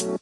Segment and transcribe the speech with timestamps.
[0.00, 0.16] One,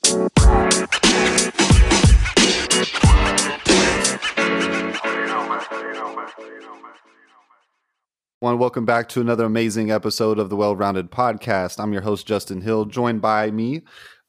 [8.59, 11.79] welcome back to another amazing episode of the Well Rounded Podcast.
[11.79, 13.83] I'm your host Justin Hill, joined by me,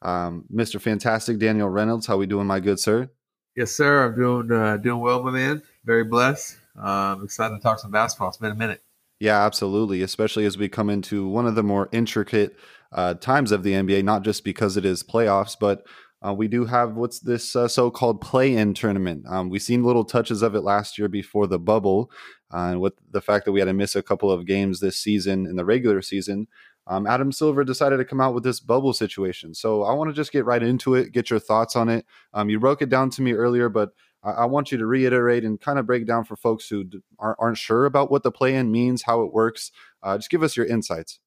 [0.03, 0.79] um, Mr.
[0.79, 2.05] Fantastic Daniel Reynolds.
[2.05, 3.09] How we doing, my good sir?
[3.55, 4.05] Yes, sir.
[4.05, 5.63] I'm doing uh, doing well, my man.
[5.83, 6.57] Very blessed.
[6.77, 8.27] Uh, I'm excited to talk some basketball.
[8.27, 8.83] It's been a minute.
[9.19, 10.03] Yeah, absolutely.
[10.03, 12.55] Especially as we come into one of the more intricate
[12.91, 15.85] uh, times of the NBA, not just because it is playoffs, but
[16.25, 19.25] uh, we do have what's this uh, so-called play-in tournament.
[19.27, 22.11] Um, we've seen little touches of it last year before the bubble,
[22.53, 24.97] uh, and with the fact that we had to miss a couple of games this
[24.97, 26.47] season in the regular season,
[26.87, 29.53] um, Adam Silver decided to come out with this bubble situation.
[29.53, 32.05] So I want to just get right into it, get your thoughts on it.
[32.33, 33.91] Um, you broke it down to me earlier, but
[34.23, 36.99] I, I, want you to reiterate and kind of break down for folks who d-
[37.19, 39.71] aren't, sure about what the play-in means, how it works.
[40.01, 41.19] Uh, just give us your insights.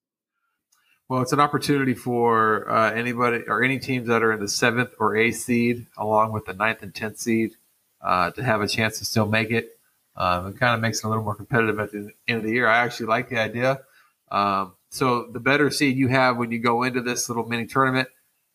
[1.12, 4.94] Well, it's an opportunity for uh, anybody or any teams that are in the seventh
[4.98, 7.56] or eighth seed, along with the ninth and tenth seed,
[8.00, 9.78] uh, to have a chance to still make it.
[10.16, 12.52] Um, it kind of makes it a little more competitive at the end of the
[12.52, 12.66] year.
[12.66, 13.82] I actually like the idea.
[14.30, 18.08] Um, so the better seed you have when you go into this little mini tournament,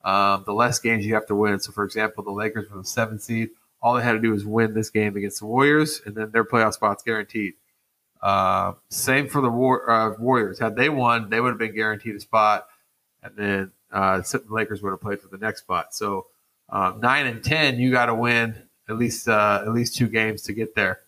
[0.04, 1.60] um, the less games you have to win.
[1.60, 3.50] So, for example, the Lakers were the seventh seed.
[3.84, 6.44] All they had to do was win this game against the Warriors, and then their
[6.44, 7.54] playoff spot's guaranteed.
[8.22, 10.60] Uh, same for the War, uh, Warriors.
[10.60, 12.68] Had they won, they would have been guaranteed a spot,
[13.24, 15.94] and then uh, the Lakers would have played for the next spot.
[15.94, 16.28] So
[16.70, 18.56] um, nine and ten, you got to win
[18.90, 21.00] at least uh, at least two games to get there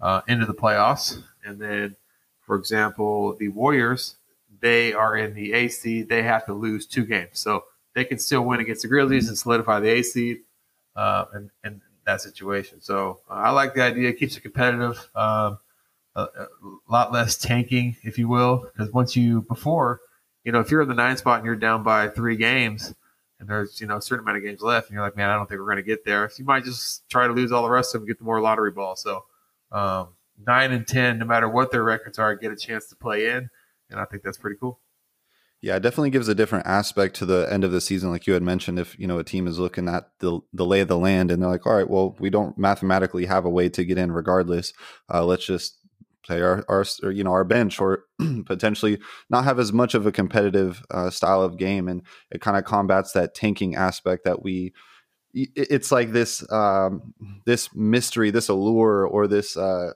[0.00, 1.22] uh, into the playoffs.
[1.44, 1.96] And then,
[2.40, 4.16] for example, the Warriors,
[4.60, 6.08] they are in the A seed.
[6.08, 9.36] They have to lose two games, so they can still win against the Grizzlies and
[9.36, 10.40] solidify the A seed.
[10.94, 12.82] Uh, and, and that situation.
[12.82, 14.10] So uh, I like the idea.
[14.10, 15.08] It keeps it competitive.
[15.14, 15.58] Um,
[16.14, 16.46] a,
[16.88, 20.00] lot less tanking, if you will, because once you before,
[20.44, 22.94] you know, if you're in the nine spot and you're down by three games,
[23.40, 25.34] and there's you know a certain amount of games left, and you're like, man, I
[25.34, 26.30] don't think we're going to get there.
[26.36, 28.70] You might just try to lose all the rest of them, get the more lottery
[28.70, 28.96] ball.
[28.96, 29.24] So
[29.70, 30.08] um,
[30.46, 33.48] nine and ten, no matter what their records are, get a chance to play in,
[33.90, 34.80] and I think that's pretty cool.
[35.62, 38.34] Yeah, it definitely gives a different aspect to the end of the season, like you
[38.34, 38.80] had mentioned.
[38.80, 41.40] If you know a team is looking at the the lay of the land and
[41.40, 44.72] they're like, "All right, well, we don't mathematically have a way to get in regardless.
[45.12, 45.78] Uh, let's just
[46.22, 48.04] play our, our or, you know our bench or
[48.46, 48.98] potentially
[49.30, 51.88] not have as much of a competitive uh, style of game.
[51.88, 54.72] And it kind of combats that tanking aspect that we
[55.34, 57.14] it's like this um,
[57.46, 59.92] this mystery this allure or this uh,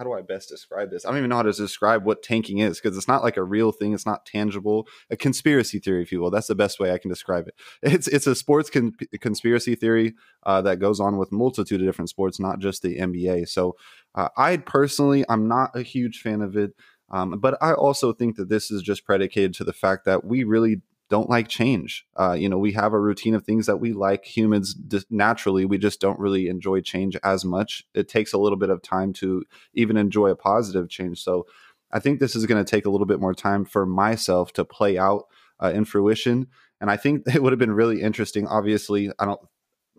[0.00, 1.04] how do I best describe this?
[1.04, 3.42] I don't even know how to describe what tanking is because it's not like a
[3.42, 3.92] real thing.
[3.92, 4.88] It's not tangible.
[5.10, 6.30] A conspiracy theory, if you will.
[6.30, 7.54] That's the best way I can describe it.
[8.00, 12.08] It's it's a sports con- conspiracy theory uh, that goes on with multitude of different
[12.08, 13.46] sports, not just the NBA.
[13.50, 13.76] So
[14.14, 16.72] uh, I personally, I'm not a huge fan of it.
[17.10, 20.44] Um, but I also think that this is just predicated to the fact that we
[20.44, 22.06] really don't like change.
[22.16, 24.24] Uh, you know, we have a routine of things that we like.
[24.24, 24.76] Humans
[25.10, 27.84] naturally, we just don't really enjoy change as much.
[27.94, 29.44] It takes a little bit of time to
[29.74, 31.22] even enjoy a positive change.
[31.22, 31.46] So,
[31.92, 34.64] I think this is going to take a little bit more time for myself to
[34.64, 35.24] play out
[35.62, 36.46] uh, in fruition.
[36.80, 38.46] And I think it would have been really interesting.
[38.46, 39.40] Obviously, I don't,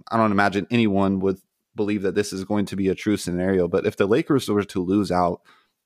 [0.09, 1.39] I don't imagine anyone would
[1.75, 3.67] believe that this is going to be a true scenario.
[3.67, 5.41] But if the Lakers were to lose out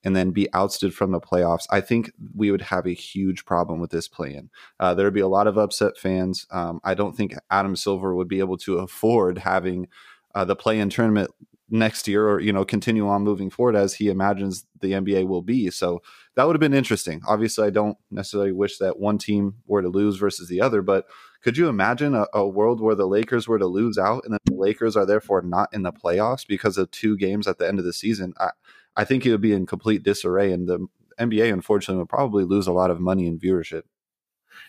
[0.05, 3.79] and then be ousted from the playoffs, I think we would have a huge problem
[3.79, 4.51] with this play-in.
[4.79, 6.45] Uh, there would be a lot of upset fans.
[6.51, 9.87] Um, I don't think Adam Silver would be able to afford having
[10.35, 11.31] uh, the play-in tournament
[11.69, 15.41] next year, or you know, continue on moving forward as he imagines the NBA will
[15.41, 15.71] be.
[15.71, 16.03] So
[16.35, 17.21] that would have been interesting.
[17.27, 21.07] Obviously, I don't necessarily wish that one team were to lose versus the other, but
[21.41, 24.39] could you imagine a, a, world where the Lakers were to lose out and then
[24.45, 27.77] the Lakers are therefore not in the playoffs because of two games at the end
[27.77, 28.33] of the season?
[28.39, 28.49] I,
[28.95, 30.87] I think it would be in complete disarray, and the
[31.19, 33.83] NBA, unfortunately, would probably lose a lot of money in viewership.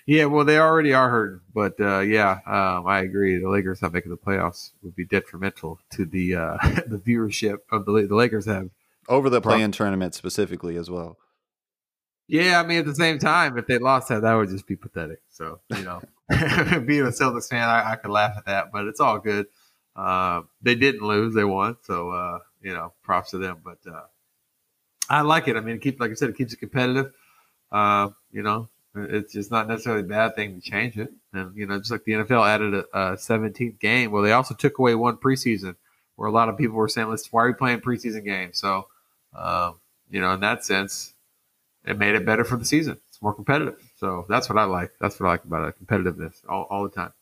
[0.07, 3.39] Yeah, well, they already are hurting, but uh, yeah, um, I agree.
[3.39, 6.57] The Lakers not making the playoffs would be detrimental to the uh,
[6.87, 8.71] the viewership of the the Lakers have
[9.09, 11.19] over the play-in tournament specifically as well.
[12.29, 14.77] Yeah, I mean, at the same time, if they lost that, that would just be
[14.77, 15.21] pathetic.
[15.31, 19.01] So you know, being a Celtics fan, I, I, could laugh at that, but it's
[19.01, 19.47] all good.
[19.95, 23.59] Uh, they didn't lose; they won, so uh, you know, props to them.
[23.65, 24.05] But uh,
[25.09, 25.57] I like it.
[25.57, 27.13] I mean, it like I said, it keeps it competitive.
[27.71, 31.13] Uh, you know, it's just not necessarily a bad thing to change it.
[31.33, 34.55] And you know, just like the NFL added a, a 17th game, well, they also
[34.55, 35.77] took away one preseason,
[36.17, 38.89] where a lot of people were saying, "Let's why are we playing preseason games?" So,
[39.35, 39.81] um,
[40.11, 41.15] you know, in that sense,
[41.85, 42.99] it made it better for the season.
[43.09, 43.81] It's more competitive.
[43.97, 44.93] So that's what I like.
[45.01, 47.13] That's what I like about it: competitiveness all, all the time.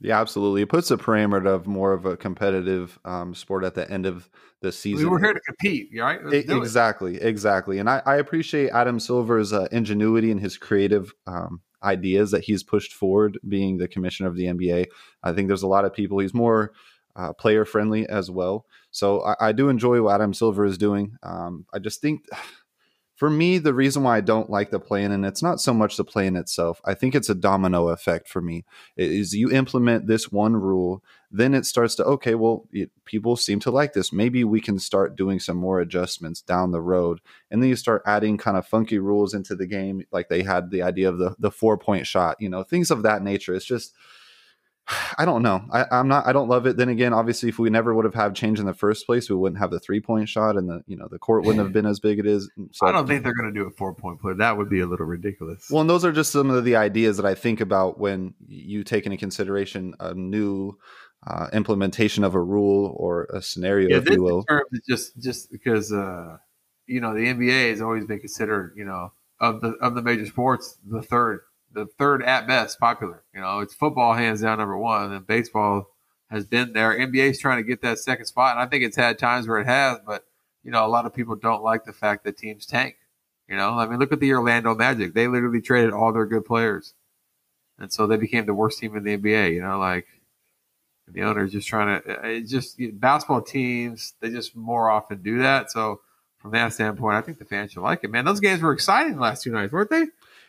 [0.00, 0.62] Yeah, absolutely.
[0.62, 4.30] It puts a parameter of more of a competitive um, sport at the end of
[4.62, 5.04] the season.
[5.04, 6.20] We were here to compete, right?
[6.32, 7.22] exactly, it.
[7.22, 7.78] exactly.
[7.78, 12.62] And I, I, appreciate Adam Silver's uh, ingenuity and his creative um, ideas that he's
[12.62, 14.86] pushed forward, being the commissioner of the NBA.
[15.22, 16.18] I think there's a lot of people.
[16.18, 16.72] He's more
[17.16, 18.66] uh, player friendly as well.
[18.90, 21.16] So I, I, do enjoy what Adam Silver is doing.
[21.22, 22.24] Um, I just think
[23.20, 25.74] for me, the reason why I don't like the play in, and it's not so
[25.74, 28.64] much the play in itself, I think it's a domino effect for me.
[28.96, 33.60] Is you implement this one rule, then it starts to, okay, well, it, people seem
[33.60, 34.10] to like this.
[34.10, 37.20] Maybe we can start doing some more adjustments down the road.
[37.50, 40.70] And then you start adding kind of funky rules into the game, like they had
[40.70, 43.54] the idea of the, the four point shot, you know, things of that nature.
[43.54, 43.92] It's just,
[45.18, 45.64] I don't know.
[45.70, 46.26] I, am not.
[46.26, 46.76] I don't love it.
[46.76, 49.36] Then again, obviously, if we never would have had change in the first place, we
[49.36, 51.86] wouldn't have the three point shot, and the you know the court wouldn't have been
[51.86, 52.50] as big it is.
[52.72, 54.34] So, I don't think they're going to do a four point play.
[54.34, 55.68] That would be a little ridiculous.
[55.70, 58.84] Well, and those are just some of the ideas that I think about when you
[58.84, 60.78] take into consideration a new
[61.26, 64.44] uh, implementation of a rule or a scenario, yeah, if you will.
[64.88, 66.38] just just because uh,
[66.86, 70.26] you know the NBA has always been considered, you know, of the of the major
[70.26, 73.22] sports, the third the third at best popular.
[73.34, 75.90] You know, it's football hands down number one, and baseball
[76.30, 76.96] has been there.
[76.96, 79.66] NBA's trying to get that second spot, and I think it's had times where it
[79.66, 80.24] has, but
[80.62, 82.96] you know, a lot of people don't like the fact that teams tank.
[83.48, 85.14] You know, I mean, look at the Orlando Magic.
[85.14, 86.94] They literally traded all their good players,
[87.78, 89.54] and so they became the worst team in the NBA.
[89.54, 90.06] You know, like
[91.08, 92.10] the owner's just trying to.
[92.10, 95.70] Uh, it just basketball teams they just more often do that.
[95.70, 96.00] So
[96.38, 98.10] from that standpoint, I think the fans should like it.
[98.10, 100.06] Man, those games were exciting last two nights, weren't they?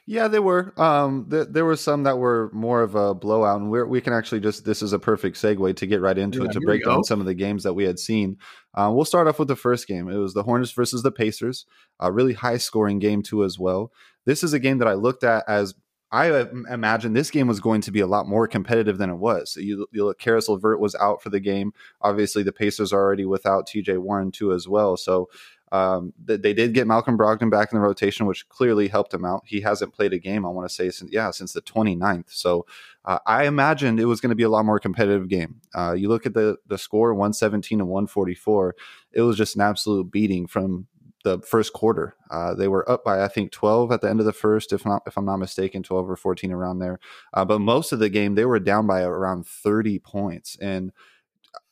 [0.08, 0.74] Yeah, they were.
[0.82, 4.14] Um, th- there were some that were more of a blowout, and we we can
[4.14, 6.84] actually just this is a perfect segue to get right into yeah, it to break
[6.84, 8.38] down some of the games that we had seen.
[8.74, 10.10] Uh, we'll start off with the first game.
[10.10, 11.66] It was the Hornets versus the Pacers,
[12.00, 13.92] a really high scoring game too as well.
[14.26, 15.76] This is a game that I looked at as
[16.12, 19.56] I imagine this game was going to be a lot more competitive than it was.
[19.56, 21.72] You, you look, Caris LeVert was out for the game.
[22.02, 24.98] Obviously, the Pacers are already without TJ Warren too as well.
[24.98, 25.30] So
[25.72, 29.44] um, they did get Malcolm Brogdon back in the rotation, which clearly helped him out.
[29.46, 32.26] He hasn't played a game, I want to say, since yeah, since the 29th.
[32.28, 32.66] So
[33.06, 35.62] uh, I imagined it was going to be a lot more competitive game.
[35.74, 38.76] Uh, you look at the the score, 117 and 144.
[39.14, 40.88] It was just an absolute beating from
[41.24, 42.16] the first quarter.
[42.30, 44.86] Uh, they were up by I think 12 at the end of the first, if
[44.86, 47.00] not if I'm not mistaken, 12 or 14 around there.
[47.34, 50.92] Uh, but most of the game they were down by around 30 points and.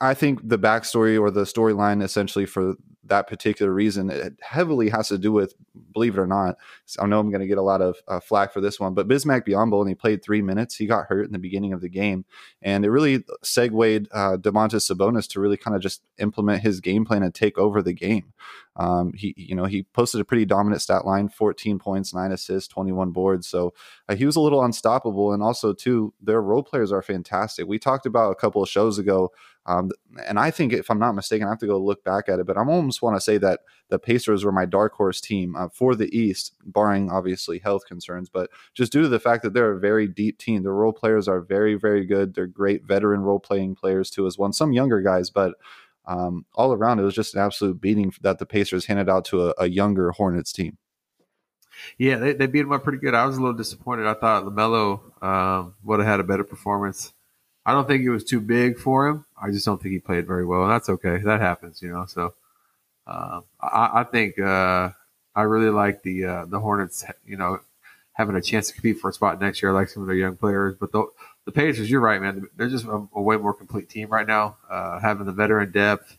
[0.02, 2.76] I think the backstory or the storyline essentially for
[3.10, 4.10] that particular reason.
[4.10, 5.54] It heavily has to do with,
[5.94, 6.56] believe it or not,
[7.00, 9.08] I know I'm going to get a lot of uh, flack for this one, but
[9.08, 10.76] Bismack Biyombo only played three minutes.
[10.76, 12.26] He got hurt in the beginning of the game,
[12.62, 17.06] and it really segued uh, Domantas Sabonis to really kind of just implement his game
[17.06, 18.34] plan and take over the game.
[18.76, 22.70] Um, he, you know, he posted a pretty dominant stat line: 14 points, nine assists,
[22.70, 23.48] 21 boards.
[23.48, 23.74] So
[24.10, 25.32] uh, he was a little unstoppable.
[25.32, 27.68] And also, too, their role players are fantastic.
[27.68, 29.32] We talked about a couple of shows ago
[29.70, 29.92] um,
[30.28, 32.48] and I think, if I'm not mistaken, I have to go look back at it,
[32.48, 33.60] but I almost want to say that
[33.90, 38.30] the Pacers were my dark horse team uh, for the East, barring obviously health concerns,
[38.30, 40.64] but just due to the fact that they're a very deep team.
[40.64, 42.34] The role players are very, very good.
[42.34, 44.52] They're great veteran role playing players too, as well.
[44.54, 45.54] Some younger guys, but
[46.08, 49.50] um, all around, it was just an absolute beating that the Pacers handed out to
[49.50, 50.80] a, a younger Hornets team.
[51.98, 53.14] Yeah, they, they beat him up pretty good.
[53.14, 54.08] I was a little disappointed.
[54.08, 57.14] I thought LaMelo um, would have had a better performance.
[57.66, 59.26] I don't think it was too big for him.
[59.42, 61.18] I just don't think he played very well, and that's okay.
[61.18, 62.06] That happens, you know.
[62.06, 62.34] So
[63.06, 64.90] uh, I, I, think uh,
[65.36, 67.60] I really like the uh, the Hornets, you know,
[68.14, 69.74] having a chance to compete for a spot next year.
[69.74, 71.06] Like some of their young players, but the,
[71.46, 72.48] the Pacers, you're right, man.
[72.56, 74.58] They're just a, a way more complete team right now.
[74.70, 76.18] Uh, having the veteran depth,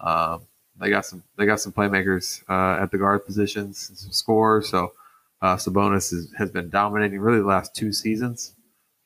[0.00, 0.42] um,
[0.80, 4.68] they got some they got some playmakers uh, at the guard positions, and some scores.
[4.68, 4.92] So
[5.40, 8.54] uh, Sabonis is, has been dominating really the last two seasons.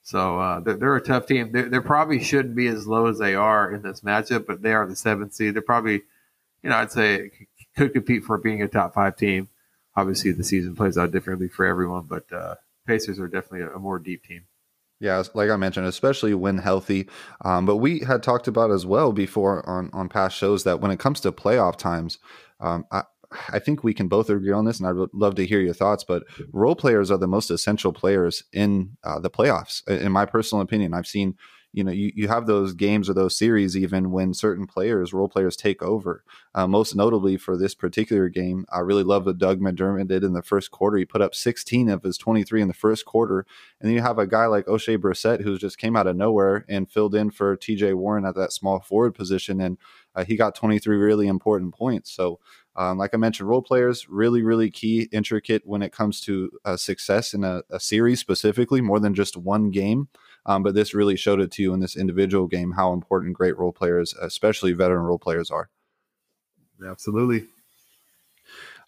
[0.03, 1.53] So uh, they're, they're, a tough team.
[1.53, 4.73] They, they, probably shouldn't be as low as they are in this matchup, but they
[4.73, 5.53] are the seventh seed.
[5.53, 6.01] They're probably,
[6.63, 7.31] you know, I'd say
[7.79, 9.49] could compete for being a top five team.
[9.97, 12.57] Obviously, the season plays out differently for everyone, but uh,
[12.87, 14.43] Pacers are definitely a, a, more deep team.
[15.01, 17.09] Yeah, like I mentioned, especially when healthy.
[17.45, 20.91] Um, but we had talked about as well before on on past shows that when
[20.91, 22.19] it comes to playoff times,
[22.61, 23.05] um, I,
[23.51, 25.75] I think we can both agree on this, and I would love to hear your
[25.75, 26.03] thoughts.
[26.03, 30.63] But role players are the most essential players in uh, the playoffs, in my personal
[30.63, 30.95] opinion.
[30.95, 31.37] I've seen,
[31.73, 35.29] you know, you, you have those games or those series even when certain players, role
[35.29, 36.25] players, take over.
[36.55, 40.33] Uh, most notably for this particular game, I really love what Doug McDermott did in
[40.33, 40.97] the first quarter.
[40.97, 43.47] He put up 16 of his 23 in the first quarter,
[43.81, 46.65] and then you have a guy like Oshae Brissett who just came out of nowhere
[46.69, 47.95] and filled in for T.J.
[47.95, 49.79] Warren at that small forward position, and
[50.15, 52.11] uh, he got 23 really important points.
[52.11, 52.41] So
[52.79, 56.77] um, like I mentioned, role players really, really key, intricate when it comes to uh,
[56.77, 60.07] success in a, a, series specifically, more than just one game.
[60.49, 63.57] Um, but this really showed it to you in this individual game how important great
[63.59, 65.69] role players, especially veteran role players, are.
[66.85, 67.47] Absolutely.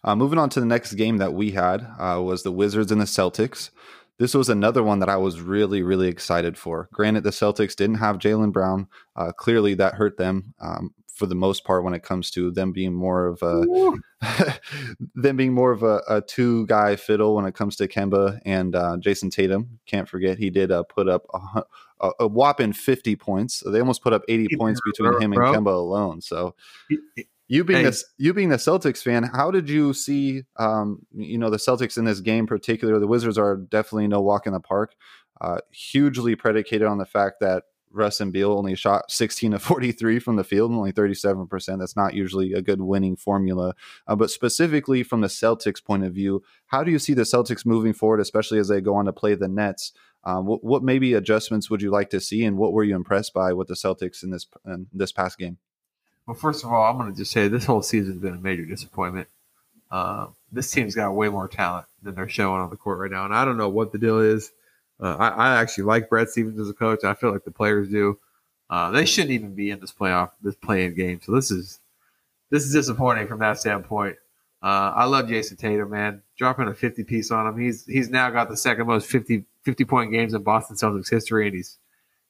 [0.03, 2.99] Uh, moving on to the next game that we had uh, was the Wizards and
[2.99, 3.69] the Celtics.
[4.17, 6.89] this was another one that I was really, really excited for.
[6.91, 8.87] Granted, the Celtics didn't have Jaylen Brown.
[9.15, 12.71] Uh, clearly, that hurt them um, for the most part when it comes to them
[12.71, 13.63] being more of a
[15.13, 18.75] them being more of a, a, two guy fiddle when it comes to Kemba and
[18.75, 19.77] uh, Jayson Tatum.
[19.85, 21.63] Can't forget he did uh, put up a,
[21.99, 23.61] a, a, whopping fifty points.
[23.63, 26.21] They almost put up eighty points between him and Kemba alone.
[26.21, 26.55] So.
[27.47, 27.91] You being hey.
[28.17, 32.05] you being a Celtics fan, how did you see um, you know the Celtics in
[32.05, 32.47] this game?
[32.47, 34.95] Particular, the Wizards are definitely no walk in the park.
[35.41, 37.63] Uh, hugely predicated on the fact that
[37.93, 41.79] Russ and Beal only shot 16 of 43 from the field, only 37%.
[41.79, 43.75] That's not usually a good winning formula.
[44.07, 47.65] Uh, but specifically from the Celtics point of view, how do you see the Celtics
[47.65, 49.93] moving forward, especially as they go on to play the Nets?
[50.23, 53.33] Um, what, what maybe adjustments would you like to see, and what were you impressed
[53.33, 55.57] by with the Celtics in this in this past game?
[56.27, 58.65] Well, first of all, I'm going to just say this whole season's been a major
[58.65, 59.27] disappointment.
[59.89, 63.25] Uh, this team's got way more talent than they're showing on the court right now,
[63.25, 64.51] and I don't know what the deal is.
[65.01, 67.03] Uh, I, I, actually like Brad Stevens as a coach.
[67.03, 68.19] I feel like the players do.
[68.69, 71.19] Uh, they shouldn't even be in this playoff, this playing game.
[71.23, 71.79] So this is
[72.51, 74.17] this is disappointing from that standpoint.
[74.61, 76.21] Uh, I love Jayson Tatum, man.
[76.37, 77.59] Dropping a 50 piece on him.
[77.59, 81.47] He's he's now got the second most 50, 50 point games in Boston Celtics history,
[81.47, 81.79] and he's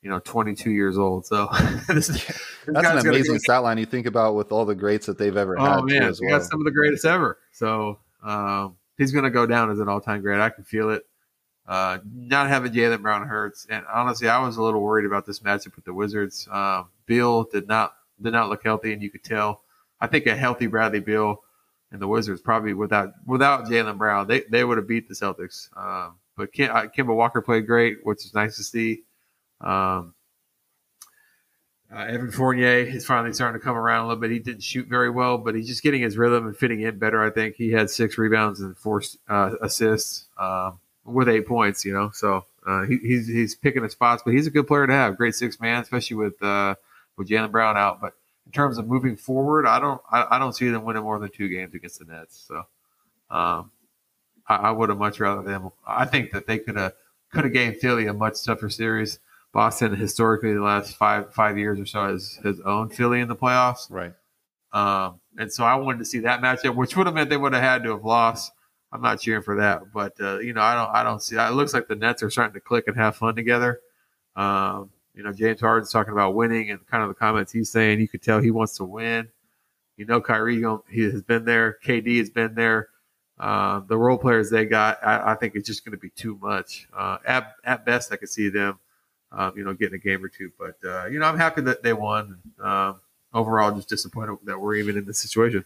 [0.02, 1.26] you know, 22 years old.
[1.26, 1.48] So
[1.88, 2.26] this, this
[2.68, 5.60] that's an amazing stat line you think about with all the greats that they've ever
[5.60, 5.80] oh, had.
[5.80, 6.40] Oh man, as well.
[6.40, 7.38] got some of the greatest ever.
[7.52, 10.40] So um, he's going to go down as an all-time great.
[10.40, 11.06] I can feel it.
[11.72, 15.40] Uh, not having Jaylen Brown hurts, and honestly, I was a little worried about this
[15.40, 16.46] matchup with the Wizards.
[16.52, 19.62] Um, Beal did not did not look healthy, and you could tell.
[20.02, 21.42] I think a healthy Bradley Beal
[21.94, 25.70] and the Wizards probably without without Jaylen Brown, they they would have beat the Celtics.
[25.78, 29.04] Um, but Kim, uh, Kemba Walker played great, which is nice to see.
[29.62, 30.14] Um,
[31.90, 34.32] uh, Evan Fournier is finally starting to come around a little bit.
[34.32, 37.24] He didn't shoot very well, but he's just getting his rhythm and fitting in better.
[37.24, 41.86] I think he had six rebounds and four uh, assists um, with eight points.
[41.86, 44.88] You know, so uh, he, he's he's picking his spots, but he's a good player
[44.88, 45.18] to have.
[45.18, 46.76] Great six man, especially with uh,
[47.18, 48.02] with Jaylen Brown out.
[48.02, 48.14] But
[48.46, 51.30] in terms of moving forward, I don't I, I, don't see them winning more than
[51.30, 52.46] two games against the Nets.
[52.48, 52.58] So
[53.30, 53.72] um,
[54.48, 55.72] I, I would have much rather them.
[55.86, 56.94] I think that they could have
[57.32, 59.20] could have gave Philly a much tougher series.
[59.54, 63.36] Boston historically the last five five years or so has has owned Philly in the
[63.36, 63.90] playoffs.
[63.90, 64.14] Right.
[64.74, 67.54] Um, and so I wanted to see that matchup, which would have meant they would
[67.54, 68.52] have had to have lost.
[68.92, 71.36] I'm not cheering for that, but uh, you know, I don't I don't see.
[71.38, 73.80] It looks like the Nets are starting to click and have fun together.
[74.36, 78.00] Um, you know, James Harden's talking about winning and kind of the comments he's saying.
[78.00, 79.30] You could tell he wants to win.
[79.98, 81.78] You know, Kyrie he has been there.
[81.84, 82.90] KD has been there.
[83.40, 86.38] Uh, the role players they got, I, I think it's just going to be too
[86.42, 86.88] much.
[86.96, 88.80] Uh, at, at best, I could see them
[89.32, 90.52] um, you know, getting a game or two.
[90.58, 92.38] But uh, you know, I'm happy that they won.
[92.60, 93.00] Um,
[93.34, 95.66] overall, just disappointed that we're even in this situation.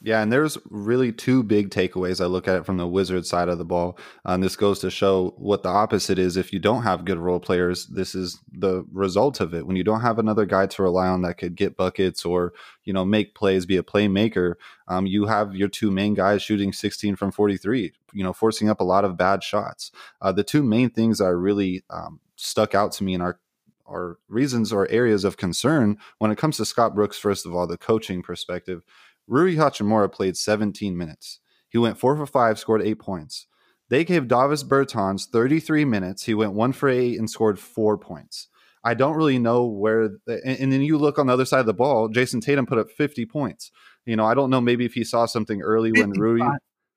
[0.00, 2.20] Yeah, and there's really two big takeaways.
[2.20, 3.98] I look at it from the wizard side of the ball.
[4.24, 6.36] And this goes to show what the opposite is.
[6.36, 9.66] If you don't have good role players, this is the result of it.
[9.66, 12.52] When you don't have another guy to rely on that could get buckets or
[12.84, 14.54] you know make plays, be a playmaker,
[14.86, 17.92] um, you have your two main guys shooting 16 from 43.
[18.12, 19.90] You know, forcing up a lot of bad shots.
[20.22, 23.40] Uh, the two main things are really um, stuck out to me in our
[23.88, 27.18] our reasons or areas of concern when it comes to Scott Brooks.
[27.18, 28.82] First of all, the coaching perspective.
[29.28, 31.40] Rui Hachimura played 17 minutes.
[31.68, 33.46] He went four for five, scored eight points.
[33.90, 36.24] They gave Davis Bertans 33 minutes.
[36.24, 38.48] He went one for eight and scored four points.
[38.84, 40.08] I don't really know where.
[40.26, 42.08] The, and, and, then you look on the other side of the ball.
[42.08, 43.70] Jayson Tatum put up 50 points.
[44.06, 44.60] You know, I don't know.
[44.60, 46.46] Maybe if he saw something early when Rui,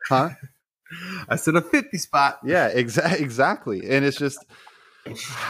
[0.07, 0.29] huh?
[1.29, 2.39] I said a 50 spot.
[2.43, 3.89] Yeah, exa- exactly.
[3.89, 4.45] And it's just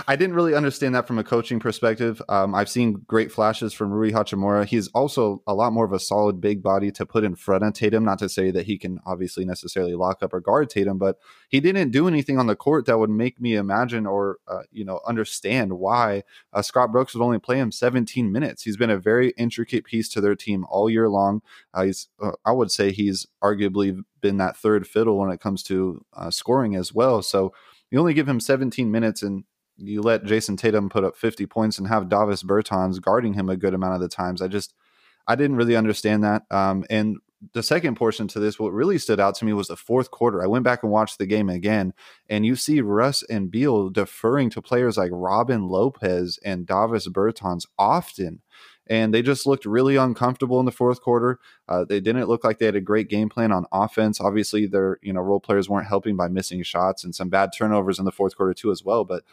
[0.07, 2.21] I didn't really understand that from a coaching perspective.
[2.29, 4.65] Um, I've seen great flashes from Rui Hachimura.
[4.65, 7.73] He's also a lot more of a solid big body to put in front of
[7.73, 8.05] Tatum.
[8.05, 11.17] Not to say that he can obviously necessarily lock up or guard Tatum, but
[11.49, 14.85] he didn't do anything on the court that would make me imagine or uh, you
[14.85, 18.63] know understand why uh, Scott Brooks would only play him 17 minutes.
[18.63, 21.41] He's been a very intricate piece to their team all year long.
[21.73, 25.63] Uh, he's, uh, I would say, he's arguably been that third fiddle when it comes
[25.63, 27.21] to uh, scoring as well.
[27.21, 27.53] So
[27.91, 29.43] you only give him 17 minutes and
[29.77, 33.57] you let Jayson Tatum put up 50 points and have Davis Bertans guarding him a
[33.57, 34.41] good amount of the times.
[34.41, 34.73] I just
[35.27, 36.43] I didn't really understand that.
[36.49, 37.17] Um, and
[37.53, 40.43] the second portion to this, what really stood out to me was the fourth quarter.
[40.43, 41.93] I went back and watched the game again,
[42.29, 47.65] and you see Russ and Beal deferring to players like Robin Lopez and Davis Bertans
[47.79, 48.41] often
[48.91, 51.39] and they just looked really uncomfortable in the fourth quarter.
[51.69, 54.19] Uh, they didn't look like they had a great game plan on offense.
[54.19, 57.99] Obviously, their you know role players weren't helping by missing shots and some bad turnovers
[57.99, 59.05] in the fourth quarter too as well.
[59.05, 59.23] But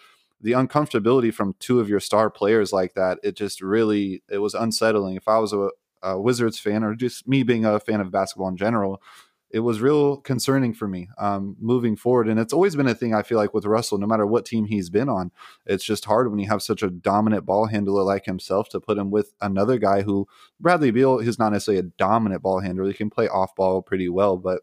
[0.40, 4.54] the uncomfortability from two of your star players like that, it just really it was
[4.54, 5.16] unsettling.
[5.16, 5.70] If I was a,
[6.04, 9.02] a Wizards fan or just me being a fan of basketball in general,
[9.50, 12.28] it was real concerning for me um, moving forward.
[12.28, 14.66] And it's always been a thing I feel like with Russell, no matter what team
[14.66, 15.30] he's been on,
[15.64, 18.98] it's just hard when you have such a dominant ball handler like himself to put
[18.98, 20.28] him with another guy who
[20.60, 22.86] Bradley Beal is not necessarily a dominant ball handler.
[22.86, 24.62] He can play off ball pretty well, but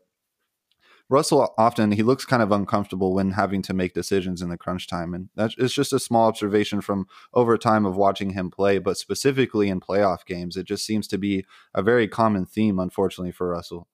[1.07, 4.87] Russell often he looks kind of uncomfortable when having to make decisions in the crunch
[4.87, 8.79] time, and that's it's just a small observation from over time of watching him play.
[8.79, 13.31] But specifically in playoff games, it just seems to be a very common theme, unfortunately,
[13.31, 13.87] for Russell.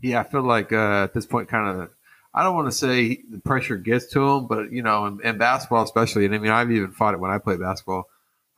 [0.00, 1.90] Yeah, I feel like uh, at this point, kind of,
[2.34, 5.38] I don't want to say the pressure gets to him, but you know, in, in,
[5.38, 8.08] basketball especially, and I mean, I've even fought it when I played basketball.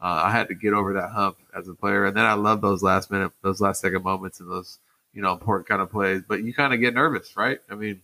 [0.00, 2.61] Uh, I had to get over that hump as a player, and then I love
[2.61, 4.78] those last minute, those last second moments, and those
[5.18, 6.23] you know, important kind of plays.
[6.26, 7.59] But you kind of get nervous, right?
[7.68, 8.02] I mean,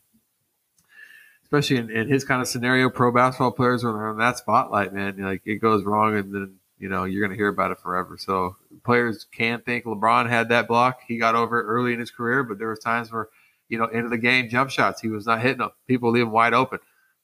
[1.44, 4.92] especially in, in, his kind of scenario, pro basketball players when they're in that spotlight,
[4.92, 7.78] man, like it goes wrong and then, you know, you're going to hear about it
[7.78, 8.16] forever.
[8.18, 11.00] So players can think LeBron had that block.
[11.06, 13.28] He got over it early in his career, but there was times where,
[13.68, 15.70] you know, end of the game jump shots, he was not hitting them.
[15.86, 16.80] People leave him wide open,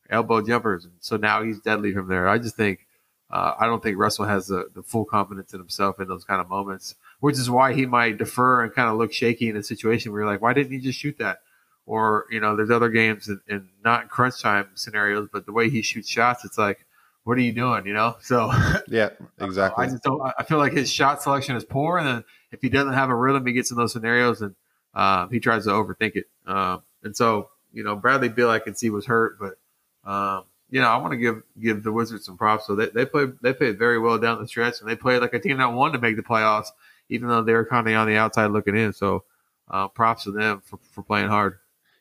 [0.09, 0.85] elbow jumpers.
[0.85, 2.29] And so now he's deadly from there.
[2.29, 2.87] I just think,
[3.31, 6.41] uh, I don't think Russell has the, the full confidence in himself in those kind
[6.41, 9.63] of moments which is why he might defer and kind of look shaky in a
[9.63, 11.41] situation where you're like, why didn't he just shoot that?
[11.87, 15.83] Or, you know, there's other games and, not crunch time scenarios, but the way he
[15.83, 16.85] shoots shots, it's like,
[17.31, 17.87] what are you doing?
[17.87, 18.17] You know?
[18.23, 18.51] So,
[18.89, 19.11] yeah,
[19.41, 19.87] exactly.
[19.87, 21.97] I just don't, I feel like his shot selection is poor.
[21.97, 24.57] And then if he doesn't have a rhythm, he gets in those scenarios and
[24.95, 26.25] um, he tries to overthink it.
[26.45, 30.81] Um, and so, you know, Bradley Beal, I can see was hurt, but, um, you
[30.81, 32.67] know, I want to give give the Wizards some props.
[32.67, 35.35] So they, they played they played very well down the stretch, and they played like
[35.35, 36.69] a team that wanted to make the playoffs
[37.11, 38.93] even though they were kind of on the outside looking in.
[38.93, 39.25] So
[39.69, 41.59] uh, props to them for, for playing hard.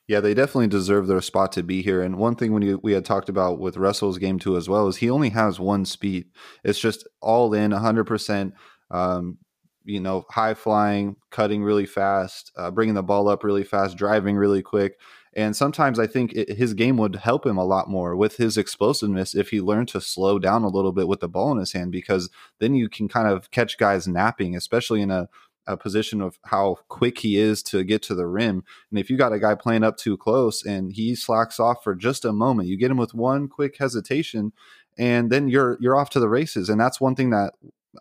[0.09, 2.01] Yeah, they definitely deserve their spot to be here.
[2.01, 4.87] And one thing when you, we had talked about with Russell's game too as well
[4.87, 6.25] is he only has one speed.
[6.63, 8.53] It's just all in, 100%.
[8.89, 9.37] Um,
[9.83, 14.35] you know, high flying, cutting really fast, uh, bringing the ball up really fast, driving
[14.35, 14.99] really quick.
[15.33, 18.57] And sometimes I think it, his game would help him a lot more with his
[18.57, 21.73] explosiveness if he learned to slow down a little bit with the ball in his
[21.73, 25.29] hand, because then you can kind of catch guys napping, especially in a,
[25.69, 28.63] a position of how quick he is to get to the rim.
[28.89, 31.95] And if you got a guy playing up too close and he slacks off for
[31.95, 34.51] just a moment, you get him with one quick hesitation,
[34.97, 36.69] and then you're you're off to the races.
[36.69, 37.53] And that's one thing that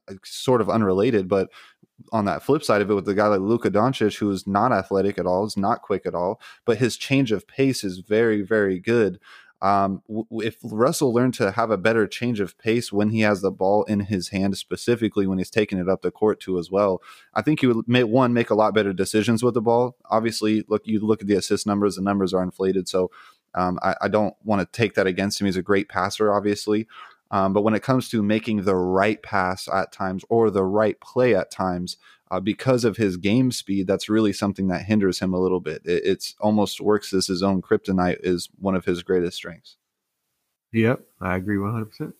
[0.08, 1.50] uh, sort of unrelated, but
[2.12, 5.18] on that flip side of it, with the guy like Luka Doncic, who's not athletic
[5.18, 8.78] at all, is not quick at all, but his change of pace is very, very
[8.78, 9.18] good.
[9.60, 13.50] Um, if Russell learned to have a better change of pace when he has the
[13.50, 17.02] ball in his hand, specifically when he's taking it up the court too, as well,
[17.34, 19.96] I think he would make one make a lot better decisions with the ball.
[20.10, 23.10] Obviously, look you look at the assist numbers; the numbers are inflated, so
[23.54, 25.46] um, I, I, don't want to take that against him.
[25.46, 26.86] He's a great passer, obviously,
[27.30, 31.00] um, but when it comes to making the right pass at times or the right
[31.00, 31.96] play at times,
[32.30, 35.82] uh, because of his game speed, that's really something that hinders him a little bit.
[35.84, 39.76] It, it's almost works as his own kryptonite is one of his greatest strengths.
[40.72, 42.12] Yep, I agree 100%.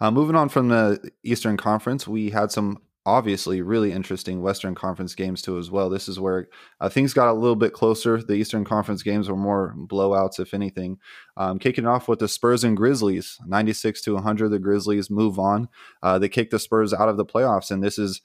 [0.00, 5.14] Uh, moving on from the Eastern Conference, we had some obviously really interesting Western Conference
[5.14, 5.90] games too as well.
[5.90, 6.48] This is where
[6.80, 8.22] uh, things got a little bit closer.
[8.22, 10.98] The Eastern Conference games were more blowouts, if anything.
[11.36, 14.48] Um, kicking off with the Spurs and Grizzlies, 96 to 100.
[14.48, 15.68] The Grizzlies move on.
[16.02, 18.22] Uh, they kick the Spurs out of the playoffs, and this is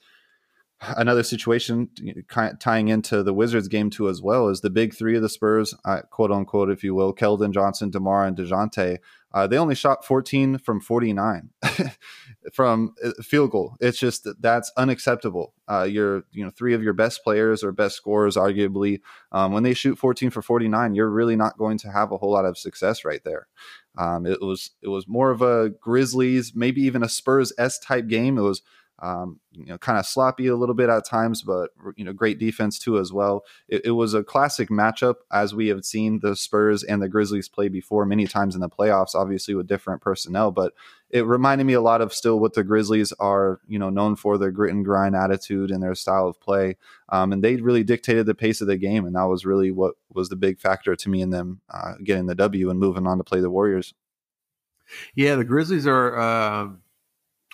[0.80, 1.90] another situation
[2.58, 5.74] tying into the Wizards game too as well is the big three of the Spurs,
[5.84, 8.98] uh, quote unquote, if you will, Keldon Johnson, DeMar, and DeJounte.
[9.32, 11.50] Uh, they only shot 14 from 49
[12.52, 13.76] from uh, field goal.
[13.78, 15.54] It's just that's unacceptable.
[15.68, 19.62] Uh, your you know three of your best players or best scorers, arguably, um, when
[19.62, 22.58] they shoot 14 for 49, you're really not going to have a whole lot of
[22.58, 23.46] success right there.
[23.96, 28.08] Um, it was it was more of a Grizzlies, maybe even a Spurs S type
[28.08, 28.36] game.
[28.38, 28.62] It was
[29.00, 32.38] um, you know, kind of sloppy a little bit at times, but you know, great
[32.38, 33.44] defense too as well.
[33.68, 37.48] It, it, was a classic matchup as we have seen the Spurs and the Grizzlies
[37.48, 40.50] play before many times in the playoffs, obviously with different personnel.
[40.50, 40.74] But
[41.08, 44.36] it reminded me a lot of still what the Grizzlies are, you know, known for
[44.36, 46.76] their grit and grind attitude and their style of play.
[47.08, 49.94] Um, and they really dictated the pace of the game, and that was really what
[50.12, 53.16] was the big factor to me in them uh, getting the W and moving on
[53.16, 53.94] to play the Warriors.
[55.14, 56.20] Yeah, the Grizzlies are.
[56.20, 56.82] Um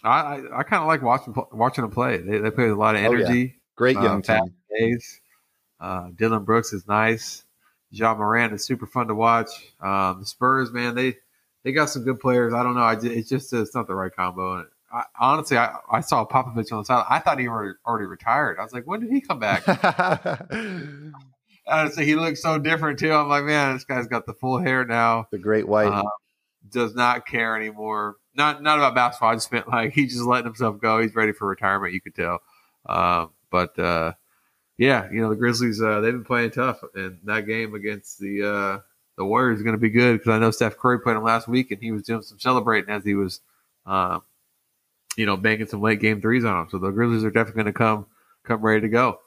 [0.06, 2.18] I I, I kind of like watching watching them play.
[2.18, 3.24] They they play with a lot of energy.
[3.24, 3.48] Oh, yeah.
[3.76, 4.40] Great young uh.
[4.78, 5.20] Days.
[5.78, 7.44] Uh, Dillon Brooks is nice.
[7.90, 9.48] Ja Morant is super fun to watch.
[9.80, 11.16] Um, the Spurs, man, they
[11.62, 12.54] they got some good players.
[12.54, 12.82] I don't know.
[12.82, 14.58] I just, it's just it's not the right combo.
[14.58, 17.04] And I, honestly, I, I saw Popovich on the side.
[17.08, 18.58] I thought he were already retired.
[18.58, 19.66] I was like, when did he come back?
[21.66, 23.12] honestly, he looks so different too.
[23.12, 25.26] I'm like, man, this guy's got the full hair now.
[25.30, 25.92] The great white.
[25.92, 26.04] Uh,
[26.70, 29.30] does not care anymore not not about basketball.
[29.30, 31.00] I just meant like he's just letting himself go.
[31.00, 31.94] He's ready for retirement.
[31.94, 32.40] You could tell.
[32.84, 34.12] Uh, but uh,
[34.78, 38.42] yeah, you know the Grizzlies uh, they've been playing tough, and that game against the
[38.42, 38.78] uh,
[39.16, 41.48] the Warriors is going to be good because I know Steph Curry played them last
[41.48, 43.40] week, and he was doing some celebrating as he was,
[43.86, 44.20] uh,
[45.16, 46.68] you know, banking some late game threes on him.
[46.70, 48.06] So the Grizzlies are definitely going to come
[48.44, 49.20] come ready to go.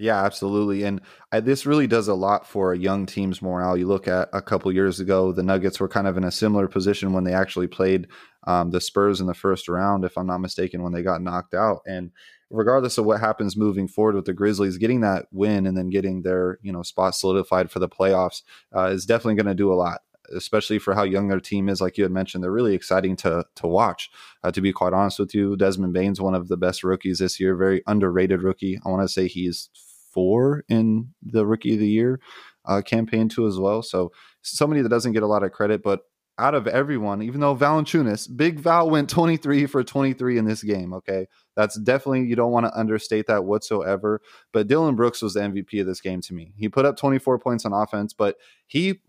[0.00, 0.84] Yeah, absolutely.
[0.84, 1.00] And
[1.32, 3.76] I, this really does a lot for a young team's morale.
[3.76, 6.68] You look at a couple years ago, the Nuggets were kind of in a similar
[6.68, 8.06] position when they actually played
[8.46, 11.54] um, the Spurs in the first round, if I'm not mistaken, when they got knocked
[11.54, 11.80] out.
[11.86, 12.12] And
[12.50, 16.22] regardless of what happens moving forward with the Grizzlies, getting that win and then getting
[16.22, 18.42] their you know spot solidified for the playoffs
[18.74, 20.00] uh, is definitely going to do a lot
[20.34, 21.80] especially for how young their team is.
[21.80, 24.10] Like you had mentioned, they're really exciting to to watch.
[24.44, 27.40] Uh, to be quite honest with you, Desmond Bane's one of the best rookies this
[27.40, 27.56] year.
[27.56, 28.78] Very underrated rookie.
[28.84, 29.70] I want to say he's
[30.12, 32.20] four in the Rookie of the Year
[32.64, 33.82] uh, campaign too as well.
[33.82, 36.02] So somebody that doesn't get a lot of credit, but
[36.38, 40.92] out of everyone, even though Valanciunas, Big Val went 23 for 23 in this game.
[40.94, 41.26] Okay.
[41.56, 44.20] That's definitely, you don't want to understate that whatsoever.
[44.52, 46.52] But Dillon Brooks was the MVP of this game to me.
[46.56, 49.00] He put up 24 points on offense, but he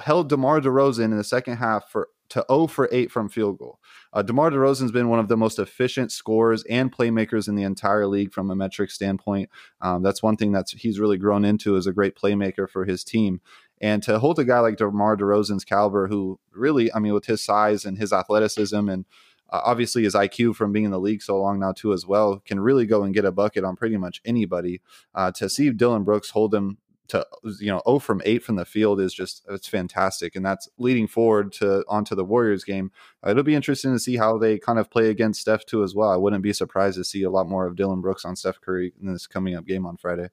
[0.00, 3.78] held DeMar DeRozan in the second half for to 0 for 8 from field goal.
[4.12, 8.06] Uh, DeMar DeRozan's been one of the most efficient scorers and playmakers in the entire
[8.06, 9.50] league from a metric standpoint.
[9.80, 13.04] Um, that's one thing that's he's really grown into as a great playmaker for his
[13.04, 13.40] team.
[13.84, 17.44] And to hold a guy like DeMar DeRozan's caliber, who really, I mean, with his
[17.44, 19.04] size and his athleticism and
[19.50, 22.40] uh, obviously his IQ from being in the league so long now too as well,
[22.46, 24.80] can really go and get a bucket on pretty much anybody.
[25.14, 27.26] Uh, to see Dillon Brooks hold him to
[27.60, 31.06] you know 0 from 8 from the field is just it's fantastic and that's leading
[31.06, 32.90] forward to onto the Warriors game.
[33.22, 35.94] Uh, it'll be interesting to see how they kind of play against Steph too as
[35.94, 36.08] well.
[36.08, 38.94] I wouldn't be surprised to see a lot more of dillon Brooks on Steph Curry
[38.98, 40.30] in this coming up game on Friday.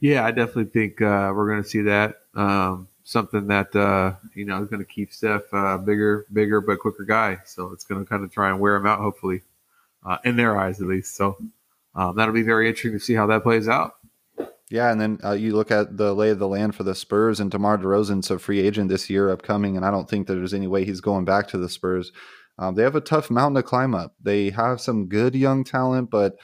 [0.00, 2.16] Yeah, I definitely think uh, we're going to see that.
[2.34, 6.78] Um, something that uh, you know is going to keep Steph uh, bigger, bigger but
[6.78, 7.38] quicker guy.
[7.44, 9.42] So it's going to kind of try and wear him out, hopefully,
[10.06, 11.16] uh, in their eyes at least.
[11.16, 11.36] So
[11.94, 13.94] um, that'll be very interesting to see how that plays out.
[14.70, 17.40] Yeah, and then uh, you look at the lay of the land for the Spurs,
[17.40, 20.54] and DeMar DeRozan's a free agent this year upcoming, and I don't think that there's
[20.54, 22.12] any way he's going back to the Spurs.
[22.56, 24.14] Um, they have a tough mountain to climb up.
[24.22, 26.36] They have some good young talent, but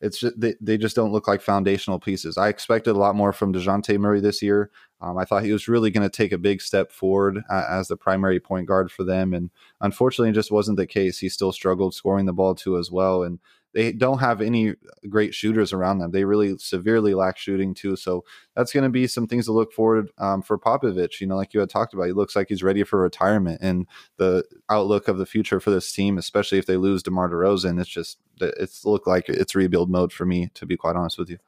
[0.00, 2.36] it's just, they, they just don't look like foundational pieces.
[2.36, 4.70] I expected a lot more from Dejounte Murray this year.
[5.00, 7.88] Um, I thought he was really going to take a big step forward uh, as
[7.88, 11.18] the primary point guard for them, and unfortunately, it just wasn't the case.
[11.18, 13.38] He still struggled scoring the ball too as well, and
[13.74, 14.74] they don't have any
[15.08, 16.12] great shooters around them.
[16.12, 17.96] They really severely lack shooting too.
[17.96, 21.20] So that's going to be some things to look forward um, for Popovich.
[21.20, 23.86] You know, like you had talked about, he looks like he's ready for retirement, and
[24.16, 27.90] the outlook of the future for this team, especially if they lose DeMar DeRozan, it's
[27.90, 30.50] just it's looked like it's rebuild mode for me.
[30.54, 31.38] To be quite honest with you.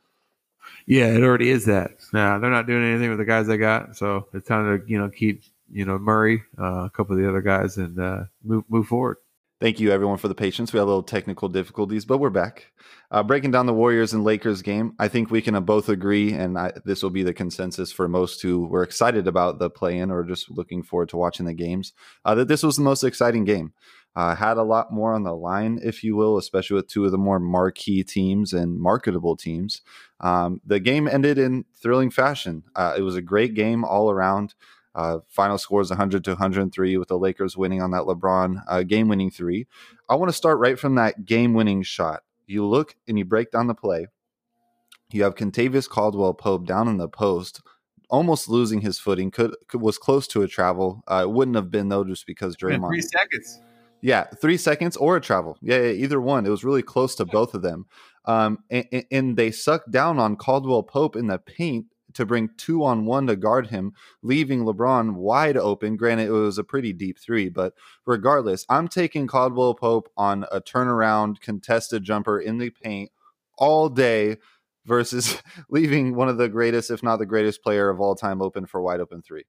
[0.86, 1.92] Yeah, it already is that.
[2.12, 4.98] Nah, they're not doing anything with the guys they got, so it's time to you
[4.98, 8.64] know keep you know Murray, uh, a couple of the other guys, and uh, move
[8.68, 9.18] move forward.
[9.58, 10.70] Thank you, everyone, for the patience.
[10.72, 12.72] We had a little technical difficulties, but we're back.
[13.10, 16.34] Uh, breaking down the Warriors and Lakers game, I think we can uh, both agree,
[16.34, 19.96] and I, this will be the consensus for most who were excited about the play
[19.96, 21.94] in or just looking forward to watching the games,
[22.26, 23.72] uh, that this was the most exciting game.
[24.14, 27.10] Uh, had a lot more on the line, if you will, especially with two of
[27.10, 29.80] the more marquee teams and marketable teams.
[30.20, 32.62] Um, the game ended in thrilling fashion.
[32.74, 34.54] Uh, it was a great game all around.
[34.96, 38.82] Uh, final score is 100 to 103 with the Lakers winning on that LeBron uh,
[38.82, 39.66] game winning three.
[40.08, 42.22] I want to start right from that game winning shot.
[42.46, 44.06] You look and you break down the play.
[45.12, 47.60] You have Kentavious Caldwell Pope down in the post,
[48.08, 49.30] almost losing his footing.
[49.30, 51.04] Could, could was close to a travel.
[51.06, 52.88] Uh, it wouldn't have been though, just because Draymond.
[52.88, 53.60] three seconds.
[54.00, 55.58] Yeah, three seconds or a travel.
[55.60, 56.46] Yeah, yeah, either one.
[56.46, 57.86] It was really close to both of them.
[58.24, 62.84] Um, and, and they sucked down on Caldwell Pope in the paint to bring two
[62.84, 65.96] on one to guard him, leaving LeBron wide open.
[65.96, 67.74] Granted, it was a pretty deep three, but
[68.04, 73.10] regardless, I'm taking Caldwell Pope on a turnaround contested jumper in the paint
[73.58, 74.36] all day
[74.84, 78.66] versus leaving one of the greatest, if not the greatest player of all time open
[78.66, 79.44] for wide open three.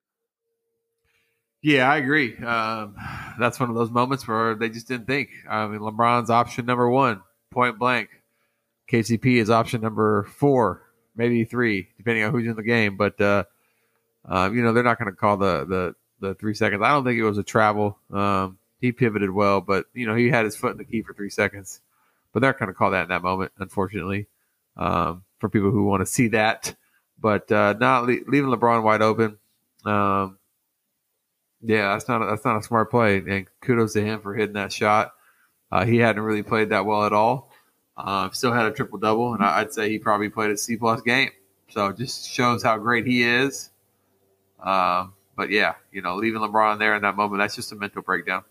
[1.61, 2.37] Yeah, I agree.
[2.37, 2.95] Um,
[3.39, 5.29] that's one of those moments where they just didn't think.
[5.49, 8.09] I mean, LeBron's option number one, point blank.
[8.91, 10.86] KCP is option number four,
[11.17, 12.95] maybe three, depending on who's in the game.
[12.95, 13.43] But uh,
[14.27, 16.81] uh, you know, they're not going to call the the the three seconds.
[16.81, 17.97] I don't think it was a travel.
[18.11, 21.13] Um, he pivoted well, but you know, he had his foot in the key for
[21.13, 21.81] three seconds.
[22.33, 24.27] But they're going to call that in that moment, unfortunately,
[24.75, 26.75] um, for people who want to see that.
[27.19, 29.37] But uh, not le- leaving LeBron wide open.
[29.85, 30.37] Um,
[31.61, 34.53] yeah, that's not a, that's not a smart play, and kudos to him for hitting
[34.53, 35.13] that shot.
[35.71, 37.51] Uh, he hadn't really played that well at all.
[37.97, 41.01] Uh, still had a triple double, and I'd say he probably played a C plus
[41.01, 41.31] game.
[41.69, 43.71] So it just shows how great he is.
[44.63, 48.01] Um, but yeah, you know, leaving LeBron there in that moment, that's just a mental
[48.01, 48.43] breakdown.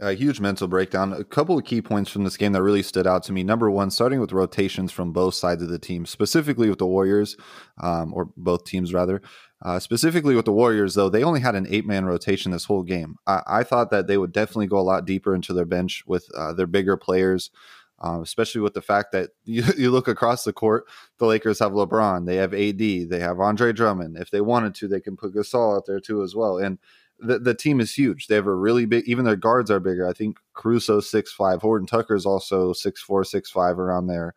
[0.00, 1.12] A huge mental breakdown.
[1.12, 3.42] A couple of key points from this game that really stood out to me.
[3.42, 7.36] Number one, starting with rotations from both sides of the team, specifically with the Warriors,
[7.82, 9.20] um, or both teams rather.
[9.60, 12.84] Uh, specifically with the Warriors, though, they only had an eight man rotation this whole
[12.84, 13.16] game.
[13.26, 16.28] I-, I, thought that they would definitely go a lot deeper into their bench with
[16.36, 17.50] uh, their bigger players,
[18.00, 20.84] um, especially with the fact that you, you look across the court,
[21.18, 24.16] the Lakers have LeBron, they have AD, they have Andre Drummond.
[24.16, 26.58] If they wanted to, they can put Gasol out there too as well.
[26.58, 26.78] And
[27.18, 28.26] the, the team is huge.
[28.26, 30.08] They have a really big, even their guards are bigger.
[30.08, 34.34] I think Caruso six five, Horton Tucker is also six four, six five around there.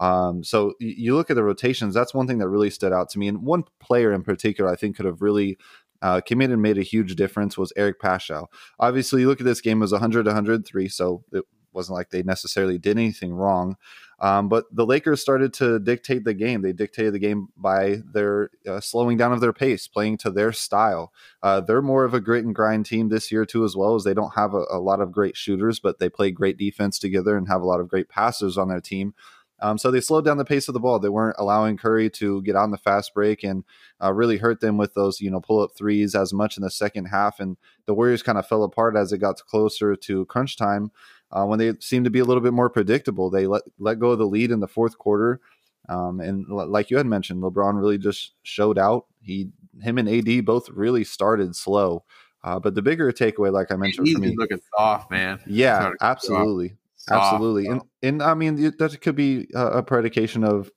[0.00, 1.92] Um, so you look at the rotations.
[1.92, 3.28] That's one thing that really stood out to me.
[3.28, 5.58] And one player in particular, I think, could have really
[6.02, 8.46] uh, came in and made a huge difference was Eric Paschall.
[8.78, 12.22] Obviously, you look at this game it was 100 103, so it wasn't like they
[12.22, 13.76] necessarily did anything wrong.
[14.20, 16.60] Um, but the Lakers started to dictate the game.
[16.60, 20.52] They dictated the game by their uh, slowing down of their pace, playing to their
[20.52, 21.12] style.
[21.42, 24.04] Uh, they're more of a grit and grind team this year too, as well as
[24.04, 27.36] they don't have a, a, lot of great shooters, but they play great defense together
[27.36, 29.14] and have a lot of great passers on their team.
[29.62, 30.98] Um, so they slowed down the pace of the ball.
[30.98, 33.64] They weren't allowing Curry to get on the fast break and
[34.02, 36.70] uh, really hurt them with those, you know, pull up threes as much in the
[36.70, 37.40] second half.
[37.40, 40.90] And the Warriors kind of fell apart as it got closer to crunch time
[41.32, 43.30] uh, when they seemed to be a little bit more predictable.
[43.30, 45.40] They let let go of the lead in the fourth quarter,
[45.88, 49.06] um, and like you had mentioned, LeBron really just showed out.
[49.22, 52.04] He, him, and AD both really started slow.
[52.42, 55.40] Uh, but the bigger takeaway, like I mentioned, he's me, looking soft, man.
[55.46, 57.34] Yeah, absolutely, soft.
[57.34, 60.70] absolutely, and and I mean that could be a predication of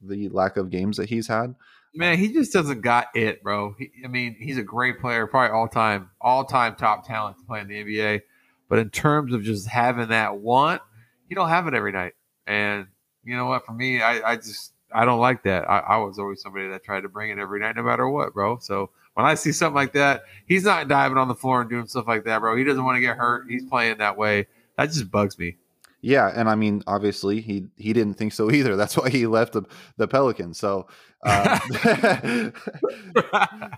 [0.00, 1.54] the lack of games that he's had.
[1.94, 3.74] Man, he just doesn't got it, bro.
[3.78, 7.44] He, I mean, he's a great player, probably all time, all time top talent to
[7.44, 8.20] play in the NBA.
[8.68, 10.82] But in terms of just having that want,
[11.28, 12.14] you don't have it every night.
[12.46, 12.86] And
[13.24, 13.66] you know what?
[13.66, 15.68] For me, I, I just I don't like that.
[15.68, 18.32] I, I, was always somebody that tried to bring it every night, no matter what,
[18.34, 18.58] bro.
[18.58, 21.86] So when I see something like that, he's not diving on the floor and doing
[21.86, 22.56] stuff like that, bro.
[22.56, 23.46] He doesn't want to get hurt.
[23.48, 24.46] He's playing that way.
[24.76, 25.56] That just bugs me.
[26.02, 28.76] Yeah, and I mean, obviously, he he didn't think so either.
[28.76, 29.62] That's why he left the,
[29.96, 30.58] the Pelicans.
[30.58, 30.86] So
[31.24, 31.58] uh,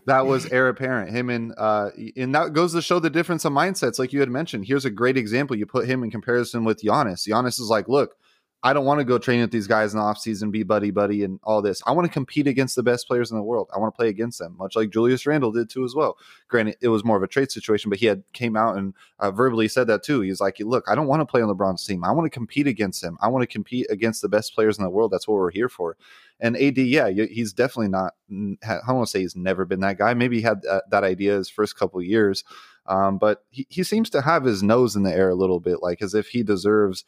[0.07, 1.11] that was heir apparent.
[1.11, 4.29] Him and uh, and that goes to show the difference of mindsets, like you had
[4.31, 4.67] mentioned.
[4.67, 5.57] Here's a great example.
[5.57, 7.27] You put him in comparison with Giannis.
[7.27, 8.17] Giannis is like, look,
[8.63, 11.23] I don't want to go train with these guys in the offseason, be buddy buddy,
[11.23, 11.81] and all this.
[11.87, 13.69] I want to compete against the best players in the world.
[13.73, 16.19] I want to play against them, much like Julius Randle did too as well.
[16.49, 19.31] Granted, it was more of a trade situation, but he had came out and uh,
[19.31, 20.23] verbally said that too.
[20.23, 22.03] He's like, "Look, I don't want to play on LeBron's team.
[22.03, 23.17] I want to compete against him.
[23.21, 25.13] I want to compete against the best players in the world.
[25.13, 25.97] That's what we're here for."
[26.41, 28.15] And AD, yeah, he's definitely not.
[28.31, 30.15] I don't want to say he's never been that guy.
[30.15, 32.45] Maybe he had that, that idea his first couple years,
[32.87, 35.83] um, but he, he seems to have his nose in the air a little bit,
[35.83, 37.05] like as if he deserves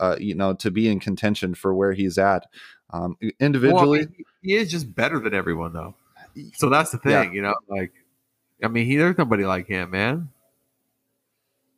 [0.00, 2.46] uh, you know, to be in contention for where he's at.
[2.90, 5.94] Um, individually, well, he is just better than everyone, though.
[6.54, 7.32] So that's the thing, yeah.
[7.32, 7.54] you know.
[7.68, 7.92] Like,
[8.62, 10.30] I mean, he there's nobody like him, man.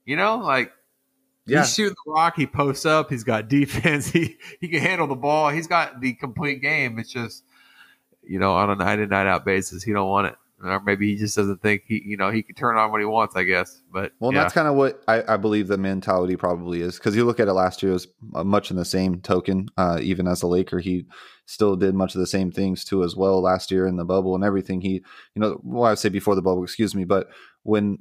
[0.04, 0.72] You know, like
[1.46, 1.60] yeah.
[1.60, 5.14] he's shooting the rock, he posts up, he's got defense, he he can handle the
[5.14, 6.98] ball, he's got the complete game.
[6.98, 7.44] It's just,
[8.22, 11.12] you know, on a night in night out basis, he don't want it or maybe
[11.12, 13.36] he just doesn't think he, you know, he can turn on what he wants.
[13.36, 14.42] I guess, but well, yeah.
[14.42, 17.48] that's kind of what I, I, believe the mentality probably is because you look at
[17.48, 19.68] it last year as much in the same token.
[19.76, 21.06] Uh, even as a Laker, he
[21.46, 24.34] still did much of the same things too as well last year in the bubble
[24.34, 24.80] and everything.
[24.80, 25.02] He,
[25.34, 27.28] you know, well, I would say before the bubble, excuse me, but
[27.62, 27.98] when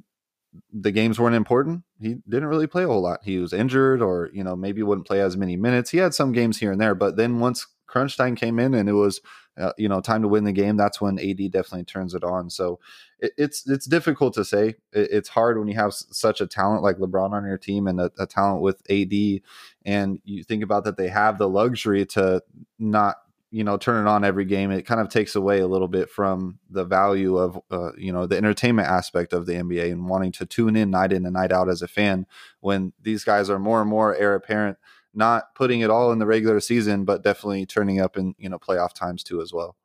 [0.72, 3.20] the games weren't important, he didn't really play a whole lot.
[3.22, 5.90] He was injured, or you know, maybe wouldn't play as many minutes.
[5.90, 8.88] He had some games here and there, but then once crunch time came in and
[8.88, 9.20] it was
[9.58, 12.50] uh, you know time to win the game that's when ad definitely turns it on.
[12.50, 12.78] So
[13.18, 14.68] it, it's it's difficult to say.
[14.92, 17.86] It, it's hard when you have s- such a talent like lebron on your team
[17.86, 19.12] and a, a, talent with ad
[19.84, 22.42] and you think about that they have the luxury to
[22.78, 23.16] not
[23.50, 24.70] you know turn it on every game.
[24.70, 28.26] It kind of takes away a little bit from the value of uh, you know
[28.26, 31.52] the entertainment aspect of the nba and wanting to tune in night in and night
[31.52, 32.26] out as a fan
[32.60, 34.76] when these guys are more and more heir apparent
[35.16, 38.58] not putting it all in the regular season, but definitely turning up in you know
[38.58, 39.76] playoff times too as well.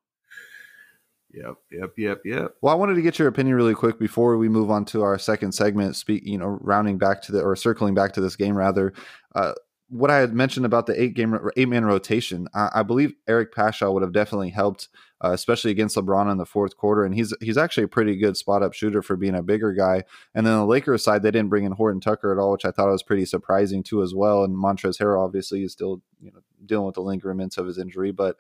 [1.34, 2.56] Yep, yep, yep, yep.
[2.62, 5.18] Well, I wanted to get your opinion really quick before we move on to our
[5.18, 5.96] second segment.
[5.96, 8.92] Speak, you know, rounding back to the or circling back to this game rather.
[9.34, 9.54] Uh,
[9.92, 13.54] what I had mentioned about the eight game eight man rotation, I, I believe Eric
[13.54, 14.88] Paschall would have definitely helped,
[15.20, 17.04] uh, especially against LeBron in the fourth quarter.
[17.04, 20.06] And he's he's actually a pretty good spot up shooter for being a bigger guy.
[20.34, 22.72] And then the Lakers side, they didn't bring in Horton Tucker at all, which I
[22.72, 24.46] thought was pretty surprising too as well.
[24.46, 28.12] And Montrezl Harrell obviously is still you know dealing with the lingerments of his injury,
[28.12, 28.38] but.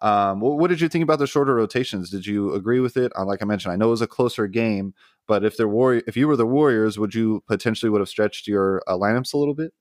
[0.00, 2.10] Um, what, what, did you think about the shorter rotations?
[2.10, 3.12] Did you agree with it?
[3.16, 4.94] Uh, like I mentioned, I know it was a closer game,
[5.28, 8.48] but if there were, if you were the Warriors, would you potentially would have stretched
[8.48, 9.72] your uh, lineups a little bit?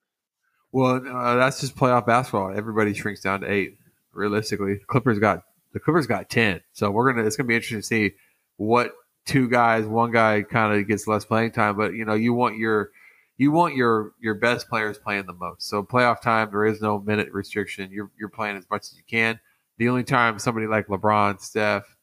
[0.72, 2.56] Well, uh, that's just playoff basketball.
[2.56, 3.78] Everybody shrinks down to eight.
[4.14, 6.62] Realistically, Clippers got the Clippers got ten.
[6.74, 7.26] So we're gonna.
[7.26, 8.16] It's gonna be interesting to see
[8.58, 8.92] what
[9.26, 11.78] two guys, one guy kind of gets less playing time.
[11.78, 12.92] But you know, you want your
[13.38, 15.68] you want your your best players playing the most.
[15.68, 17.90] So playoff time, there is no minute restriction.
[17.92, 19.40] You're you're playing as much as you can.
[19.78, 21.96] The only time somebody like LeBron, Steph,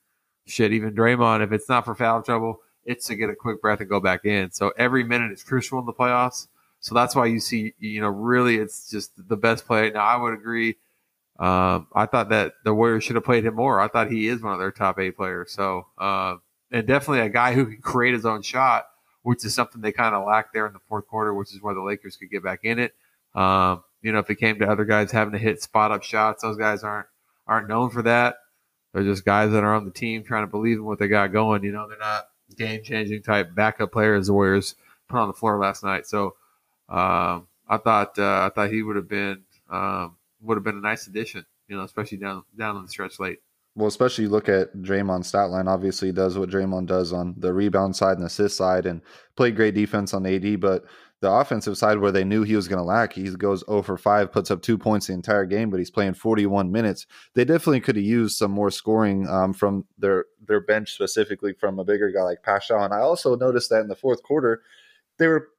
[0.46, 3.80] shit, even Draymond, if it's not for foul trouble, it's to get a quick breath
[3.80, 4.50] and go back in.
[4.50, 6.48] So every minute is crucial in the playoffs.
[6.80, 9.90] So that's why you see, you know, really it's just the best play.
[9.90, 10.76] Now I would agree.
[11.38, 13.80] Um, I thought that the Warriors should have played him more.
[13.80, 15.52] I thought he is one of their top eight players.
[15.52, 16.36] So, uh,
[16.70, 18.86] and definitely a guy who can create his own shot
[19.28, 21.74] which is something they kind of lacked there in the fourth quarter, which is why
[21.74, 22.94] the Lakers could get back in it.
[23.34, 26.42] Um, you know, if it came to other guys having to hit spot up shots,
[26.42, 27.08] those guys aren't
[27.46, 28.36] aren't known for that.
[28.94, 31.30] They're just guys that are on the team trying to believe in what they got
[31.30, 31.62] going.
[31.62, 34.74] You know, they're not game changing type backup players the Warriors
[35.10, 36.06] put on the floor last night.
[36.06, 36.36] So
[36.88, 40.80] um, I thought uh, I thought he would have been um, would have been a
[40.80, 41.44] nice addition.
[41.68, 43.38] You know, especially down down on the stretch late
[43.78, 45.68] well, especially you look at Draymond's stat line.
[45.68, 49.00] Obviously, does what Draymond does on the rebound side and assist side, and
[49.36, 50.58] played great defense on AD.
[50.60, 50.84] But
[51.20, 53.96] the offensive side, where they knew he was going to lack, he goes 0 for
[53.96, 57.06] 5, puts up two points the entire game, but he's playing 41 minutes.
[57.34, 61.78] They definitely could have used some more scoring um, from their their bench, specifically from
[61.78, 62.84] a bigger guy like Paschall.
[62.84, 64.62] And I also noticed that in the fourth quarter,
[65.18, 65.50] they were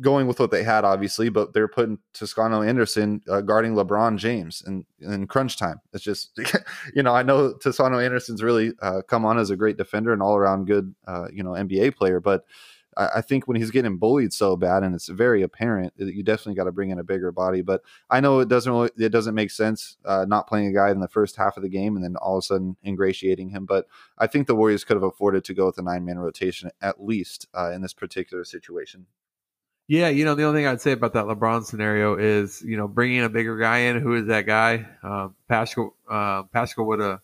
[0.00, 4.62] going with what they had, obviously, but they're putting Toscano Anderson uh, guarding LeBron James
[4.66, 5.80] in, in crunch time.
[5.92, 6.38] It's just,
[6.94, 10.22] you know, I know Toscano Anderson's really uh, come on as a great defender and
[10.22, 12.44] all around good, uh, you know, NBA player, but
[12.96, 16.54] I, I, think when he's getting bullied so bad and it's very apparent, you definitely
[16.54, 17.62] got to bring in a bigger body.
[17.62, 20.90] But I know it doesn't really, it doesn't make sense uh, not playing a guy
[20.90, 23.66] in the first half of the game and then all of a sudden ingratiating him.
[23.66, 23.86] But
[24.18, 27.02] I think the Warriors could have afforded to go with a nine man rotation at
[27.02, 29.06] least uh, in this particular situation.
[29.88, 32.88] Yeah, you know, the only thing I'd say about that LeBron scenario is, you know,
[32.88, 34.00] bringing a bigger guy in.
[34.00, 34.84] Who is that guy?
[35.02, 37.20] Uh, Paschall, uh, Paschall would have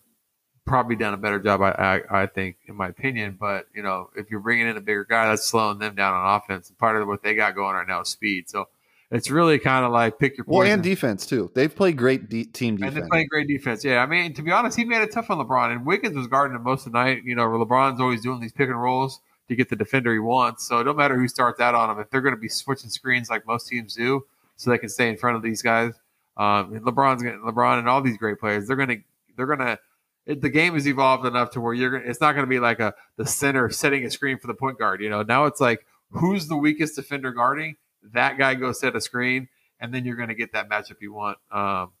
[0.65, 3.35] probably done a better job, I, I, I, think, in my opinion.
[3.37, 6.37] But, you know, if you're bringing in a bigger guy, that's slowing them down on
[6.37, 6.69] offense.
[6.69, 8.49] And part of what they got going right now is speed.
[8.49, 8.69] So
[9.11, 10.59] it's really kind of like pick your poison.
[10.59, 11.51] Well, and defense, too.
[11.53, 12.95] They've played great de- team defense.
[12.95, 13.83] And they played great defense.
[13.83, 14.01] Yeah.
[14.01, 15.73] I mean, to be honest, he made it tough on LeBron.
[15.73, 17.23] And Wiggins was guarding him most of the night.
[17.25, 20.65] You know, LeBron's always doing these pick and rolls to get the defender he wants.
[20.67, 21.99] So it don't matter who starts out on him.
[21.99, 24.25] If they're going to be switching screens like most teams do,
[24.55, 25.93] so they can stay in front of these guys.
[26.37, 28.67] Um, and LeBron's getting LeBron and all these great players.
[28.67, 28.97] They're going to
[29.35, 29.79] they're going to.
[30.25, 31.91] the game has evolved enough to where you're.
[31.91, 34.53] Gonna, it's not going to be like a the center setting a screen for the
[34.53, 35.01] point guard.
[35.01, 37.75] You know, now it's like who's the weakest defender guarding
[38.11, 39.47] that guy goes set a screen,
[39.79, 41.37] and then you're going to get that matchup you want.
[41.51, 41.91] Um,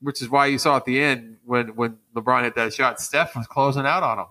[0.00, 3.34] which is why you saw at the end when when LeBron hit that shot, Steph
[3.34, 4.26] was closing out on him.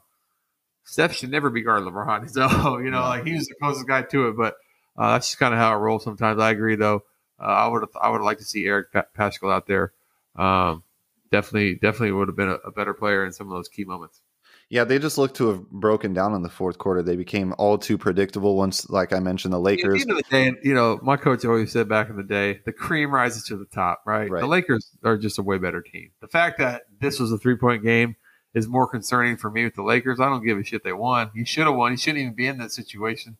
[0.85, 2.29] Steph should never be guard LeBron.
[2.33, 4.55] So you know, like he was the closest guy to it, but
[4.97, 6.39] uh, that's just kind of how it rolls sometimes.
[6.39, 7.03] I agree, though.
[7.39, 9.93] Uh, I would I would like to see Eric pa- Paschall out there.
[10.35, 10.83] Um,
[11.31, 14.21] definitely, definitely would have been a, a, better player in some of those key moments.
[14.69, 17.03] Yeah, they just looked to have broken down in the fourth quarter.
[17.03, 20.01] They became all too predictable once, like I mentioned, the Lakers.
[20.01, 22.23] At the end of the day, you know, my coach always said back in the
[22.23, 24.29] day, the cream rises to the top, right?
[24.31, 24.39] right.
[24.39, 26.11] The Lakers are just a way better team.
[26.21, 28.15] The fact that this was a three point game
[28.53, 30.19] is more concerning for me with the Lakers.
[30.19, 31.31] I don't give a shit they won.
[31.33, 31.91] He should have won.
[31.91, 33.37] He shouldn't even be in that situation.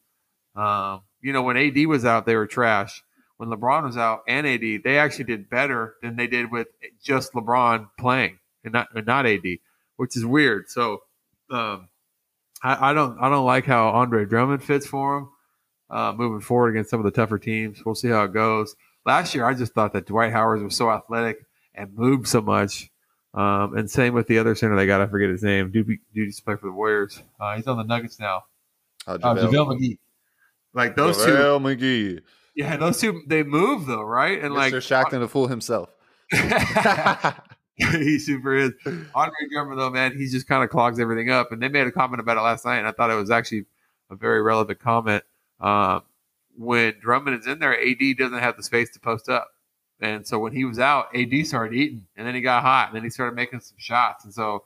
[0.56, 3.04] Um, you know, when AD was out, they were trash.
[3.38, 6.68] When LeBron was out and AD, they actually did better than they did with
[7.02, 9.44] just LeBron playing and not and not AD,
[9.98, 10.70] which is weird.
[10.70, 11.04] So
[11.50, 11.90] um,
[12.64, 15.30] I, I, don't I don't like how Andre Drummond fits for him
[15.90, 17.84] uh, moving forward against some of the tougher teams.
[17.86, 18.76] We'll see how it goes.
[19.06, 22.90] Last year, I just thought that Dwight Howard was so athletic and moved so much
[23.34, 25.02] um, and same with the other center they got.
[25.02, 25.72] I forget his name.
[25.72, 27.22] Dude, dude used to play for the Warriors.
[27.40, 28.44] Uh, he's on the Nuggets now.
[29.08, 29.98] Uh, JaVale, uh, JaVale McGee.
[30.74, 31.86] Like those JaVale two.
[31.86, 32.22] McGee.
[32.56, 34.42] Yeah, those two they move though, right?
[34.42, 34.56] And Mr.
[34.56, 35.90] like Shaqtin' to fool himself.
[37.76, 38.72] he super is.
[38.86, 41.52] Andre Drummond though, man, he just kind of clogs everything up.
[41.52, 43.66] And they made a comment about it last night, and I thought it was actually
[44.12, 45.24] a very relevant comment.
[45.60, 46.02] Uh,
[46.56, 49.48] when Drummond is in there, AD doesn't have the space to post up.
[50.04, 52.96] And so when he was out, AD started eating, and then he got hot, and
[52.96, 54.26] then he started making some shots.
[54.26, 54.66] And so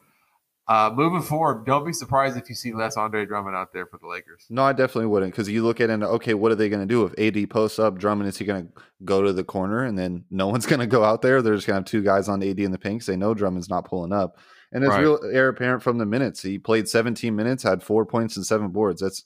[0.68, 4.00] uh, moving forward, don't be surprised if you see less Andre Drummond out there for
[4.00, 4.48] the Lakers.
[4.50, 6.88] No, I definitely wouldn't because you look at it okay, what are they going to
[6.88, 8.00] do if AD posts up?
[8.00, 10.88] Drummond is he going to go to the corner and then no one's going to
[10.88, 11.44] go out there?
[11.44, 13.06] They're just going to have two guys on AD in the pinks.
[13.06, 14.40] They know Drummond's not pulling up,
[14.72, 15.02] and it's right.
[15.02, 16.42] real air apparent from the minutes.
[16.42, 19.02] He played 17 minutes, had four points and seven boards.
[19.02, 19.24] That's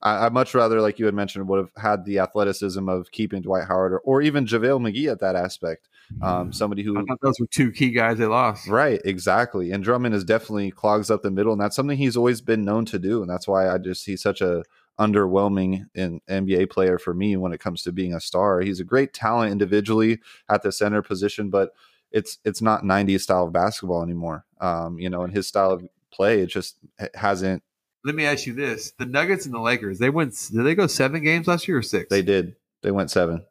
[0.00, 3.42] I, would much rather, like you had mentioned, would have had the athleticism of keeping
[3.42, 5.88] Dwight Howard or, or even JaVale McGee at that aspect.
[6.22, 8.66] Um, somebody who those were two key guys they lost.
[8.68, 9.72] Right, exactly.
[9.72, 12.86] And Drummond is definitely clogs up the middle, and that's something he's always been known
[12.86, 13.20] to do.
[13.20, 14.62] And that's why I just he's such a
[14.98, 18.60] underwhelming in NBA player for me when it comes to being a star.
[18.60, 21.70] He's a great talent individually at the center position, but
[22.10, 24.44] it's it's not 90s style of basketball anymore.
[24.60, 26.76] Um, you know, and his style of play it just
[27.14, 27.62] hasn't
[28.04, 30.34] let me ask you this: the Nuggets and the Lakers, they went.
[30.52, 32.08] Did they go seven games last year or six?
[32.08, 32.56] They did.
[32.82, 33.42] They went seven.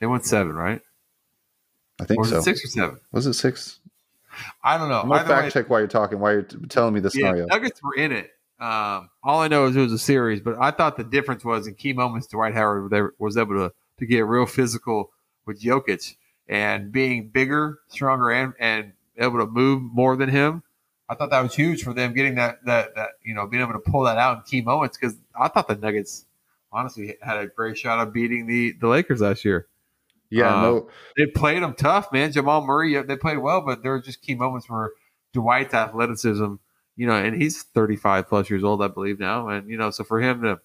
[0.00, 0.80] They went seven, right?
[2.00, 2.38] I think or was so.
[2.38, 3.00] it six or seven?
[3.12, 3.78] Was it six?
[4.64, 5.00] I don't know.
[5.00, 6.18] I'm gonna Either way, fact check while you're talking.
[6.18, 7.46] While you're telling me the yeah, scenario.
[7.46, 8.30] Nuggets were in it.
[8.58, 11.66] Um, all I know is it was a series, but I thought the difference was
[11.66, 12.28] in key moments.
[12.28, 15.10] Dwight Howard was able to to get real physical
[15.46, 16.16] with Jokic
[16.48, 20.62] and being bigger, stronger, and and able to move more than him.
[21.08, 23.74] I thought that was huge for them getting that that that you know being able
[23.74, 26.24] to pull that out in key moments because I thought the Nuggets
[26.72, 29.66] honestly had a great shot of beating the the Lakers last year.
[30.30, 30.88] yeah, uh, no.
[31.16, 32.32] They played them tough, man.
[32.32, 34.92] Jamal Murray, they played well, but there were just key moments where
[35.32, 36.54] Dwight's athleticism,
[36.96, 40.04] you know, and he's 35 plus years old, I believe now, and you know, so
[40.04, 40.60] for him to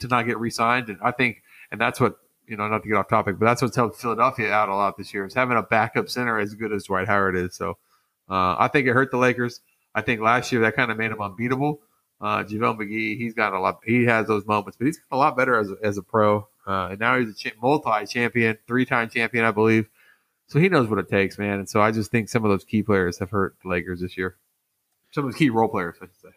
[0.00, 2.16] to not get re-signed, and I think, and that's what
[2.50, 4.96] you know, not to get off topic, but that's what's helped Philadelphia out a lot
[4.96, 7.54] this year is having a backup center as good as Dwight Howard is.
[7.54, 7.78] So
[8.30, 9.60] uh, I think it hurt the Lakers.
[9.94, 11.80] I think last year that kind of made him unbeatable.
[12.20, 13.80] Uh, JaVale McGee, he's got a lot.
[13.84, 16.46] He has those moments, but he's got a lot better as a, as a pro.
[16.66, 19.88] Uh, and now he's a cha- multi-champion, three-time champion, I believe.
[20.46, 21.58] So he knows what it takes, man.
[21.60, 24.16] And so I just think some of those key players have hurt the Lakers this
[24.18, 24.36] year.
[25.12, 26.36] Some of the key role players, I should say.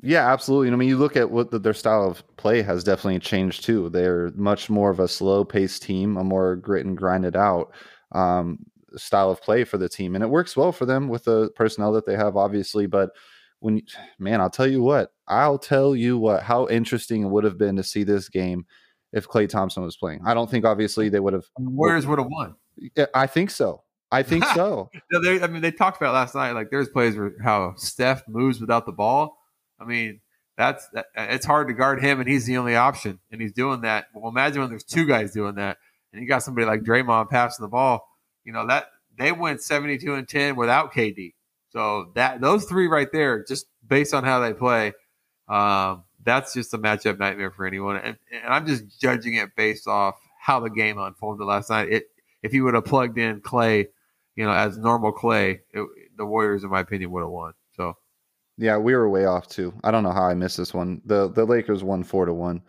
[0.00, 0.70] Yeah, absolutely.
[0.70, 3.88] I mean, you look at what the, their style of play has definitely changed too.
[3.88, 7.72] They're much more of a slow paced team, a more grit and grinded out
[8.12, 8.58] um,
[8.96, 11.92] style of play for the team, and it works well for them with the personnel
[11.92, 12.86] that they have, obviously.
[12.86, 13.10] But
[13.60, 13.82] when,
[14.18, 17.76] man, I'll tell you what, I'll tell you what, how interesting it would have been
[17.76, 18.66] to see this game
[19.12, 20.20] if Klay Thompson was playing.
[20.26, 21.46] I don't think obviously they would have.
[21.58, 22.56] Warriors would have won.
[23.14, 23.82] I think so.
[24.10, 24.90] I think so.
[25.10, 26.52] No, they, I mean, they talked about last night.
[26.52, 29.38] Like, there's plays where how Steph moves without the ball.
[29.80, 30.20] I mean,
[30.56, 33.52] that's that, uh, it's hard to guard him, and he's the only option, and he's
[33.52, 34.06] doing that.
[34.14, 35.78] Well, imagine when there's two guys doing that,
[36.12, 38.06] and you got somebody like Draymond passing the ball.
[38.44, 38.86] You know that
[39.16, 41.34] they went 72 and 10 without KD.
[41.70, 44.92] So that those three right there, just based on how they play,
[45.48, 47.96] um, that's just a matchup nightmare for anyone.
[47.96, 51.88] And, and I'm just judging it based off how the game unfolded last night.
[51.90, 52.04] It
[52.42, 53.88] if you would have plugged in Klay,
[54.36, 55.86] you know, as normal Klay, it,
[56.16, 57.54] the Warriors, in my opinion, would have won.
[57.76, 57.96] So
[58.58, 59.74] Yeah, we were way off too.
[59.82, 61.00] I don't know how I missed this one.
[61.04, 62.62] The the Lakers won four to one.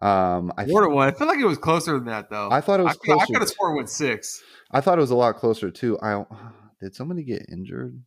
[0.00, 1.08] Um, I to one.
[1.08, 2.48] I feel like it was closer than that, though.
[2.50, 3.26] I thought it was I closer.
[3.26, 4.42] could have scored with six.
[4.70, 5.98] I thought it was a lot closer too.
[6.00, 6.24] I
[6.80, 8.00] did somebody get injured?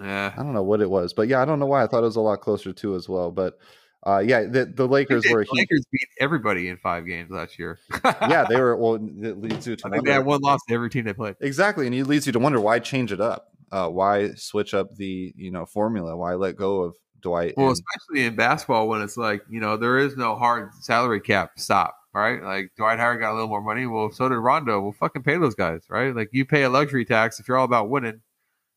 [0.00, 2.00] Yeah, I don't know what it was, but yeah, I don't know why I thought
[2.00, 3.30] it was a lot closer too as well.
[3.30, 3.58] But
[4.06, 7.58] uh, yeah, the the Lakers the were huge, Lakers beat everybody in five games last
[7.58, 7.78] year.
[8.04, 8.96] yeah they were well.
[8.96, 11.36] It leads you to I think they had one loss to every team they played.
[11.40, 14.94] exactly, and it leads you to wonder why change it up, uh, why switch up
[14.96, 17.54] the you know formula, why let go of Dwight.
[17.56, 21.20] Well, and- especially in basketball when it's like, you know, there is no hard salary
[21.20, 22.40] cap stop, right?
[22.42, 23.86] Like Dwight Howard got a little more money.
[23.86, 24.80] Well, so did Rondo.
[24.80, 26.14] We'll fucking pay those guys, right?
[26.14, 28.20] Like you pay a luxury tax if you're all about winning,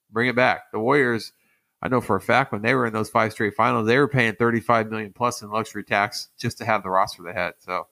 [0.09, 0.71] bring it back.
[0.71, 1.33] The Warriors,
[1.81, 4.07] I know for a fact when they were in those five straight finals, they were
[4.07, 7.53] paying 35 million plus in luxury tax just to have the roster they had.
[7.59, 7.85] So,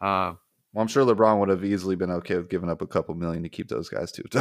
[0.00, 0.38] um,
[0.74, 3.44] well, I'm sure LeBron would have easily been okay with giving up a couple million
[3.44, 4.24] to keep those guys too.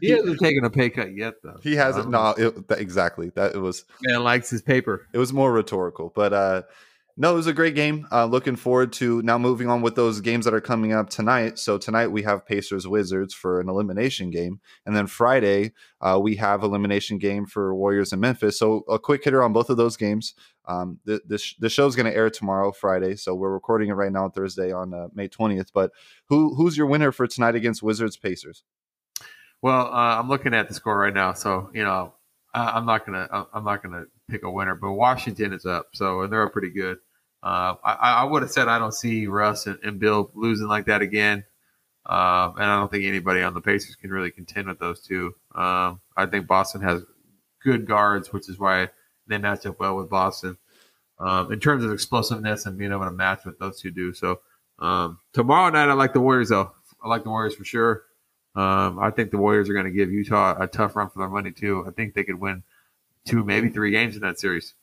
[0.00, 1.58] he hasn't taken a pay cut yet, though.
[1.62, 2.10] He hasn't.
[2.10, 3.30] No, it, that, exactly.
[3.36, 3.84] That it was.
[4.02, 5.06] Man likes his paper.
[5.12, 6.62] It was more rhetorical, but uh,
[7.20, 8.08] no, it was a great game.
[8.10, 11.58] Uh, looking forward to now moving on with those games that are coming up tonight.
[11.58, 16.36] So tonight we have Pacers Wizards for an elimination game, and then Friday uh, we
[16.36, 18.58] have elimination game for Warriors and Memphis.
[18.58, 20.32] So a quick hitter on both of those games.
[20.64, 23.16] Um, the this the show's going to air tomorrow, Friday.
[23.16, 25.74] So we're recording it right now on Thursday on uh, May twentieth.
[25.74, 25.90] But
[26.30, 28.64] who who's your winner for tonight against Wizards Pacers?
[29.60, 32.14] Well, uh, I'm looking at the score right now, so you know
[32.54, 36.32] I'm not gonna I'm not gonna pick a winner, but Washington is up, so and
[36.32, 36.96] they're pretty good.
[37.42, 40.86] Uh, I, I would have said I don't see Russ and, and Beal losing like
[40.86, 41.44] that again,
[42.06, 45.34] um, and I don't think anybody on the Pacers can really contend with those two.
[45.54, 47.02] Um, I think Boston has
[47.62, 48.90] good guards, which is why
[49.26, 50.58] they match up well with Boston
[51.18, 54.12] um, in terms of explosiveness and being able to match what those two do.
[54.12, 54.40] So
[54.78, 56.72] um, tomorrow night, I like the Warriors though.
[57.02, 58.04] I like the Warriors for sure.
[58.54, 61.28] Um, I think the Warriors are going to give Utah a tough run for their
[61.28, 61.84] money too.
[61.86, 62.62] I think they could win
[63.26, 64.74] two, maybe three games in that series.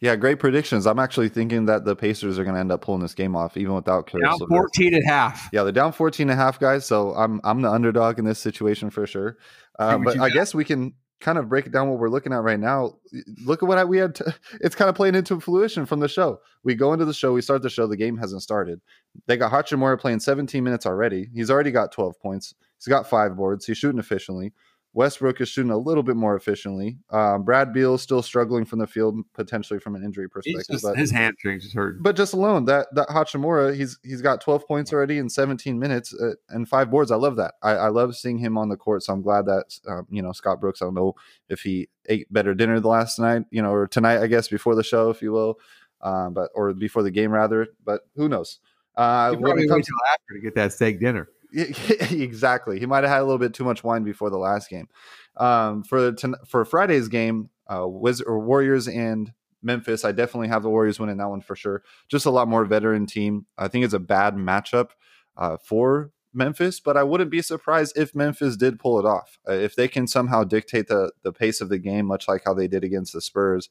[0.00, 0.86] Yeah, great predictions.
[0.86, 3.56] I'm actually thinking that the Pacers are going to end up pulling this game off,
[3.56, 4.74] even without Caris Down LeVert.
[4.76, 5.48] 14 at half.
[5.52, 6.84] Yeah, they're down 14 and a half, guys.
[6.84, 9.38] So I'm I'm the underdog in this situation for sure.
[9.78, 12.42] Uh, but I guess we can kind of break it down what we're looking at
[12.42, 12.98] right now.
[13.44, 14.14] Look at what I, we had.
[14.16, 16.40] To, it's kind of playing into fruition from the show.
[16.62, 18.80] We go into the show, we start the show, the game hasn't started.
[19.26, 21.28] They got Hachimura playing 17 minutes already.
[21.34, 22.54] He's already got 12 points.
[22.78, 23.64] He's got five boards.
[23.64, 24.52] He's shooting efficiently.
[24.96, 26.96] Westbrook is shooting a little bit more efficiently.
[27.10, 30.64] Um, Brad Beal is still struggling from the field, potentially from an injury perspective.
[30.70, 32.02] just, but his hamstrings just hurt.
[32.02, 36.14] but just alone that that Hachimura, he's he's got 12 points already in 17 minutes
[36.14, 37.10] uh, and five boards.
[37.10, 37.56] I love that.
[37.62, 39.02] I, I love seeing him on the court.
[39.02, 40.80] So I'm glad that um, you know Scott Brooks.
[40.80, 41.14] I don't know
[41.50, 44.74] if he ate better dinner the last night, you know, or tonight, I guess, before
[44.74, 45.58] the show, if you will.
[46.00, 47.68] um, but or before the game rather.
[47.84, 48.60] But who knows?
[48.96, 51.28] Uh, you probably wait till after to get that steak dinner.
[52.10, 52.78] exactly.
[52.78, 54.88] He might have had a little bit too much wine before the last game.
[55.36, 56.14] Um, for
[56.46, 59.32] for Friday's game, uh, Wiz- or Warriors and
[59.62, 61.82] Memphis, I definitely have the Warriors winning that one for sure.
[62.08, 63.46] Just a lot more veteran team.
[63.58, 64.90] I think it's a bad matchup
[65.36, 69.38] uh, for Memphis, but I wouldn't be surprised if Memphis did pull it off.
[69.48, 72.54] Uh, if they can somehow dictate the the pace of the game, much like how
[72.54, 73.70] they did against the Spurs,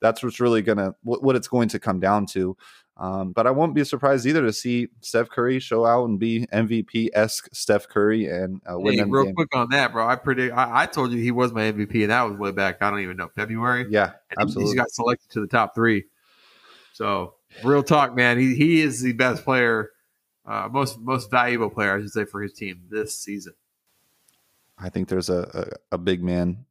[0.00, 2.56] that's what's really gonna what, what it's going to come down to.
[2.98, 6.46] Um, but I won't be surprised either to see Steph Curry show out and be
[6.46, 9.04] MVP esque Steph Curry and uh, win hey.
[9.04, 9.34] Real game.
[9.34, 10.08] quick on that, bro.
[10.08, 10.56] I predict.
[10.56, 12.80] I, I, told you he was my MVP, and that was way back.
[12.80, 13.86] I don't even know February.
[13.90, 14.72] Yeah, and absolutely.
[14.72, 16.04] He's got selected to the top three.
[16.94, 18.38] So real talk, man.
[18.38, 19.90] He he is the best player,
[20.46, 23.52] uh, most most valuable player, I should say, for his team this season.
[24.78, 26.64] I think there's a, a, a big man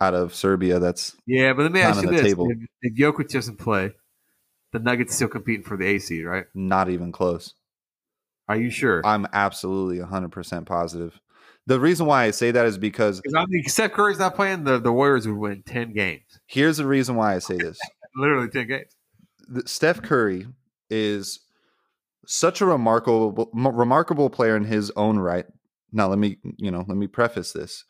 [0.00, 1.52] out of Serbia that's yeah.
[1.52, 2.50] But let me ask you this: table.
[2.50, 3.92] if, if Jokic doesn't play,
[4.72, 6.46] the Nuggets still competing for the A seed, right?
[6.54, 7.54] Not even close.
[8.48, 9.00] Are you sure?
[9.04, 11.18] I'm absolutely 100% positive.
[11.66, 14.78] The reason why I say that is because I mean, Steph Curry's not playing, the,
[14.78, 16.24] the Warriors would win 10 games.
[16.46, 17.78] Here's the reason why I say this
[18.16, 18.96] literally 10 games.
[19.48, 20.46] The, Steph Curry
[20.90, 21.40] is
[22.26, 25.46] such a remarkable remarkable player in his own right.
[25.90, 27.84] Now let me, you know, let me preface this.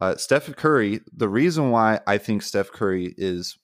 [0.00, 3.58] Uh, Steph Curry, the reason why I think Steph Curry is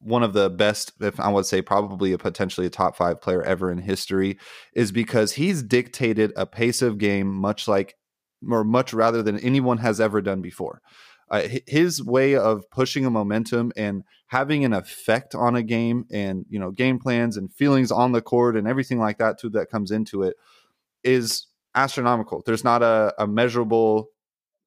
[0.00, 3.42] one of the best, if I would say probably a potentially a top five player
[3.42, 4.38] ever in history,
[4.74, 7.94] is because he's dictated a pace of game much like,
[8.48, 10.82] or much rather than anyone has ever done before.
[11.30, 16.44] Uh, his way of pushing a momentum and having an effect on a game and
[16.50, 19.70] you know game plans and feelings on the court and everything like that too that
[19.70, 20.36] comes into it
[21.02, 24.08] is astronomical there's not a, a measurable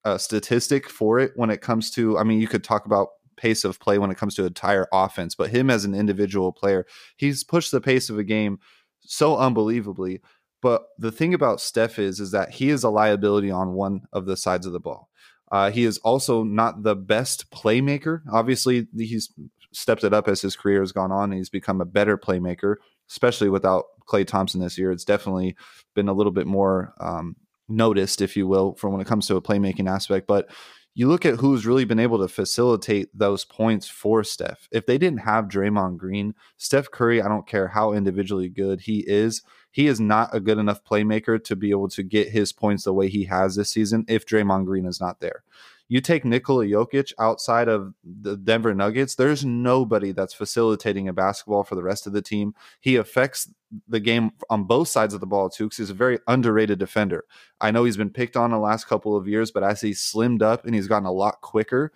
[0.08, 3.64] uh, statistic for it when it comes to i mean you could talk about pace
[3.64, 6.86] of play when it comes to entire offense, but him as an individual player,
[7.16, 8.60] he's pushed the pace of a game
[9.00, 10.20] so unbelievably.
[10.62, 14.26] But the thing about Steph is, is that he is a liability on one of
[14.26, 15.10] the sides of the ball.
[15.50, 18.22] Uh, he is also not the best playmaker.
[18.30, 19.32] Obviously, he's
[19.72, 21.32] stepped it up as his career has gone on.
[21.32, 22.78] He's become a better playmaker,
[23.10, 24.92] especially without Klay Thompson this year.
[24.92, 25.56] It's definitely
[25.96, 27.38] been a little bit more um,
[27.70, 30.28] noticed, if you will, from when it comes to a playmaking aspect.
[30.28, 30.50] But
[30.98, 34.68] you look at who's really been able to facilitate those points for Steph.
[34.72, 39.04] If they didn't have Draymond Green, Steph Curry, I don't care how individually good he
[39.08, 42.86] is, he is not a good enough playmaker to be able to get his points
[42.86, 45.44] the way he has this season if Draymond Green is not there.
[45.90, 51.64] You take Nikola Jokic outside of the Denver Nuggets, there's nobody that's facilitating a basketball
[51.64, 52.54] for the rest of the team.
[52.82, 53.50] He affects
[53.88, 57.26] the game on both sides of the ball too, because he's a very underrated defender.
[57.62, 60.42] I know he's been picked on the last couple of years, but as he's slimmed
[60.42, 61.92] up and he's gotten a lot quicker,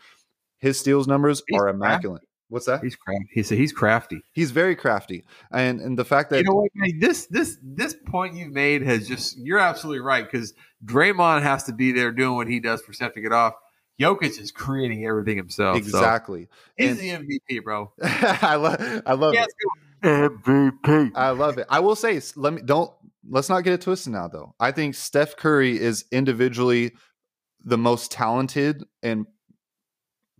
[0.58, 2.22] his steals numbers he's are immaculate.
[2.22, 2.28] Crafty.
[2.50, 2.84] What's that?
[2.84, 3.30] He's crafty.
[3.32, 4.22] He said he's crafty.
[4.34, 5.24] He's very crafty,
[5.54, 8.82] and and the fact that you know what, man, this this this point you've made
[8.82, 10.54] has just you're absolutely right because
[10.86, 13.54] Draymond has to be there doing what he does for Steph to get off.
[14.02, 15.78] Jokic is creating everything himself.
[15.78, 16.44] Exactly.
[16.44, 17.92] So he's and, the MVP, bro.
[18.02, 19.48] I love I love it.
[20.04, 21.12] MVP.
[21.16, 21.68] I love it.
[21.70, 22.92] I will say, let me don't
[23.30, 24.56] let's not get it twisted now though.
[24.60, 26.94] I think Steph Curry is individually
[27.64, 29.28] the most talented and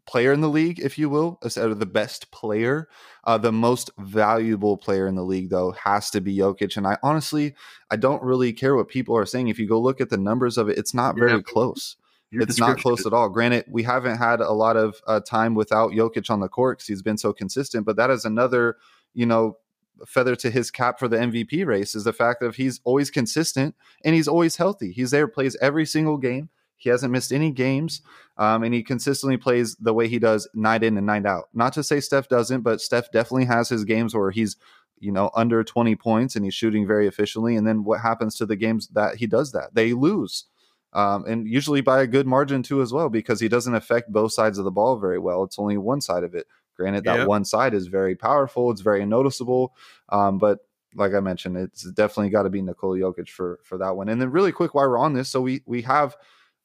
[0.08, 2.90] player in the league, if you will, instead of the best player.
[3.24, 6.76] Uh, the most valuable player in the league, though, has to be Jokic.
[6.76, 7.54] And I honestly,
[7.90, 9.48] I don't really care what people are saying.
[9.48, 11.42] If you go look at the numbers of it, it's not very yeah.
[11.46, 11.96] close.
[12.32, 13.28] Your it's not close at all.
[13.28, 16.88] Granted, we haven't had a lot of uh, time without Jokic on the court because
[16.88, 18.78] he's been so consistent, but that is another,
[19.14, 19.58] you know,
[20.06, 23.76] feather to his cap for the MVP race is the fact that he's always consistent
[24.04, 24.92] and he's always healthy.
[24.92, 26.50] He's there, plays every single game.
[26.78, 28.02] He hasn't missed any games,
[28.38, 31.50] um, and he consistently plays the way he does night in and night out.
[31.54, 34.56] Not to say Steph doesn't, but Steph definitely has his games where he's
[35.00, 37.56] you know under 20 points and he's shooting very efficiently.
[37.56, 39.76] And then what happens to the games that he does that?
[39.76, 40.46] They lose
[40.94, 44.34] um, and usually by a good margin too as well because he doesn't affect both
[44.34, 45.44] sides of the ball very well.
[45.44, 46.48] It's only one side of it.
[46.76, 47.28] Granted, that yep.
[47.28, 48.72] one side is very powerful.
[48.72, 49.76] It's very noticeable,
[50.10, 50.60] um, but
[50.96, 54.10] like I mentioned, it's definitely got to be Nikola Jokic for for that one.
[54.10, 56.16] And then really quick, while we're on this, so we we have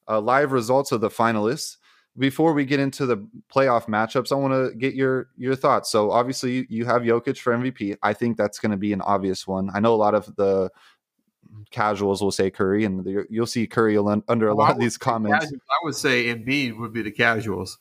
[0.07, 1.77] uh, live results of the finalists.
[2.17, 3.17] Before we get into the
[3.53, 5.91] playoff matchups, I want to get your your thoughts.
[5.91, 7.95] So obviously, you have Jokic for MVP.
[8.01, 9.69] I think that's going to be an obvious one.
[9.73, 10.71] I know a lot of the
[11.71, 15.45] casuals will say Curry, and you'll see Curry under a well, lot of these comments.
[15.45, 17.77] Casuals, I would say Embiid would be the casuals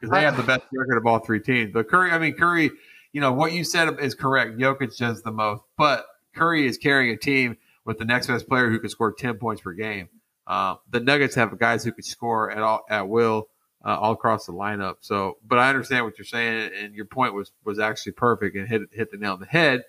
[0.00, 1.72] because they have the best record of all three teams.
[1.72, 2.70] But Curry, I mean Curry,
[3.12, 4.58] you know what you said is correct.
[4.58, 8.70] Jokic does the most, but Curry is carrying a team with the next best player
[8.70, 10.08] who can score ten points per game.
[10.46, 13.48] Uh, the Nuggets have guys who could score at all at will.
[13.84, 14.96] uh, all across the lineup.
[15.00, 18.68] So, but I understand what you're saying, and your point was was actually perfect and
[18.68, 19.84] hit hit the nail on the head.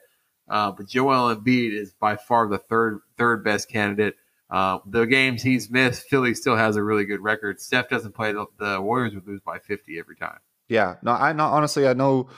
[0.50, 4.16] Uh, but Joel Embiid is by far the third third best candidate.
[4.50, 7.62] Uh, the games he's missed, Philly still has a really good record.
[7.62, 10.40] Steph doesn't play; the, the Warriors would lose by 50 every time.
[10.68, 12.30] Yeah, no, I not honestly, I know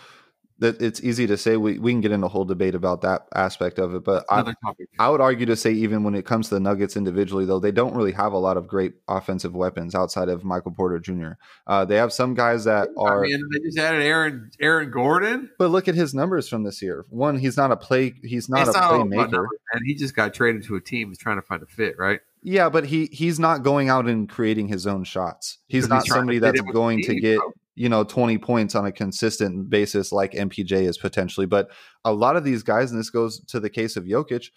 [0.62, 1.58] that it's easy to say.
[1.58, 4.54] We, we can get into a whole debate about that aspect of it but I,
[5.00, 7.72] I, would argue to say even when it comes to the nuggets individually though they
[7.72, 11.32] don't really have a lot of great offensive weapons outside of michael porter jr
[11.68, 15.50] uh, they have some guys that are I mean, they just added aaron aaron gordon.
[15.58, 17.06] But look at his numbers from this year.
[17.10, 19.46] One he's not a play he's not it's a not playmaker.
[19.74, 22.22] and he just got traded to a team who's trying to find a fit right?
[22.44, 25.60] Yeah, but he he's not going out and creating his own shots.
[25.68, 27.40] He's not he's somebody that's going to get
[27.82, 31.48] you know 20 points on a consistent basis like MPJ is potentially.
[31.48, 31.72] But
[32.06, 34.52] a lot of these guys, and this goes to the case of Jokic,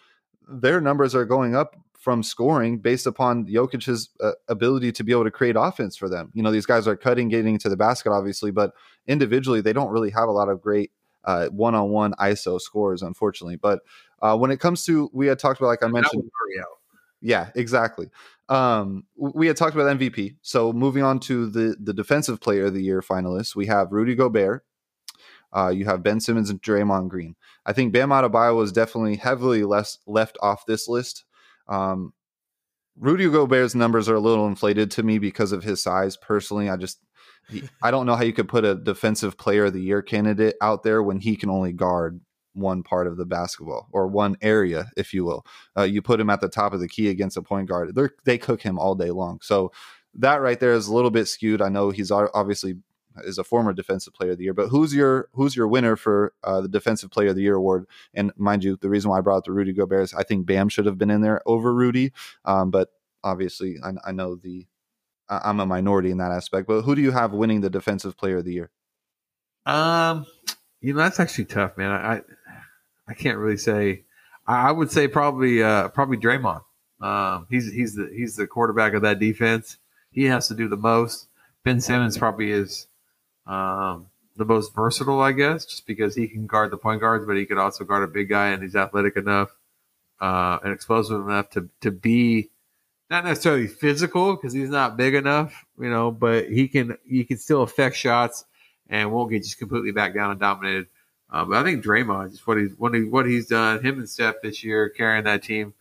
[0.46, 5.24] their numbers are going up from scoring based upon Jokic's uh, ability to be able
[5.24, 6.32] to create offense for them.
[6.34, 8.74] You know, these guys are cutting, getting to the basket, obviously, but
[9.06, 10.92] individually they don't really have a lot of great
[11.24, 13.56] uh, one-on-one ISO scores, unfortunately.
[13.56, 13.80] But
[14.20, 16.24] uh, when it comes to, we had talked about, like I mentioned,
[17.22, 18.10] yeah, exactly.
[18.48, 20.36] Um, we had talked about MVP.
[20.42, 24.14] So moving on to the the defensive player of the year finalists, we have Rudy
[24.14, 24.64] Gobert.
[25.52, 27.36] Uh, you have Ben Simmons and Draymond Green.
[27.64, 31.24] I think Bam Adebayo was definitely heavily less left off this list.
[31.68, 32.12] Um,
[32.98, 36.16] Rudy Gobert's numbers are a little inflated to me because of his size.
[36.16, 36.98] Personally, I just
[37.82, 40.82] I don't know how you could put a defensive player of the year candidate out
[40.82, 42.20] there when he can only guard
[42.54, 45.46] one part of the basketball or one area, if you will.
[45.76, 48.08] Uh, you put him at the top of the key against a point guard, they
[48.24, 49.40] they cook him all day long.
[49.42, 49.72] So
[50.14, 51.60] that right there is a little bit skewed.
[51.60, 52.76] I know he's obviously
[53.22, 56.32] is a former defensive player of the year, but who's your who's your winner for
[56.42, 57.86] uh, the defensive player of the year award?
[58.12, 60.46] And mind you, the reason why I brought up the Rudy Gobert is I think
[60.46, 62.12] Bam should have been in there over Rudy,
[62.44, 62.90] um, but
[63.22, 64.66] obviously I, I know the
[65.28, 66.66] I'm a minority in that aspect.
[66.66, 68.70] But who do you have winning the defensive player of the year?
[69.66, 70.26] Um,
[70.80, 71.90] you know that's actually tough, man.
[71.90, 72.20] I I
[73.12, 74.04] can't really say.
[74.46, 76.62] I would say probably uh, probably Draymond.
[77.00, 79.76] Um, he's he's the he's the quarterback of that defense.
[80.10, 81.28] He has to do the most.
[81.64, 82.86] Ben Simmons probably is
[83.46, 87.36] um, the most versatile, I guess, just because he can guard the point guards, but
[87.36, 89.50] he could also guard a big guy, and he's athletic enough
[90.20, 92.50] uh, and explosive enough to to be
[93.10, 97.38] not necessarily physical because he's not big enough, you know, but he can he can
[97.38, 98.44] still affect shots
[98.88, 100.86] and won't get just completely back down and dominated.
[101.30, 104.08] Uh, but I think Draymond, just what he's what, he, what he's done, him and
[104.08, 105.74] Steph this year carrying that team.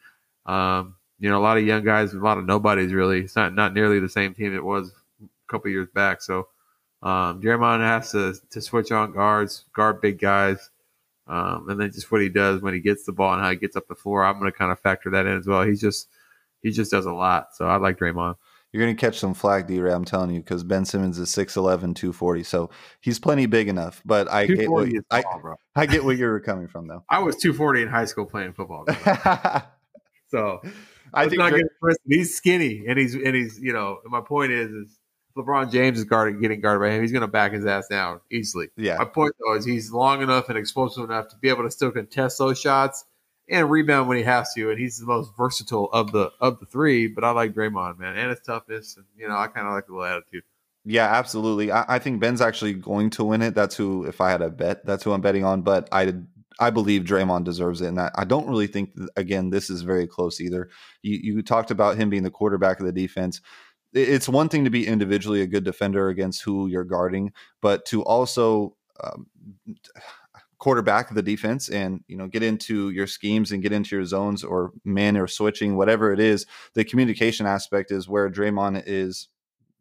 [0.45, 2.93] Um, you know, a lot of young guys, a lot of nobodies.
[2.93, 4.91] Really, it's not not nearly the same team it was
[5.21, 6.21] a couple years back.
[6.21, 6.47] So
[7.01, 10.69] um, Draymond has to to switch on guards, guard big guys,
[11.27, 13.55] um, and then just what he does when he gets the ball and how he
[13.55, 14.25] gets up the floor.
[14.25, 15.63] I'm going to kind of factor that in as well.
[15.63, 16.07] He's just
[16.61, 17.55] he just does a lot.
[17.55, 18.35] So I like Draymond
[18.73, 19.93] you're going to catch some flag, D Ray.
[19.93, 22.43] I'm telling you, because Ben Simmons is 6'11, 240.
[22.43, 22.71] So
[23.01, 24.01] he's plenty big enough.
[24.03, 27.03] But I get, what, I, tall, I, get where you're coming from, though.
[27.07, 28.85] I was 240 in high school playing football.
[30.27, 30.59] so
[31.13, 31.53] I think not
[32.09, 34.99] he's skinny and he's, and he's, you know, my point is, is
[35.37, 37.01] LeBron James is guarding, getting guarded by him.
[37.03, 38.69] He's going to back his ass down easily.
[38.75, 38.97] Yeah.
[38.97, 41.91] My point, though, is he's long enough and explosive enough to be able to still
[41.91, 43.05] contest those shots
[43.49, 46.65] and rebound when he has to, and he's the most versatile of the of the
[46.65, 47.07] three.
[47.07, 49.87] But I like Draymond, man, and his toughness, and you know, I kind of like
[49.87, 50.43] the little attitude.
[50.85, 51.71] Yeah, absolutely.
[51.71, 53.55] I, I, think Ben's actually going to win it.
[53.55, 55.61] That's who, if I had a bet, that's who I'm betting on.
[55.61, 56.13] But I,
[56.59, 60.07] I believe Draymond deserves it, and I, I don't really think again this is very
[60.07, 60.69] close either.
[61.01, 63.41] You, you talked about him being the quarterback of the defense.
[63.93, 67.31] It's one thing to be individually a good defender against who you're guarding,
[67.61, 69.27] but to also um,
[70.63, 74.05] quarterback of the defense and you know get into your schemes and get into your
[74.05, 79.27] zones or man or switching whatever it is the communication aspect is where Draymond is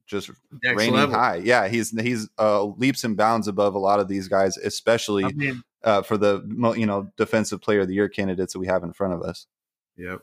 [0.08, 0.32] just
[0.64, 1.14] Next reigning level.
[1.14, 1.36] high.
[1.36, 5.28] Yeah he's he's uh, leaps and bounds above a lot of these guys especially I
[5.28, 6.42] mean, uh, for the
[6.76, 9.46] you know defensive player of the year candidates that we have in front of us.
[9.96, 10.20] Yep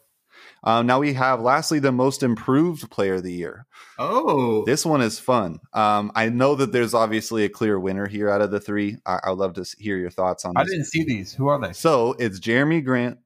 [0.63, 3.65] um, now we have lastly the most improved player of the year.
[3.97, 5.59] Oh, this one is fun.
[5.73, 8.97] Um, I know that there's obviously a clear winner here out of the three.
[9.05, 10.53] I, I would love to hear your thoughts on.
[10.57, 11.33] I didn't see these.
[11.33, 11.73] Who are they?
[11.73, 13.19] So it's Jerami Grant.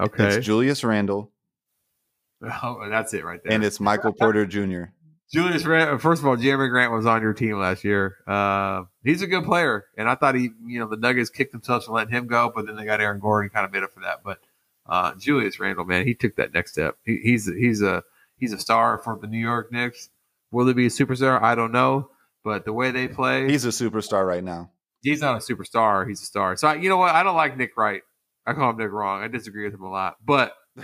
[0.00, 0.36] Okay.
[0.36, 1.32] It's Julius Randle.
[2.42, 3.52] Oh, that's it right there.
[3.52, 4.92] And it's Michael Porter Jr.
[5.32, 5.98] Julius Randle.
[5.98, 8.16] First of all, Jerami Grant was on your team last year.
[8.26, 11.86] Uh, he's a good player, and I thought he, you know, the Nuggets kicked themselves
[11.86, 14.00] for letting him go, but then they got Aaron Gordon, kind of made up for
[14.00, 14.20] that.
[14.24, 14.38] But
[14.88, 16.96] uh, Julius Randle, man, he took that next step.
[17.04, 18.02] He, he's he's a
[18.36, 20.10] he's a star for the New York Knicks.
[20.50, 21.42] Will he be a superstar?
[21.42, 22.10] I don't know,
[22.44, 24.70] but the way they play, he's a superstar right now.
[25.02, 26.08] He's not a superstar.
[26.08, 26.56] He's a star.
[26.56, 27.14] So I, you know what?
[27.14, 28.02] I don't like Nick Wright.
[28.46, 29.22] I call him Nick wrong.
[29.22, 30.54] I disagree with him a lot, but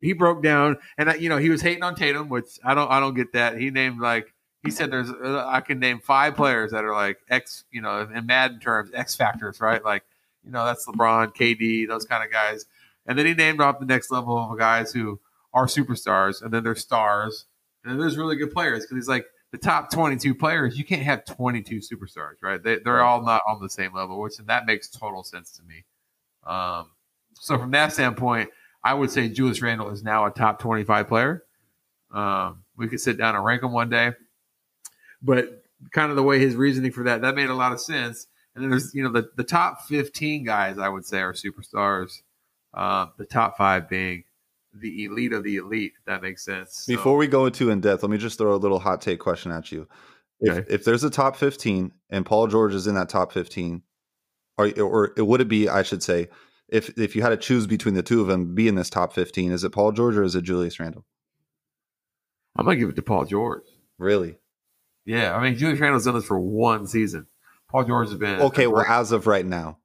[0.00, 2.90] he broke down, and I, you know he was hating on Tatum, which I don't
[2.90, 3.58] I don't get that.
[3.58, 4.34] He named like
[4.64, 8.08] he said there's uh, I can name five players that are like X, you know,
[8.12, 9.84] in Madden terms, X factors, right?
[9.84, 10.04] Like,
[10.42, 12.64] you know, that's LeBron, KD, those kind of guys.
[13.06, 15.20] And then he named off the next level of guys who
[15.52, 17.46] are superstars, and then there's stars,
[17.84, 20.76] and then there's really good players because he's like the top 22 players.
[20.76, 22.62] You can't have 22 superstars, right?
[22.62, 25.62] They, they're all not on the same level, which and that makes total sense to
[25.62, 25.84] me.
[26.44, 26.90] Um,
[27.34, 28.50] so from that standpoint,
[28.82, 31.44] I would say Julius Randle is now a top 25 player.
[32.12, 34.12] Um, we could sit down and rank him one day,
[35.22, 38.26] but kind of the way his reasoning for that that made a lot of sense.
[38.54, 42.22] And then there's you know the the top 15 guys I would say are superstars.
[42.74, 44.24] Uh, the top five being
[44.74, 45.92] the elite of the elite.
[45.98, 46.84] If that makes sense.
[46.86, 49.52] Before we go into in depth, let me just throw a little hot take question
[49.52, 49.88] at you.
[50.40, 50.74] If, okay.
[50.74, 53.82] if there's a top 15 and Paul George is in that top 15,
[54.58, 56.28] or, or it would it be, I should say,
[56.68, 59.12] if if you had to choose between the two of them, be in this top
[59.12, 61.04] 15, is it Paul George or is it Julius Randle?
[62.56, 63.66] I'm gonna give it to Paul George.
[63.98, 64.36] Really?
[65.04, 67.26] Yeah, I mean Julius Randle's done this for one season.
[67.68, 68.66] Paul George has been okay.
[68.66, 69.78] Well, as of right now,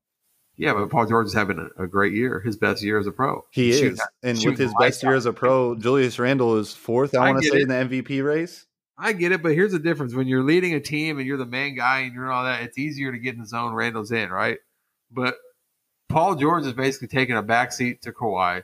[0.59, 2.41] yeah, but Paul George is having a, a, great year.
[2.41, 3.45] His best year as a pro.
[3.49, 7.15] He is, and with his best year as a pro, Julius Randle is fourth.
[7.15, 7.61] I, I want to say it.
[7.61, 8.65] in the MVP race.
[8.97, 11.45] I get it, but here's the difference: when you're leading a team and you're the
[11.45, 13.73] main guy and you're all that, it's easier to get in the zone.
[13.73, 14.57] Randle's in, right?
[15.09, 15.37] But
[16.09, 18.63] Paul George is basically taking a backseat to Kawhi.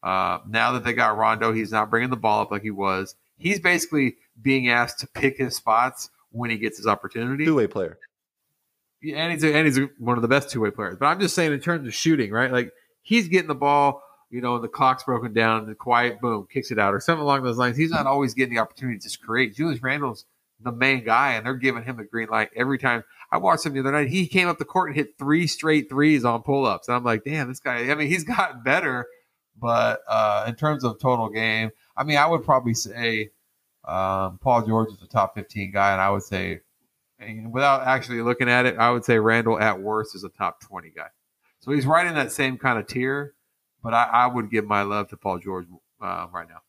[0.00, 3.16] Uh, now that they got Rondo, he's not bringing the ball up like he was.
[3.36, 7.44] He's basically being asked to pick his spots when he gets his opportunity.
[7.44, 7.98] Two way player
[9.02, 10.96] and he's a, and he's a, one of the best two way players.
[10.98, 12.52] But I'm just saying in terms of shooting, right?
[12.52, 12.72] Like
[13.02, 16.70] he's getting the ball, you know, and the clock's broken down, the quiet boom kicks
[16.70, 17.76] it out, or something along those lines.
[17.76, 19.54] He's not always getting the opportunity to just create.
[19.54, 20.24] Julius Randle's
[20.60, 23.04] the main guy, and they're giving him the green light every time.
[23.30, 24.08] I watched him the other night.
[24.08, 27.04] He came up the court and hit three straight threes on pull ups, and I'm
[27.04, 27.90] like, damn, this guy.
[27.90, 29.06] I mean, he's gotten better,
[29.60, 33.30] but uh, in terms of total game, I mean, I would probably say
[33.84, 36.60] um, Paul George is the top 15 guy, and I would say
[37.22, 40.60] and without actually looking at it, I would say Randle at worst is a top
[40.60, 41.08] 20 guy.
[41.60, 43.34] So he's right in that same kind of tier,
[43.82, 45.66] but I, I would give my love to Paul George
[46.00, 46.60] uh, right now.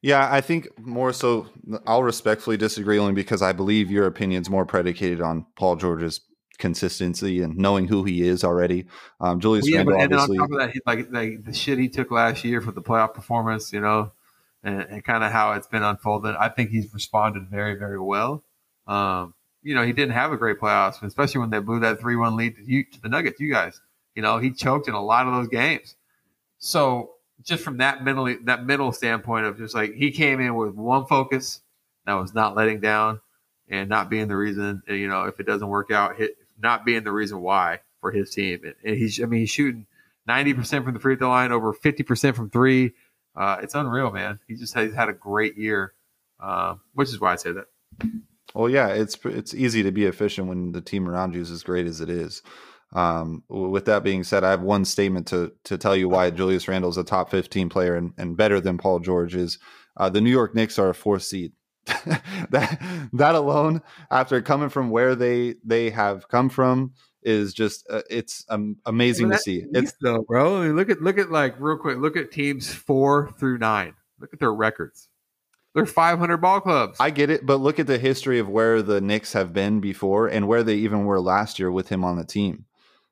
[0.00, 1.48] Yeah, I think more so.
[1.86, 6.20] I'll respectfully disagree only because I believe your opinion's more predicated on Paul George's
[6.58, 8.86] consistency and knowing who he is already.
[9.20, 11.78] Um, Julius well, yeah, Randle, and obviously, on top of that, like, like the shit
[11.78, 14.12] he took last year for the playoff performance, you know,
[14.62, 16.36] and, and kind of how it's been unfolded.
[16.36, 18.44] I think he's responded very, very well.
[18.86, 22.16] Um, you know, he didn't have a great playoffs, especially when they blew that 3
[22.16, 23.80] 1 lead to, you, to the Nuggets, you guys.
[24.14, 25.94] You know, he choked in a lot of those games.
[26.58, 30.74] So, just from that middle, that middle standpoint of just like he came in with
[30.74, 31.60] one focus
[32.04, 33.20] that was not letting down
[33.68, 37.04] and not being the reason, you know, if it doesn't work out, hit, not being
[37.04, 38.60] the reason why for his team.
[38.84, 39.86] And he's, I mean, he's shooting
[40.28, 42.92] 90% from the free throw line, over 50% from three.
[43.36, 44.40] Uh, it's unreal, man.
[44.48, 45.94] He just has had a great year,
[46.40, 47.66] uh, which is why I say that.
[48.54, 51.62] Well, yeah, it's it's easy to be efficient when the team around you is as
[51.62, 52.42] great as it is.
[52.94, 56.68] Um, with that being said, I have one statement to to tell you why Julius
[56.68, 59.58] Randle is a top fifteen player and, and better than Paul George is.
[59.96, 61.52] Uh, the New York Knicks are a fourth seed.
[62.50, 66.92] that that alone, after coming from where they they have come from,
[67.22, 69.64] is just uh, it's um, amazing I mean, to see.
[69.72, 70.62] It's though, bro.
[70.62, 71.98] I mean, look at look at like real quick.
[71.98, 73.94] Look at teams four through nine.
[74.20, 75.08] Look at their records.
[75.74, 76.96] They're 500 ball clubs.
[76.98, 80.26] I get it, but look at the history of where the Knicks have been before
[80.26, 82.64] and where they even were last year with him on the team.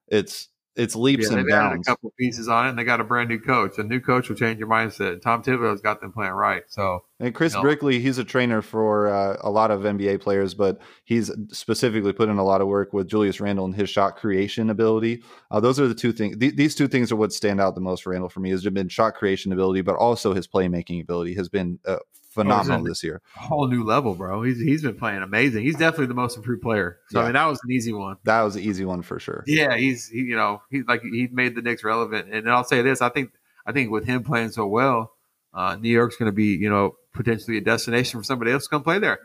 [0.09, 1.88] It's it's leaps yeah, and bounds.
[1.88, 3.78] a couple pieces on it, and they got a brand new coach.
[3.78, 5.22] A new coach will change your mindset.
[5.22, 6.64] Tom Thibodeau's got them playing right.
[6.68, 7.62] So, and Chris you know.
[7.62, 12.28] Brickley, he's a trainer for uh, a lot of NBA players, but he's specifically put
[12.28, 15.22] in a lot of work with Julius Randle and his shot creation ability.
[15.50, 16.36] Uh, those are the two things.
[16.36, 18.50] Th- these two things are what stand out the most for Randle for me.
[18.50, 21.96] Has been shot creation ability, but also his playmaking ability has been uh,
[22.37, 23.20] phenomenal oh, this year.
[23.34, 24.43] Whole new level, bro.
[24.43, 25.64] He's he's been playing amazing.
[25.64, 26.99] He's definitely the most improved player.
[27.09, 27.22] So yeah.
[27.22, 28.16] I mean, that was an easy one.
[28.24, 29.43] That was an easy one for sure.
[29.47, 32.32] Yeah, he's he, you know he's like he made the Knicks relevant.
[32.32, 33.32] And I'll say this: I think
[33.66, 35.12] I think with him playing so well,
[35.53, 38.70] uh, New York's going to be you know potentially a destination for somebody else to
[38.70, 39.18] come play there.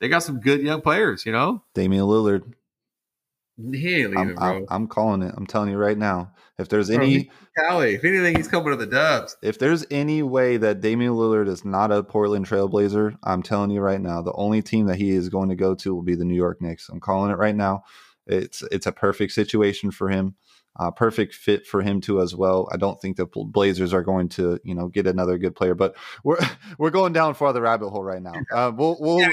[0.00, 1.62] They got some good young players, you know.
[1.74, 2.52] Damian Lillard.
[4.16, 4.38] I'm.
[4.38, 5.34] I'm, I'm, calling it.
[5.36, 6.32] I'm telling you right now.
[6.58, 9.36] If there's bro, any Cali, if anything, he's coming to the Dubs.
[9.42, 13.80] If there's any way that Damian Lillard is not a Portland Trailblazer, I'm telling you
[13.80, 16.24] right now, the only team that he is going to go to will be the
[16.24, 16.88] New York Knicks.
[16.88, 17.84] I'm calling it right now.
[18.26, 20.34] It's it's a perfect situation for him.
[20.78, 22.68] Uh, perfect fit for him too as well.
[22.70, 25.96] I don't think the Blazers are going to, you know, get another good player, but
[26.22, 26.38] we're
[26.78, 28.34] we're going down for the rabbit hole right now.
[28.52, 29.26] Uh, we'll we'll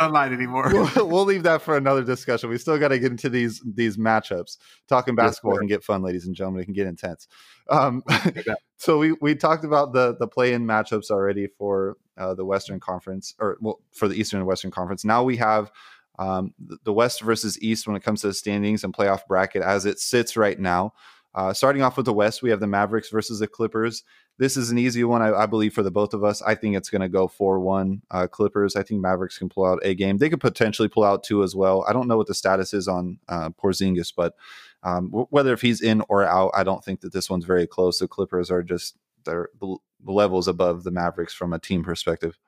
[0.00, 0.70] sunlight anymore.
[0.72, 2.50] we'll, we'll, leave that for another discussion.
[2.50, 4.56] We still got to get into these these matchups.
[4.88, 6.62] Talking basketball yes, can get fun, ladies and gentlemen.
[6.62, 7.28] It can get intense.
[7.68, 8.02] Um,
[8.76, 12.80] so we we talked about the the play in matchups already for uh, the Western
[12.80, 15.04] Conference, or well, for the Eastern and Western Conference.
[15.04, 15.70] Now we have
[16.18, 19.86] um, the West versus East when it comes to the standings and playoff bracket as
[19.86, 20.92] it sits right now.
[21.32, 24.02] Uh, starting off with the West, we have the Mavericks versus the Clippers.
[24.40, 26.40] This is an easy one, I, I believe, for the both of us.
[26.40, 28.74] I think it's going to go 4 1 uh, Clippers.
[28.74, 30.16] I think Mavericks can pull out a game.
[30.16, 31.84] They could potentially pull out two as well.
[31.86, 34.34] I don't know what the status is on uh, Porzingis, but
[34.82, 37.66] um, w- whether if he's in or out, I don't think that this one's very
[37.66, 37.98] close.
[37.98, 39.76] The Clippers are just, they're the
[40.06, 42.38] levels above the Mavericks from a team perspective.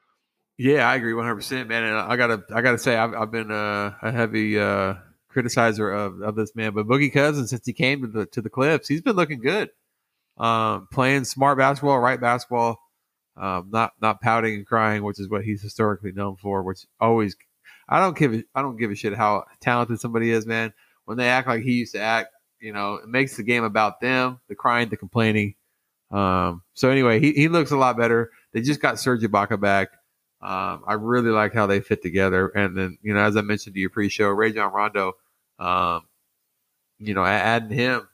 [0.57, 1.85] Yeah, I agree 100%, man.
[1.85, 4.95] And I gotta, I gotta say, I've, I've been uh, a heavy uh,
[5.31, 8.49] criticizer of, of this man, but Boogie Cousins, since he came to the to the
[8.49, 9.69] Clips, he's been looking good.
[10.39, 12.81] Um, playing smart basketball, right basketball,
[13.37, 16.63] um, not not pouting and crying, which is what he's historically known for.
[16.63, 17.37] Which always,
[17.89, 20.73] I don't give a, I don't give a shit how talented somebody is, man.
[21.05, 22.31] When they act like he used to act,
[22.61, 25.55] you know, it makes the game about them, the crying, the complaining.
[26.11, 28.31] Um, so anyway, he, he looks a lot better.
[28.53, 29.89] They just got Serge Ibaka back.
[30.41, 32.49] Um, I really like how they fit together.
[32.49, 35.13] And then, you know, as I mentioned to you pre-show, Rajon Rondo,
[35.59, 36.03] um,
[36.99, 38.09] you know, adding him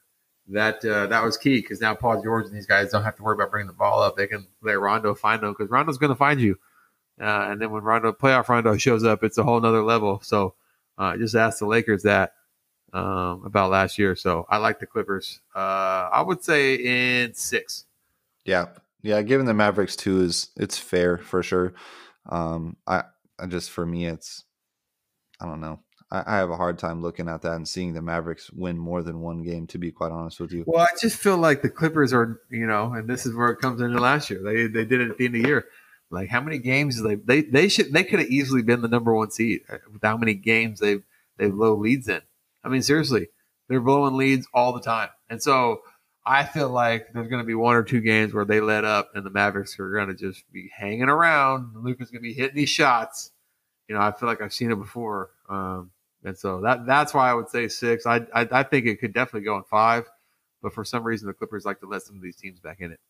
[0.48, 3.22] that uh, that was key because now Paul George and these guys don't have to
[3.22, 4.16] worry about bringing the ball up.
[4.16, 6.58] They can let Rondo find them because Rondo's going to find you.
[7.20, 10.20] Uh, and then when Rondo playoff Rondo shows up, it's a whole nother level.
[10.22, 10.54] So
[10.96, 12.32] uh, just ask the Lakers that
[12.92, 14.16] um, about last year.
[14.16, 15.40] So I like the Clippers.
[15.54, 17.84] Uh, I would say in six.
[18.44, 18.66] Yeah,
[19.02, 19.20] yeah.
[19.22, 21.74] Given the Mavericks too is it's fair for sure.
[22.26, 23.04] Um, I,
[23.38, 24.44] I just for me it's
[25.40, 25.80] I don't know.
[26.10, 29.20] I, have a hard time looking at that and seeing the Mavericks win more than
[29.20, 29.66] one game.
[29.68, 30.64] To be quite honest with you.
[30.66, 33.60] Well, I just feel like the Clippers are, you know, and this is where it
[33.60, 34.42] comes into last year.
[34.42, 35.66] They they did it at the end of the year.
[36.10, 39.14] Like how many games they they they should they could have easily been the number
[39.14, 41.02] one seed uh, with how many games they've
[41.36, 42.22] they've low leads in.
[42.64, 43.28] I mean, seriously,
[43.68, 45.82] they're blowing leads all the time, and so
[46.24, 49.10] I feel like there's going to be one or two games where they let up,
[49.14, 51.72] and the Mavericks are going to just be hanging around.
[51.74, 53.30] Luka's going to be hitting these shots.
[53.88, 55.30] You know, I feel like I've seen it before.
[55.48, 55.90] Um,
[56.24, 58.06] and so that that's why I would say six.
[58.06, 60.04] I, I, I think it could definitely go in five,
[60.62, 62.92] but for some reason the Clippers like to let some of these teams back in
[62.92, 63.00] it.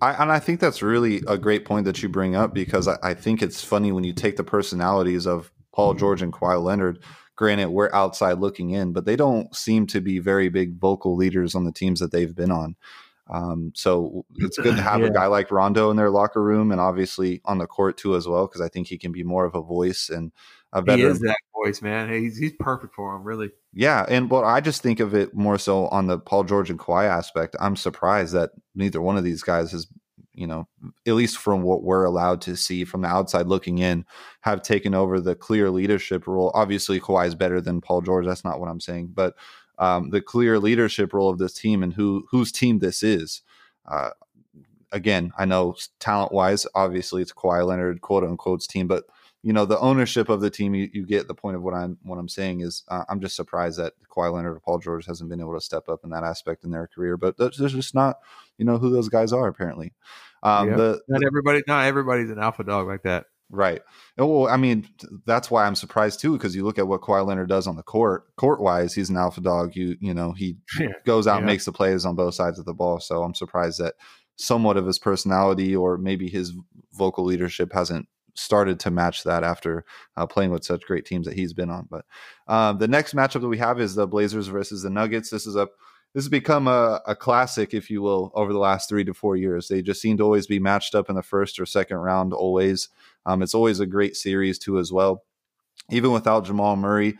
[0.00, 2.96] I, and I think that's really a great point that you bring up because I,
[3.02, 7.02] I think it's funny when you take the personalities of Paul George and Kawhi Leonard.
[7.36, 11.54] Granted, we're outside looking in, but they don't seem to be very big vocal leaders
[11.54, 12.76] on the teams that they've been on.
[13.30, 15.06] Um, so it's good to have yeah.
[15.06, 18.26] a guy like Rondo in their locker room and obviously on the court too as
[18.26, 20.32] well because I think he can be more of a voice and
[20.72, 21.06] a veteran.
[21.06, 22.12] He is that voice, man.
[22.12, 23.50] He's he's perfect for him, really.
[23.72, 26.78] Yeah, and but I just think of it more so on the Paul George and
[26.78, 27.56] Kawhi aspect.
[27.60, 29.86] I'm surprised that neither one of these guys has,
[30.34, 30.68] you know,
[31.06, 34.04] at least from what we're allowed to see from the outside looking in,
[34.42, 36.50] have taken over the clear leadership role.
[36.54, 38.26] Obviously, Kawhi is better than Paul George.
[38.26, 39.34] That's not what I'm saying, but
[39.78, 43.42] um, the clear leadership role of this team and who whose team this is.
[43.86, 44.10] Uh,
[44.92, 49.04] again, I know talent wise, obviously it's Kawhi Leonard, quote unquote's team, but
[49.42, 51.98] you know the ownership of the team you, you get the point of what i'm
[52.02, 55.30] what i'm saying is uh, i'm just surprised that Kawhi Leonard or Paul George hasn't
[55.30, 58.16] been able to step up in that aspect in their career but there's just not
[58.56, 59.92] you know who those guys are apparently
[60.42, 60.76] um, yeah.
[60.76, 63.80] the, not everybody not everybody's an alpha dog like that right
[64.16, 64.86] and well i mean
[65.24, 67.82] that's why i'm surprised too because you look at what Kawhi Leonard does on the
[67.82, 70.88] court court wise he's an alpha dog you you know he yeah.
[71.06, 71.38] goes out yeah.
[71.38, 73.94] and makes the plays on both sides of the ball so i'm surprised that
[74.36, 76.52] somewhat of his personality or maybe his
[76.92, 78.06] vocal leadership hasn't
[78.38, 79.84] started to match that after
[80.16, 81.88] uh, playing with such great teams that he's been on.
[81.90, 82.04] But
[82.46, 85.30] um, the next matchup that we have is the Blazers versus the Nuggets.
[85.30, 85.68] This is a
[86.14, 89.36] this has become a, a, classic, if you will, over the last three to four
[89.36, 89.68] years.
[89.68, 92.32] They just seem to always be matched up in the first or second round.
[92.32, 92.88] Always,
[93.26, 95.24] um, it's always a great series too, as well.
[95.90, 97.18] Even without Jamal Murray,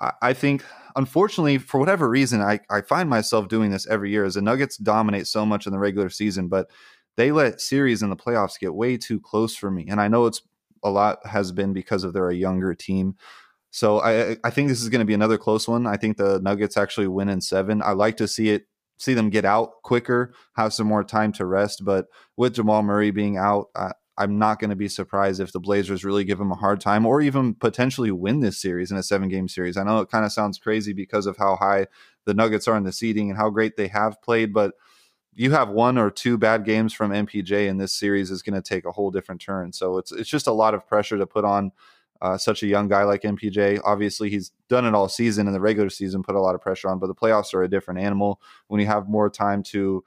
[0.00, 0.64] I, I think,
[0.94, 4.24] unfortunately, for whatever reason, I, I find myself doing this every year.
[4.24, 6.70] As the Nuggets dominate so much in the regular season, but
[7.16, 9.86] they let series in the playoffs get way too close for me.
[9.88, 10.42] And I know it's
[10.82, 13.16] a lot has been because of they're a younger team.
[13.70, 15.86] So I I think this is going to be another close one.
[15.86, 17.82] I think the Nuggets actually win in seven.
[17.82, 18.66] I like to see it
[18.98, 21.84] see them get out quicker, have some more time to rest.
[21.84, 22.06] But
[22.36, 26.04] with Jamal Murray being out, I, I'm not going to be surprised if the Blazers
[26.04, 29.28] really give him a hard time or even potentially win this series in a seven
[29.28, 29.76] game series.
[29.76, 31.86] I know it kind of sounds crazy because of how high
[32.26, 34.74] the Nuggets are in the seeding and how great they have played, but
[35.38, 38.62] you have one or two bad games from MPJ, and this series is going to
[38.62, 39.72] take a whole different turn.
[39.72, 41.70] So it's it's just a lot of pressure to put on
[42.20, 43.80] uh, such a young guy like MPJ.
[43.84, 46.88] Obviously, he's done it all season in the regular season, put a lot of pressure
[46.88, 50.04] on, but the playoffs are a different animal when you have more time to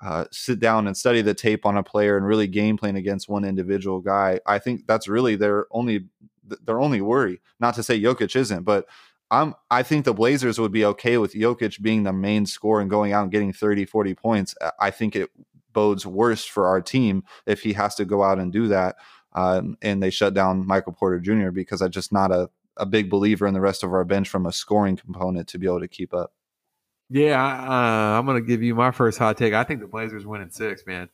[0.00, 3.28] uh, sit down and study the tape on a player and really game plan against
[3.28, 4.40] one individual guy.
[4.46, 6.06] I think that's really their only
[6.64, 7.42] their only worry.
[7.60, 8.86] Not to say Jokic isn't, but
[9.30, 12.90] I'm I think the Blazers would be okay with Jokic being the main scorer and
[12.90, 14.54] going out and getting 30, 40 points.
[14.80, 15.30] I think it
[15.72, 18.96] bodes worse for our team if he has to go out and do that.
[19.32, 21.50] Um, and they shut down Michael Porter Jr.
[21.50, 24.46] because I'm just not a, a big believer in the rest of our bench from
[24.46, 26.32] a scoring component to be able to keep up.
[27.08, 29.52] Yeah, uh, I'm going to give you my first hot take.
[29.52, 31.08] I think the Blazers win in six, man.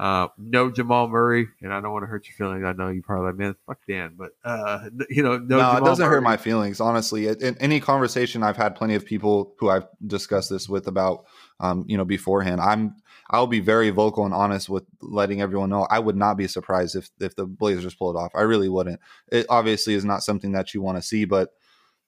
[0.00, 2.64] Uh, no Jamal Murray, and I don't want to hurt your feelings.
[2.64, 5.84] I know you probably like, man, fuck Dan, but uh, you know, no, no it
[5.84, 6.14] doesn't Murray.
[6.14, 7.26] hurt my feelings, honestly.
[7.28, 11.26] In any conversation, I've had plenty of people who I've discussed this with about,
[11.60, 12.62] um, you know, beforehand.
[12.62, 12.96] I'm,
[13.28, 15.86] I'll be very vocal and honest with letting everyone know.
[15.90, 18.30] I would not be surprised if if the Blazers pull it off.
[18.34, 19.00] I really wouldn't.
[19.30, 21.50] It obviously is not something that you want to see, but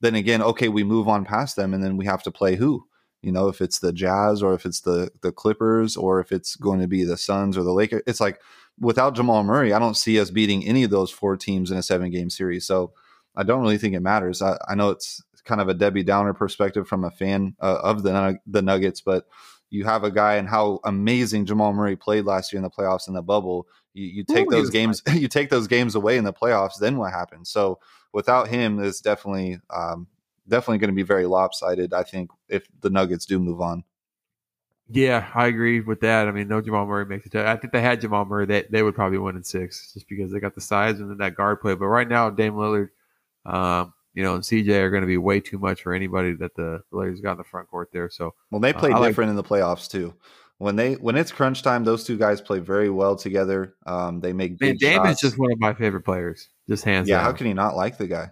[0.01, 2.87] then again, okay, we move on past them, and then we have to play who
[3.23, 6.57] you know, if it's the Jazz or if it's the the Clippers or if it's
[6.57, 8.03] going to be the Suns or the Lakers.
[8.07, 8.41] It's like
[8.81, 11.83] without Jamal Murray, I don't see us beating any of those four teams in a
[11.83, 12.67] seven game series.
[12.67, 12.93] So
[13.37, 14.43] I don't really think it matters.
[14.43, 18.03] I, I know it's kind of a Debbie Downer perspective from a fan uh, of
[18.03, 19.27] the the Nuggets, but
[19.71, 23.09] you have a guy and how amazing Jamal Murray played last year in the playoffs
[23.09, 23.67] in the bubble.
[23.95, 26.79] You, you take Ooh, those games, you take those games away in the playoffs.
[26.79, 27.51] Then what happens?
[27.51, 27.79] So
[28.13, 30.09] without him, it's definitely um,
[30.49, 31.93] definitely going to be very lopsided.
[31.93, 33.85] I think if the Nuggets do move on.
[34.89, 36.29] Yeah, I agree with that.
[36.29, 37.35] I mean, no Jamal Murray makes it.
[37.35, 40.31] I think they had Jamal Murray, they, they would probably win in six just because
[40.31, 41.75] they got the size and then that guard play.
[41.75, 42.89] But right now, Dame Lillard,
[43.47, 46.55] um, you know, and CJ are going to be way too much for anybody that
[46.57, 48.11] the Lakers got in the front court there.
[48.11, 50.15] So, well, they play uh, different like, in the playoffs too.
[50.59, 53.75] When they when it's crunch time, those two guys play very well together.
[53.87, 55.23] Um, they make big man, Dame shots.
[55.23, 57.25] is just one of my favorite players, just hands yeah, down.
[57.25, 58.31] how can you not like the guy?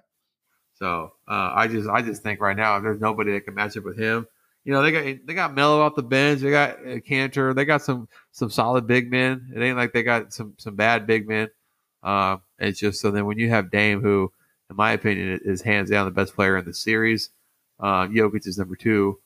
[0.81, 3.85] So uh, I just I just think right now there's nobody that can match up
[3.85, 4.27] with him.
[4.65, 6.41] You know they got they got Melo off the bench.
[6.41, 7.55] They got uh, Kanter.
[7.55, 9.53] They got some some solid big men.
[9.55, 11.49] It ain't like they got some some bad big men.
[12.03, 14.33] Uh, it's just so then when you have Dame, who
[14.71, 17.31] in my opinion is hands down the best player in the series,
[17.79, 19.19] uh, Jokic is number two.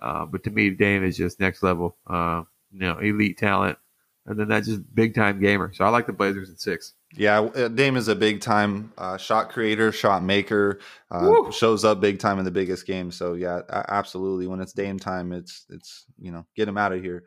[0.00, 1.96] Uh, but to me, Dame is just next level.
[2.06, 3.78] Uh, you know, elite talent,
[4.26, 5.72] and then that's just big time gamer.
[5.72, 6.92] So I like the Blazers in six.
[7.14, 10.80] Yeah, uh, Dame is a big time uh, shot creator, shot maker.
[11.10, 13.16] Uh, shows up big time in the biggest games.
[13.16, 14.46] So yeah, absolutely.
[14.46, 17.24] When it's Dame time, it's it's you know get him out of here.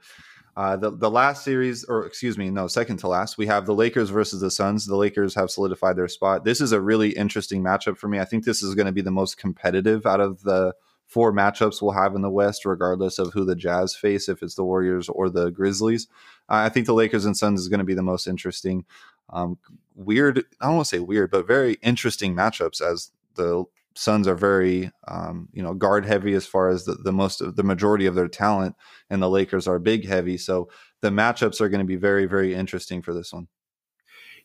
[0.58, 3.76] Uh, the the last series, or excuse me, no, second to last, we have the
[3.76, 4.86] Lakers versus the Suns.
[4.86, 6.46] The Lakers have solidified their spot.
[6.46, 8.20] This is a really interesting matchup for me.
[8.20, 10.74] I think this is going to be the most competitive out of the
[11.08, 14.56] four matchups we'll have in the West, regardless of who the Jazz face, if it's
[14.56, 16.08] the Warriors or the Grizzlies.
[16.50, 18.86] Uh, I think the Lakers and Suns is going to be the most interesting.
[19.30, 19.57] Um,
[19.95, 23.65] weird, I don't want to say weird, but very interesting matchups as the
[23.97, 27.55] Suns are very, um, you know, guard heavy as far as the, the most of
[27.55, 28.76] the majority of their talent,
[29.09, 30.38] and the Lakers are big heavy.
[30.38, 30.69] So
[31.01, 33.47] the matchups are going to be very, very interesting for this one.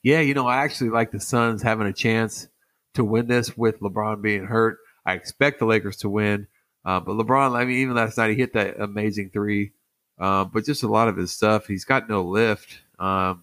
[0.02, 2.48] Yeah, you know, I actually like the Suns having a chance
[2.94, 4.78] to win this with LeBron being hurt.
[5.04, 6.46] I expect the Lakers to win,
[6.84, 9.72] uh, but LeBron, I mean, even last night he hit that amazing three,
[10.18, 12.82] uh, but just a lot of his stuff, he's got no lift.
[13.00, 13.42] Um,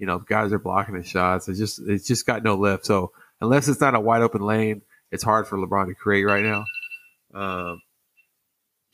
[0.00, 1.46] you know, guys are blocking his shots.
[1.46, 2.86] It's just it's just got no lift.
[2.86, 4.80] So unless it's not a wide open lane,
[5.12, 6.64] it's hard for LeBron to create right now.
[7.34, 7.82] Um,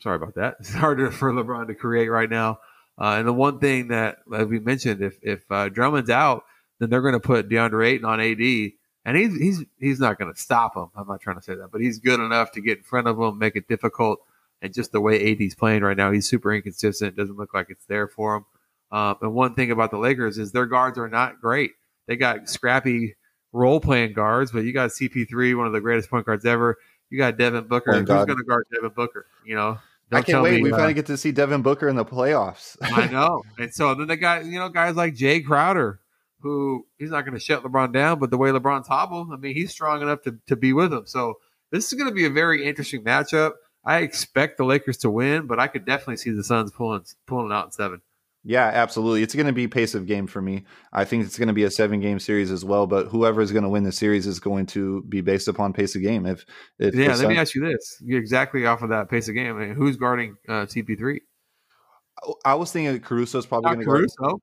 [0.01, 0.57] sorry about that.
[0.59, 2.59] It's harder for LeBron to create right now.
[2.99, 6.43] Uh, and the one thing that, as we mentioned, if if uh, Drummond's out,
[6.79, 8.71] then they're going to put DeAndre Ayton on AD,
[9.05, 10.87] and he's he's he's not going to stop him.
[10.93, 13.17] I'm not trying to say that, but he's good enough to get in front of
[13.17, 14.19] him, make it difficult.
[14.61, 17.15] And just the way AD's playing right now, he's super inconsistent.
[17.15, 18.45] Doesn't look like it's there for him.
[18.91, 21.71] Um, and one thing about the Lakers is their guards are not great.
[22.07, 23.15] They got scrappy
[23.51, 26.77] role playing guards, but you got CP3, one of the greatest point guards ever.
[27.09, 27.93] You got Devin Booker.
[27.93, 29.25] Who's going to guard Devin Booker?
[29.45, 29.77] You know,
[30.11, 30.55] I can't wait.
[30.55, 32.77] Me, we uh, finally get to see Devin Booker in the playoffs.
[32.81, 33.43] I know.
[33.59, 35.99] And so then they got you know guys like Jae Crowder,
[36.41, 39.53] who he's not going to shut LeBron down, but the way LeBron's hobbled, I mean,
[39.53, 41.05] he's strong enough to, to be with him.
[41.05, 41.35] So
[41.71, 43.53] this is going to be a very interesting matchup.
[43.83, 47.51] I expect the Lakers to win, but I could definitely see the Suns pulling pulling
[47.51, 48.01] out in seven.
[48.47, 49.23] Yeah, absolutely.
[49.23, 50.63] It's going to be pace of game for me.
[50.93, 52.87] I think it's going to be a seven game series as well.
[52.87, 55.97] But whoever is going to win the series is going to be based upon pace
[55.97, 56.25] of game.
[56.25, 56.45] If,
[56.79, 59.57] if yeah, let me ask you this: You're exactly off of that pace of game.
[59.57, 61.17] I mean, who's guarding uh, CP3?
[62.45, 64.41] I was thinking Caruso is probably going to Caruso.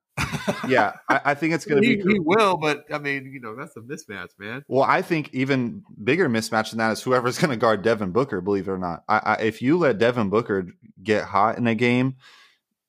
[0.68, 2.02] yeah, I, I, think it's going to be.
[2.02, 4.64] He will, but I mean, you know, that's a mismatch, man.
[4.68, 8.42] Well, I think even bigger mismatch than that is whoever's going to guard Devin Booker.
[8.42, 10.66] Believe it or not, I, I, if you let Devin Booker
[11.02, 12.16] get hot in a game,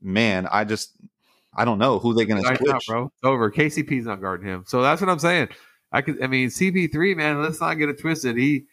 [0.05, 0.94] man, I just
[1.55, 3.05] I don't know who they're going to switch, bro.
[3.05, 3.51] It's over.
[3.51, 5.49] KCP's not guarding him, so that's what I'm saying.
[5.91, 6.21] I could.
[6.21, 7.41] I mean, CP3, man.
[7.41, 8.37] Let's not get it twisted.
[8.37, 8.65] He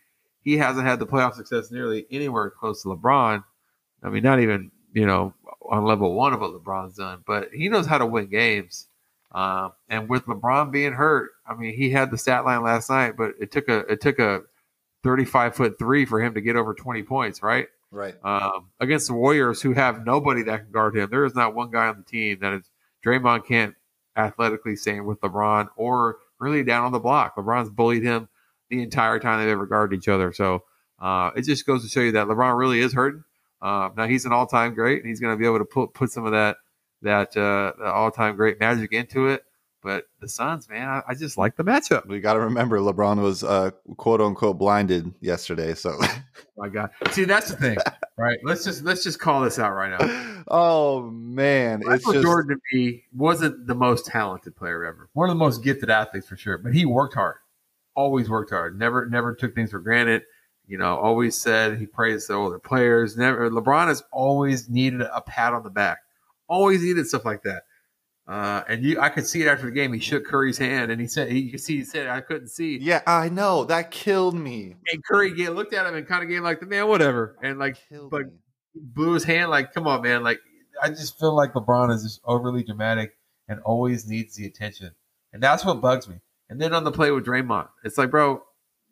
[0.43, 3.45] he hasn't had the playoff success nearly anywhere close to LeBron.
[4.03, 5.35] I mean, not even you know
[5.71, 8.89] on level one of what LeBron's done, but he knows how to win games.
[9.31, 13.17] Uh, and with LeBron being hurt, I mean, he had the stat line last night,
[13.17, 14.43] but it took a it took a
[15.05, 17.69] 35 foot three for him to get over 20 points, right?
[17.91, 18.15] Right.
[18.25, 21.11] Um, against the Warriors, who have nobody that can guard him.
[21.11, 22.71] There is not one guy on the team that is
[23.05, 23.75] Draymond can't
[24.17, 27.37] athletically stand with LeBron or really down on the block.
[27.37, 28.29] LeBron's bullied him
[28.69, 30.33] the entire time they've ever guarded each other.
[30.33, 30.65] So
[31.01, 33.25] uh, it just goes to show you that LeBron really is hurting.
[33.61, 36.11] Uh, now he's an all-time great, and he's going to be able to put put
[36.11, 36.57] some of that
[37.03, 39.45] that uh, all-time great magic into it.
[39.83, 42.07] But the Suns, man, I, I just like the matchup.
[42.07, 45.75] We got to remember LeBron was uh, quote unquote blinded yesterday.
[45.75, 46.23] So, oh
[46.57, 47.77] my God, see that's the thing,
[48.17, 48.39] right?
[48.45, 50.29] Let's just let's just call this out right now.
[50.49, 55.09] Oh man, Michael it's just Jordan to me wasn't the most talented player ever.
[55.13, 57.37] One of the most gifted athletes for sure, but he worked hard.
[57.95, 58.77] Always worked hard.
[58.77, 60.23] Never never took things for granted.
[60.67, 63.17] You know, always said he praised the older players.
[63.17, 65.99] Never LeBron has always needed a pat on the back.
[66.49, 67.63] Always needed stuff like that.
[68.29, 69.93] Uh, and you, I could see it after the game.
[69.93, 72.79] He shook Curry's hand, and he said, "He, "You see." He said, "I couldn't see."
[72.79, 74.77] yeah, I know that killed me.
[74.93, 77.59] And Curry get, looked at him and kind of gave like the man, whatever, and
[77.59, 78.21] like Killed me.
[78.75, 79.51] blew his hand.
[79.51, 80.23] Like, come on, man.
[80.23, 80.39] Like,
[80.81, 83.17] I just feel like LeBron is just overly dramatic
[83.49, 84.93] and always needs the attention,
[85.33, 86.17] and that's what bugs me.
[86.49, 88.43] And then on the play with Draymond, it's like, bro,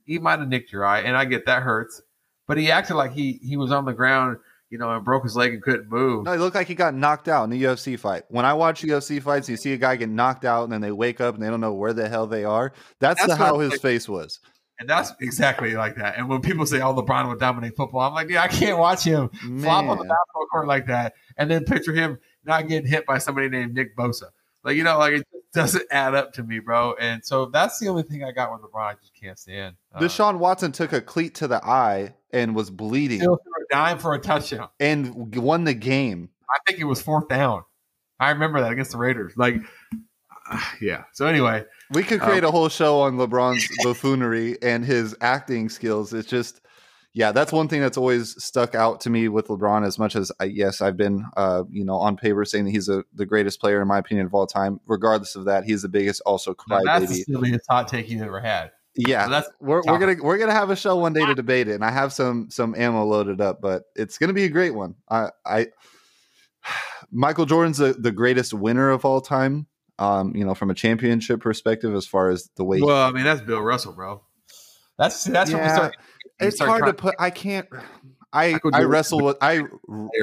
[0.06, 2.02] he might have nicked your eye, and I get that hurts,
[2.48, 4.38] but he acted like he he was on the ground,
[4.70, 6.24] you know, and broke his leg and couldn't move.
[6.24, 8.22] No, it looked like he got knocked out in the UFC fight.
[8.28, 10.92] When I watch UFC fights, you see a guy get knocked out and then they
[10.92, 12.72] wake up and they don't know where the hell they are.
[13.00, 14.40] That's, That's the, how his face was.
[14.78, 16.16] And that's exactly like that.
[16.16, 19.04] And when people say, "Oh, LeBron would dominate football," I'm like, "Yeah, I can't watch
[19.04, 20.08] him flop on the Man.
[20.08, 23.94] basketball court like that, and then picture him not getting hit by somebody named Nick
[23.94, 24.30] Bosa.
[24.64, 26.94] Like, you know, like doesn't add up to me, bro.
[27.00, 28.90] And so that's the only thing I got with LeBron.
[28.90, 29.76] I just can't stand.
[29.94, 33.74] Uh, Deshaun Watson took a cleat to the eye and was bleeding still threw a
[33.74, 34.68] dime for a touchdown.
[34.78, 36.28] and won the game.
[36.48, 37.62] I think it was fourth down.
[38.18, 39.32] I remember that against the Raiders.
[39.36, 39.56] Like,
[40.50, 41.04] uh, yeah.
[41.12, 45.68] So anyway, We could Um, create a whole show on LeBron's buffoonery and his acting
[45.68, 46.12] skills.
[46.12, 46.60] It's just,
[47.12, 49.84] yeah, that's one thing that's always stuck out to me with LeBron.
[49.84, 52.88] As much as I, yes, I've been, uh, you know, on paper saying that he's
[52.88, 54.80] a, the greatest player in my opinion of all time.
[54.86, 56.22] Regardless of that, he's the biggest.
[56.24, 57.08] Also, now that's crybaby.
[57.08, 58.70] the silliest hot take you've ever had.
[58.94, 61.68] Yeah, So that's we're, we're gonna we're gonna have a show one day to debate
[61.68, 64.74] it, and I have some some ammo loaded up, but it's gonna be a great
[64.74, 64.94] one.
[65.08, 65.66] I I
[67.10, 69.66] Michael Jordan's the, the greatest winner of all time.
[69.98, 73.06] Um, you know, from a championship perspective, as far as the way well.
[73.06, 74.22] I mean, that's Bill Russell, bro.
[75.00, 75.96] That's that's when we Yeah, start.
[76.40, 77.14] we it's start hard to put.
[77.18, 77.66] I can't.
[78.34, 79.62] I Michael I wrestle with I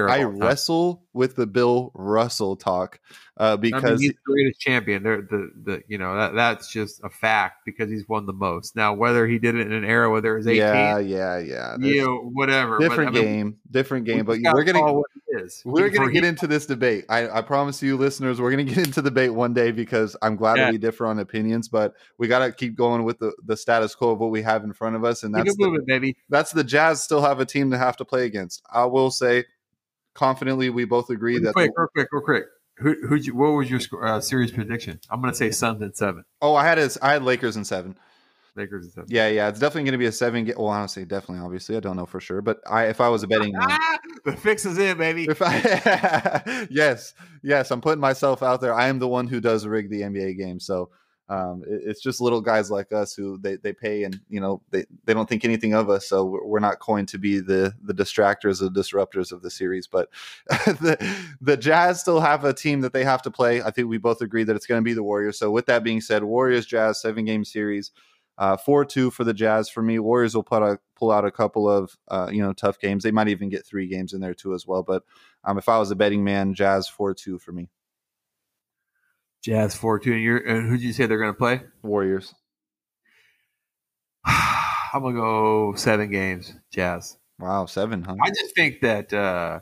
[0.08, 3.00] I wrestle with the Bill Russell talk
[3.40, 5.04] uh, I mean, because he's the greatest champion.
[5.04, 8.76] They're, the the you know that that's just a fact because he's won the most.
[8.76, 11.78] Now, whether he did it in an era where there was eighteen, yeah yeah yeah
[11.80, 12.78] you know, whatever.
[12.80, 15.62] but, different I mean, game different game but we're gonna call what it is.
[15.66, 17.06] We're going to get into this debate.
[17.10, 20.16] I, I promise you, listeners, we're going to get into the debate one day because
[20.22, 20.66] I'm glad Yeah.
[20.66, 23.94] that we differ on opinions, but we got to keep going with the, the status
[23.94, 25.24] quo of what we have in front of us.
[25.24, 26.18] And that's the, moving, baby.
[26.30, 28.62] that's the Jazz still have a team to have to play against.
[28.72, 29.46] I will say
[30.14, 31.54] confidently, we both agree Real that.
[31.54, 32.44] quick, real quick, real quick.
[32.80, 35.00] Who who what was your score- uh, series prediction?
[35.10, 36.26] I'm going to say Suns in seven.
[36.42, 37.98] oh, I had his, I had Lakers in seven.
[38.56, 39.08] Lakers in seven.
[39.10, 40.46] Yeah, yeah, it's definitely going to be a seven.
[40.56, 43.28] Well, honestly, definitely, obviously, I don't know for sure, but I if I was a
[43.28, 43.80] betting man,
[44.26, 45.26] the fix is in, baby.
[45.26, 47.14] If I, yes,
[47.44, 48.74] yes, I'm putting myself out there.
[48.74, 50.90] I am the one who does rig the NBA game, so
[51.30, 54.62] um, it- it's just little guys like us who they, they pay and you know
[54.72, 56.08] they, they don't think anything of us.
[56.08, 59.88] So we're, not going to be the the distractors, or disruptors of the series.
[59.88, 60.10] But
[60.48, 60.98] the
[61.42, 63.62] the Jazz still have a team that they have to play.
[63.62, 65.38] I think we both agree that it's going to be the Warriors.
[65.38, 67.92] So with that being said, Warriors Jazz seven game series.
[68.40, 69.98] Uh, four two for the Jazz for me.
[69.98, 73.04] Warriors will put a, pull out a couple of uh, you know tough games.
[73.04, 74.84] They might even get three games in there too as well.
[74.84, 75.04] But
[75.44, 77.70] um, if I was a betting man, Jazz four two for me.
[79.48, 80.12] Jazz four two.
[80.12, 81.62] And you're and who did you say they're going to play?
[81.82, 82.36] Warriors.
[84.26, 86.54] I'm gonna go seven games.
[86.70, 87.18] Jazz.
[87.40, 88.16] Wow, seven, huh?
[88.22, 89.14] I just think that.
[89.14, 89.60] uh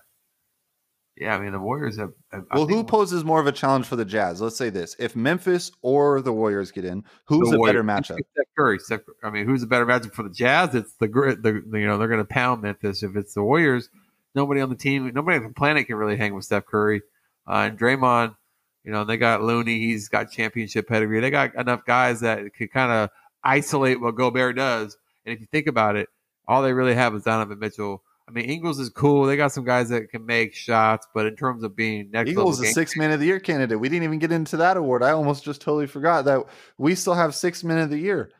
[1.17, 2.13] Yeah, I mean the Warriors have.
[2.31, 4.41] have- well, who poses more of a challenge for the Jazz?
[4.41, 8.17] Let's say this: if Memphis or the Warriors get in, who's the a better matchup?
[8.17, 8.79] Steph Curry.
[8.79, 10.73] Steph, I mean, who's a better matchup for the Jazz?
[10.73, 11.43] It's the grit.
[11.43, 13.03] The, you know they're going to pound Memphis.
[13.03, 13.89] If it's the Warriors,
[14.33, 17.01] nobody on the team, nobody on the planet can really hang with Steph Curry.
[17.47, 18.35] Uh, and Draymond,
[18.85, 19.79] you know, they got Looney.
[19.79, 21.19] He's got championship pedigree.
[21.19, 23.09] They got enough guys that could kind of
[23.43, 24.95] isolate what Gobert does.
[25.25, 26.07] And if you think about it,
[26.47, 28.03] all they really have is Donovan Mitchell.
[28.27, 29.25] I mean, Ingles is cool.
[29.25, 32.51] They got some guys that can make shots, but in terms of being next level
[32.51, 33.79] is game- six man of the year candidate.
[33.79, 35.03] We didn't even get into that award.
[35.03, 36.45] I almost just totally forgot that
[36.77, 38.31] we still have six men of the year.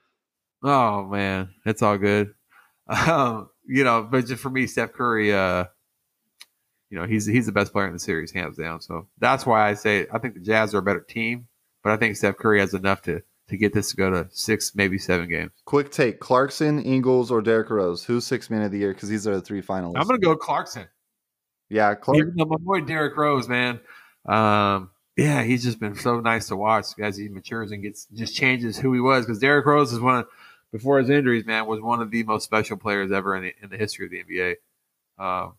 [0.63, 2.33] Oh man, it's all good.
[2.87, 5.65] Um, you know, but just for me, Steph Curry, uh,
[6.89, 8.81] you know, he's he's the best player in the series, hands down.
[8.81, 11.47] So that's why I say I think the Jazz are a better team,
[11.83, 14.73] but I think Steph Curry has enough to to get this to go to six,
[14.75, 15.51] maybe seven games.
[15.65, 18.03] Quick take: Clarkson, Ingles, or Derrick Rose?
[18.03, 18.93] Who's six man of the year?
[18.93, 19.97] Because these are the three finalists.
[19.97, 20.87] I'm gonna go Clarkson.
[21.69, 22.17] Yeah, Clark.
[22.17, 23.79] Even though my boy Derrick Rose, man.
[24.25, 28.35] Um, yeah, he's just been so nice to watch as he matures and gets just
[28.35, 29.25] changes who he was.
[29.25, 30.27] Because Derrick Rose is one of
[30.71, 33.69] before his injuries, man, was one of the most special players ever in the, in
[33.69, 34.55] the history of the NBA.
[35.17, 35.51] Uh,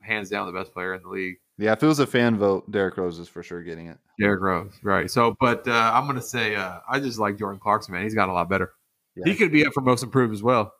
[0.00, 1.36] hands down, the best player in the league.
[1.56, 3.98] Yeah, if it was a fan vote, Derrick Rose is for sure getting it.
[4.18, 5.10] Derrick Rose, right?
[5.10, 8.02] So, but uh, I'm gonna say uh, I just like Jordan Clarkson, man.
[8.02, 8.72] He's got a lot better.
[9.14, 9.24] Yeah.
[9.26, 10.72] He could be up for most improved as well.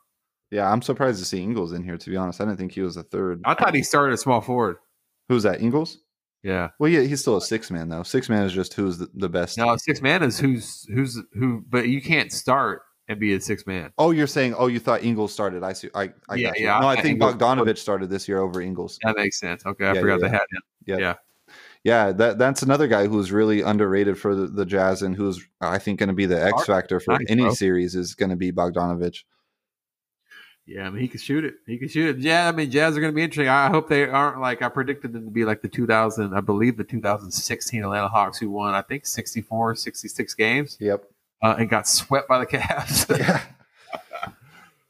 [0.50, 1.96] Yeah, I'm surprised to see Ingles in here.
[1.96, 3.42] To be honest, I didn't think he was a third.
[3.44, 4.76] I thought he started a small forward.
[5.28, 5.60] Who's that?
[5.60, 5.98] Ingles?
[6.42, 6.70] Yeah.
[6.78, 8.02] Well, yeah, he's still a six man though.
[8.02, 9.56] Six man is just who's the, the best.
[9.56, 13.66] No, six man is who's who's who, but you can't start and be a six
[13.66, 13.92] man.
[13.98, 14.54] Oh, you're saying?
[14.56, 15.62] Oh, you thought Ingles started?
[15.62, 15.88] I see.
[15.94, 18.98] I, I Yeah, yeah, No, I I think Ingles- Bogdanovich started this year over Ingles.
[19.02, 19.64] That makes sense.
[19.66, 20.62] Okay, I Yeah, forgot yeah, they had him.
[20.86, 20.96] Yeah.
[20.98, 21.14] Yeah.
[21.84, 25.78] Yeah, that that's another guy who's really underrated for the, the Jazz and who's I
[25.78, 27.52] think going to be the X factor for Nice, any bro.
[27.52, 29.24] series is going to be Bogdanovich.
[30.66, 31.56] Yeah, I mean he can shoot it.
[31.66, 32.22] He can shoot it.
[32.22, 33.48] Yeah, I mean Jazz are going to be interesting.
[33.50, 36.78] I hope they aren't like I predicted them to be like the 2000, I believe
[36.78, 41.04] the 2016 Atlanta Hawks who won I think 64, 66 games Yep.
[41.44, 43.06] Uh, and got swept by the Cavs.
[43.18, 43.40] Yeah.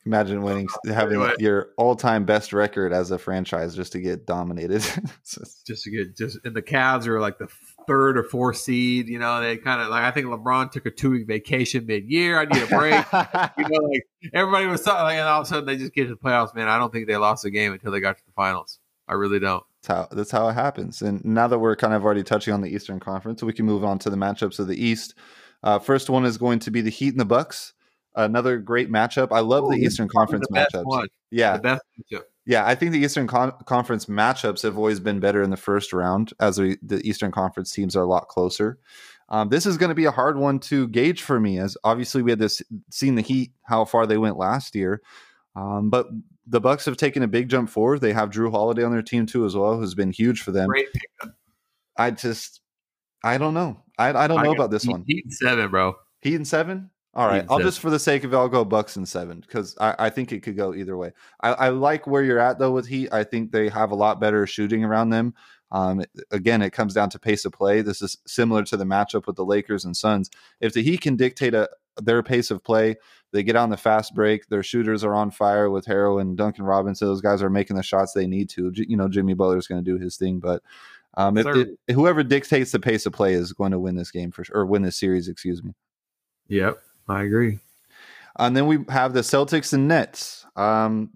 [0.07, 1.33] Imagine winning, having Anyway.
[1.39, 4.83] your all-time best record as a franchise just to get dominated.
[5.67, 7.49] just to get just and the Cavs are like the
[7.87, 9.09] third or fourth seed.
[9.09, 12.05] You know, they kind of like I think LeBron took a two week vacation mid
[12.05, 12.39] year.
[12.39, 13.03] I need a break.
[13.57, 16.05] you know, like everybody was talking, like, and all of a sudden they just get
[16.05, 16.55] to the playoffs.
[16.55, 18.81] Man, I don't think they lost a game until they got to the finals.
[19.09, 19.65] I really don't.
[19.83, 21.01] That's how that's how it happens.
[21.01, 23.85] And now that we're kind of already touching on the Eastern Conference, we can move
[23.85, 25.15] on to the matchups of the East.
[25.65, 27.73] Uh, first one is going to be the Heat and the Bucks.
[28.15, 29.29] Another great matchup.
[29.33, 30.85] I love the Eastern Conference the matchups.
[30.85, 31.09] one.
[31.33, 31.83] Yeah, The best
[32.13, 32.23] matchup.
[32.47, 32.65] yeah.
[32.65, 36.33] I think the Eastern Con- Conference matchups have always been better in the first round,
[36.39, 38.79] as we, the Eastern Conference teams are a lot closer.
[39.31, 42.23] Um, this is going to be a hard one to gauge for me, as obviously
[42.23, 45.01] we had this seen the Heat how far they went last year,
[45.57, 46.07] um, but
[46.47, 48.01] the Bucks have taken a big jump forward.
[48.03, 50.69] They have Jrue Holiday on their team too, as well, who's been huge for them.
[51.97, 52.61] I just,
[53.25, 53.83] I don't know.
[53.99, 55.05] I, I don't know about this Heat- one.
[55.07, 55.97] Heat and seven, bro.
[56.21, 56.91] Heat and seven.
[57.15, 57.43] All right.
[57.43, 57.67] Heat I'll seven.
[57.67, 60.33] just for the sake of it, I'll go Bucks and seven because I, I think
[60.33, 61.13] it could go either way.
[61.41, 63.09] I, I like where you're at though with Heat.
[63.13, 65.35] I think they have a lot better shooting around them.
[65.73, 67.83] Um, again, it comes down to pace of play.
[67.83, 70.31] This is similar to the matchup with the Lakers and Suns.
[70.61, 71.69] If the Heat can dictate a,
[72.03, 72.97] their pace of play,
[73.33, 74.47] they get on the fast break.
[74.49, 77.09] Their shooters are on fire with Herro and Duncan Robinson.
[77.09, 78.71] Those guys are making the shots they need to.
[78.75, 80.63] You know, Jimmy Butler's going to do his thing, but
[81.17, 84.45] um, if, whoever dictates the pace of play is going to win this game for
[84.45, 85.73] sure, or win this series, excuse me.
[86.49, 86.79] Yep,
[87.09, 87.59] I agree.
[88.39, 90.45] And then we have the Celtics and Nets.
[90.57, 91.11] Um,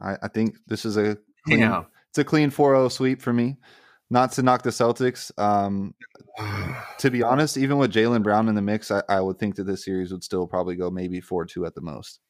[0.00, 1.84] I, I think this is a clean, Yeah.
[2.10, 3.56] it's a clean 4-0 sweep for me.
[4.10, 5.32] Not to knock the Celtics.
[5.38, 5.94] Um,
[6.98, 9.64] to be honest, even with Jaylen Brown in the mix, I, I would think that
[9.64, 12.20] this series would still probably go maybe 4-2 at the most.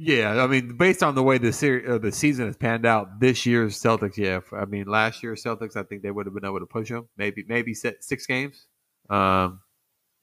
[0.00, 3.18] Yeah, I mean, based on the way the series, uh, the season has panned out,
[3.18, 4.38] this year's Celtics, yeah.
[4.52, 7.08] I mean, last year's Celtics, I think they would have been able to push them.
[7.16, 8.66] Maybe, maybe six, games,
[9.10, 9.60] um,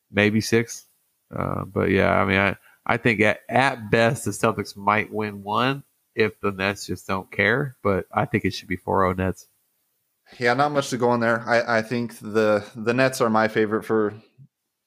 [0.09, 0.85] maybe six.
[1.35, 5.43] Uh, but yeah, I mean, I, I think at, at best the Celtics might win
[5.43, 5.83] one
[6.15, 7.75] if the Nets just don't care.
[7.83, 9.47] But I think it should be 4-0 Nets.
[10.39, 11.41] Yeah, not much to go on there.
[11.41, 14.13] I, I think the the Nets are my favorite for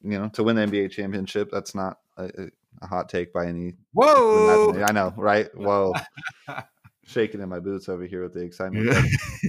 [0.03, 1.51] you know to win the NBA championship.
[1.53, 2.51] That's not a, a
[2.87, 4.83] hot take by any Whoa!
[4.83, 5.49] I know, right?
[5.55, 5.95] Whoa.
[7.05, 8.95] Shaking in my boots over here with the excitement.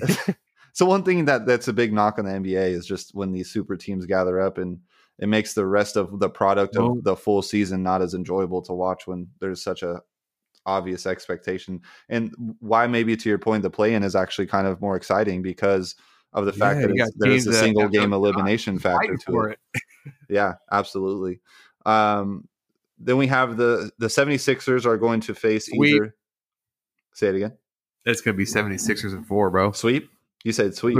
[0.73, 3.51] so one thing that that's a big knock on the NBA is just when these
[3.51, 4.79] super teams gather up and
[5.19, 8.73] it makes the rest of the product of the full season not as enjoyable to
[8.73, 10.01] watch when there's such a
[10.65, 11.81] obvious expectation.
[12.07, 15.41] And why maybe to your point the play in is actually kind of more exciting
[15.41, 15.95] because
[16.33, 19.59] of the fact Yeah, that it's, got there's a single game elimination factor to it.
[19.73, 19.79] it.
[20.29, 21.41] Yeah, absolutely.
[21.85, 22.47] Um,
[22.99, 25.95] then we have the the 76ers are going to face Sweep.
[25.95, 26.15] either
[27.13, 27.53] say it again.
[28.05, 29.71] It's going to be 76ers and four, bro.
[29.71, 30.09] Sweep?
[30.43, 30.97] You said sweep.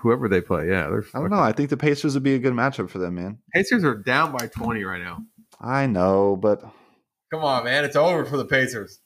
[0.00, 0.88] Whoever they play, yeah.
[0.88, 1.40] They're I don't know.
[1.40, 3.38] I think the Pacers would be a good matchup for them, man.
[3.52, 5.18] Pacers are down by 20 right now.
[5.60, 6.62] I know, but
[7.30, 7.84] Come on, man.
[7.84, 9.00] It's over for the Pacers.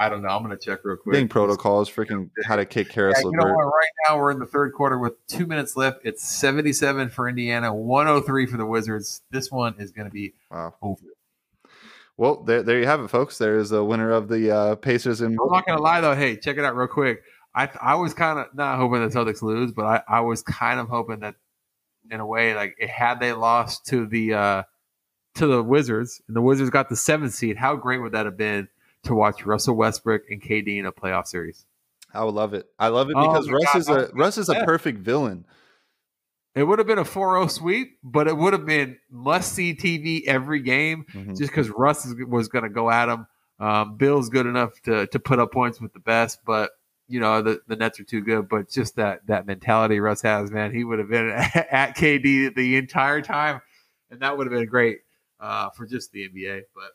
[0.00, 0.28] I don't know.
[0.28, 1.12] I'm going to check real quick.
[1.12, 3.64] getting protocols freaking how to kick Yeah, you know what?
[3.64, 5.98] Right now, we're in the third quarter with two minutes left.
[6.04, 9.22] It's 77 for Indiana, 103 for the Wizards.
[9.30, 10.74] This one is going to be Wow.
[10.80, 11.02] over.
[12.18, 13.38] Well, there, there you have it, folks.
[13.38, 16.16] There is the winner of the uh, Pacers and I'm not going to lie, though.
[16.16, 17.22] Hey, check it out real quick.
[17.54, 20.80] I I was kind of not hoping the Celtics lose, but I, I was kind
[20.80, 21.36] of hoping that,
[22.10, 24.62] in a way, like had they lost to the uh,
[25.36, 28.36] to the Wizards and the Wizards got the seventh seed, how great would that have
[28.36, 28.68] been
[29.04, 31.64] to watch Russell Westbrook and KD in a playoff series?
[32.12, 32.66] I would love it.
[32.78, 35.44] I love it Oh because my Russ God, is a Russ is a perfect villain.
[36.58, 40.26] It would have been a 4-0 sweep, but it would have been must see TV
[40.26, 41.34] every game mm-hmm.
[41.34, 43.26] just because Russ was going to go at him.
[43.60, 46.70] Um, Beal's good enough to to put up points with the best, but
[47.08, 48.48] you know the, the Nets are too good.
[48.48, 52.76] But just that that mentality Russ has, man, he would have been at KD the
[52.76, 53.60] entire time,
[54.10, 54.98] and that would have been great
[55.40, 56.62] uh, for just the NBA.
[56.74, 56.90] But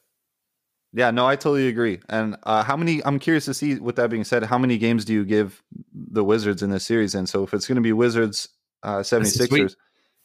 [0.93, 1.99] yeah, no, I totally agree.
[2.07, 3.03] And uh, how many?
[3.03, 3.75] I'm curious to see.
[3.75, 5.61] With that being said, how many games do you give
[5.93, 7.15] the Wizards in this series?
[7.15, 8.47] And so if it's going to be Wizards
[8.83, 9.75] uh, 76ers, sweet.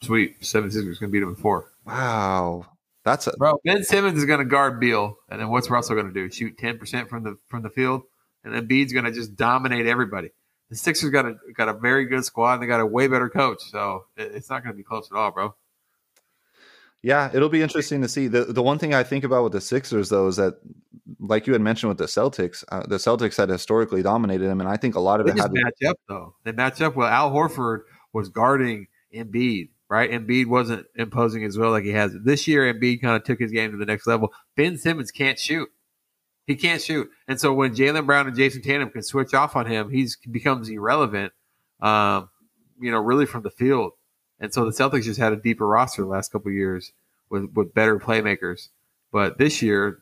[0.02, 1.72] sweet 76ers going to beat them in four.
[1.86, 2.66] Wow,
[3.04, 3.58] that's a bro.
[3.64, 6.30] Ben Simmons is going to guard Beal, and then what's Russell going to do?
[6.30, 8.02] Shoot ten percent from the from the field,
[8.44, 10.30] and then Bede's going to just dominate everybody.
[10.70, 12.54] The Sixers got a got a very good squad.
[12.54, 15.16] And they got a way better coach, so it's not going to be close at
[15.16, 15.54] all, bro.
[17.02, 18.26] Yeah, it'll be interesting to see.
[18.28, 20.58] the The one thing I think about with the Sixers, though, is that,
[21.20, 24.68] like you had mentioned with the Celtics, uh, the Celtics had historically dominated them, and
[24.68, 25.96] I think a lot of they it had to match up.
[26.08, 27.08] Though they match up well.
[27.08, 27.82] Al Horford
[28.12, 30.10] was guarding Embiid, right?
[30.10, 32.72] Embiid wasn't imposing as well like he has this year.
[32.72, 34.32] Embiid kind of took his game to the next level.
[34.56, 35.68] Ben Simmons can't shoot.
[36.46, 39.66] He can't shoot, and so when Jaylen Brown and Jayson Tatum can switch off on
[39.66, 41.34] him, he becomes irrelevant.
[41.80, 42.30] Um,
[42.80, 43.92] you know, really from the field,
[44.40, 46.92] and so the Celtics just had a deeper roster the last couple years
[47.28, 48.70] with with better playmakers.
[49.12, 49.98] But this year,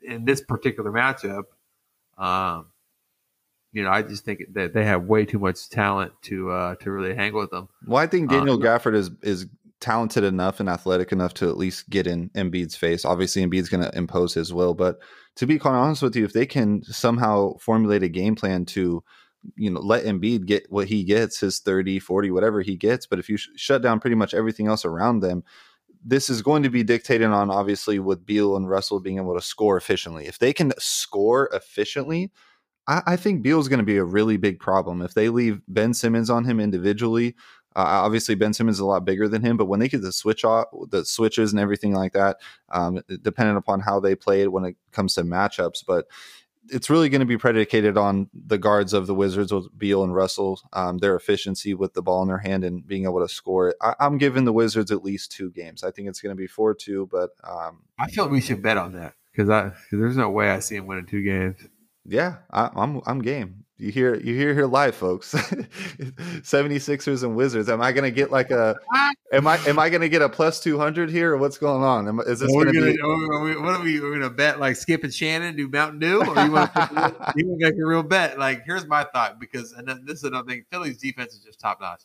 [0.00, 1.44] in this particular matchup,
[2.16, 2.66] um,
[3.78, 6.90] you know, I just think that they have way too much talent to uh, to
[6.90, 7.68] really hang with them.
[7.86, 9.46] Well, I think Daniel um, Gafford is is
[9.78, 13.04] talented enough and athletic enough to at least get in Embiid's face.
[13.04, 14.98] Obviously, Embiid's going to impose his will, but
[15.36, 19.04] to be quite honest with you, if they can somehow formulate a game plan to
[19.54, 23.20] you know let Embiid get what he gets his 30 40 whatever he gets but
[23.20, 25.44] if you sh- shut down pretty much everything else around them
[26.04, 29.40] this is going to be dictated on obviously with Beal and Russell being able to
[29.40, 32.32] score efficiently if they can score efficiently
[32.88, 35.94] I, I think Beal's going to be a really big problem if they leave Ben
[35.94, 37.36] Simmons on him individually.
[37.76, 40.10] Uh, obviously, Ben Simmons is a lot bigger than him, but when they get the
[40.10, 42.38] switch off, the switches and everything like that,
[42.70, 46.06] um, depending upon how they played when it comes to matchups, but
[46.70, 50.14] it's really going to be predicated on the guards of the Wizards with Beal and
[50.14, 53.68] Russell, um, their efficiency with the ball in their hand and being able to score
[53.68, 53.76] it.
[53.80, 55.84] I, am giving the Wizards at least two games.
[55.84, 58.76] I think it's going to be four two, but um, I feel we should bet
[58.76, 61.58] on that because there's no way I see him winning two games.
[62.08, 63.64] Yeah, I, I'm, I'm game.
[63.76, 65.32] You hear you hear here live, folks.
[65.34, 67.68] 76ers and Wizards.
[67.68, 68.74] Am I gonna get like a
[69.32, 72.08] am I am I gonna get a plus two hundred here or what's going on?
[72.08, 74.74] Am, is this gonna, gonna, be are we, what are we we're gonna bet like
[74.74, 78.36] Skip and Shannon do Mountain Dew or you want to make a real bet?
[78.36, 80.64] Like here's my thought because and then this is another thing.
[80.72, 82.02] Philly's defense is just top notch.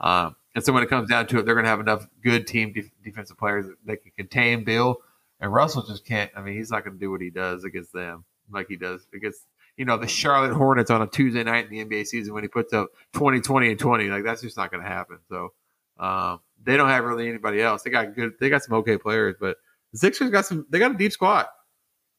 [0.00, 2.72] Um, and so when it comes down to it, they're gonna have enough good team
[2.72, 4.96] de- defensive players that can contain Beal
[5.40, 6.30] and Russell just can't.
[6.34, 9.42] I mean, he's not gonna do what he does against them like he does against
[9.76, 12.48] you know the Charlotte Hornets on a Tuesday night in the NBA season when he
[12.48, 14.08] puts up 20, 20, and 20.
[14.08, 15.18] Like that's just not going to happen.
[15.28, 15.52] So
[15.98, 17.82] um, they don't have really anybody else.
[17.82, 18.34] They got good.
[18.40, 19.56] They got some okay players, but
[19.92, 20.66] the Sixers got some.
[20.70, 21.46] They got a deep squad,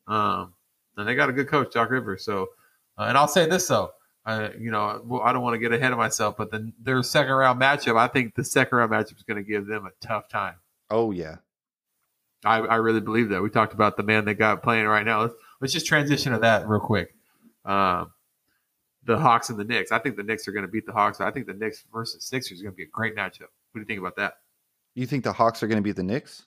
[0.08, 0.54] um,
[0.98, 2.24] and they got a good coach, Doc Rivers.
[2.24, 2.50] So,
[2.98, 3.92] uh, and I'll say this though.
[4.26, 7.34] I, you know, I don't want to get ahead of myself, but then their second
[7.34, 10.30] round matchup, I think the second round matchup is going to give them a tough
[10.30, 10.56] time.
[10.90, 11.38] Oh yeah,
[12.46, 13.42] I, I really believe that.
[13.42, 15.24] We talked about the man they got playing right now.
[15.24, 15.34] Let's,
[15.64, 17.16] let's just transition to that real quick.
[17.64, 18.12] Um,
[19.06, 19.94] the Hawks and the Knicks.
[19.94, 21.22] I think the Knicks are going to beat the Hawks.
[21.22, 23.48] I think the Knicks versus Sixers is going to be a great matchup.
[23.72, 24.34] What do you think about that?
[24.94, 26.46] You think the Hawks are going to beat the Knicks?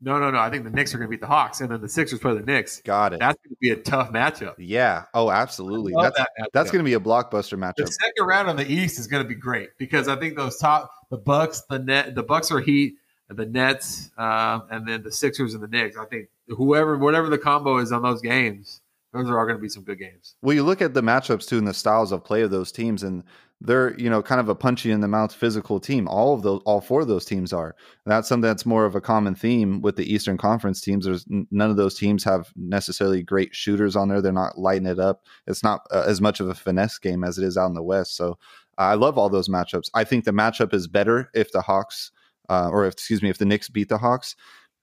[0.00, 0.38] No, no, no.
[0.38, 2.34] I think the Knicks are going to beat the Hawks, and then the Sixers play
[2.34, 2.82] the Knicks.
[2.82, 3.20] Got it.
[3.20, 4.56] That's going to be a tough matchup.
[4.58, 5.04] Yeah.
[5.14, 5.94] Oh, absolutely.
[5.96, 7.76] That's that that's going to be a blockbuster matchup.
[7.76, 10.58] The second round on the East is going to be great because I think those
[10.58, 12.96] top the Bucks, the net, the Bucks are Heat,
[13.28, 15.96] the Nets, uh, and then the Sixers and the Knicks.
[15.96, 18.80] I think whoever, whatever the combo is on those games,
[19.12, 20.36] those are all going to be some good games.
[20.42, 23.02] Well, you look at the matchups too and the styles of play of those teams,
[23.02, 23.22] and
[23.60, 26.06] they're you know kind of a punchy in the mouth physical team.
[26.08, 27.74] All of those, all four of those teams are.
[28.04, 31.06] And that's something that's more of a common theme with the Eastern Conference teams.
[31.06, 34.20] There's none of those teams have necessarily great shooters on there.
[34.20, 35.22] They're not lighting it up.
[35.46, 37.82] It's not uh, as much of a finesse game as it is out in the
[37.82, 38.16] West.
[38.16, 38.38] So
[38.76, 39.88] I love all those matchups.
[39.94, 42.12] I think the matchup is better if the Hawks,
[42.50, 44.36] uh, or if, excuse me, if the Knicks beat the Hawks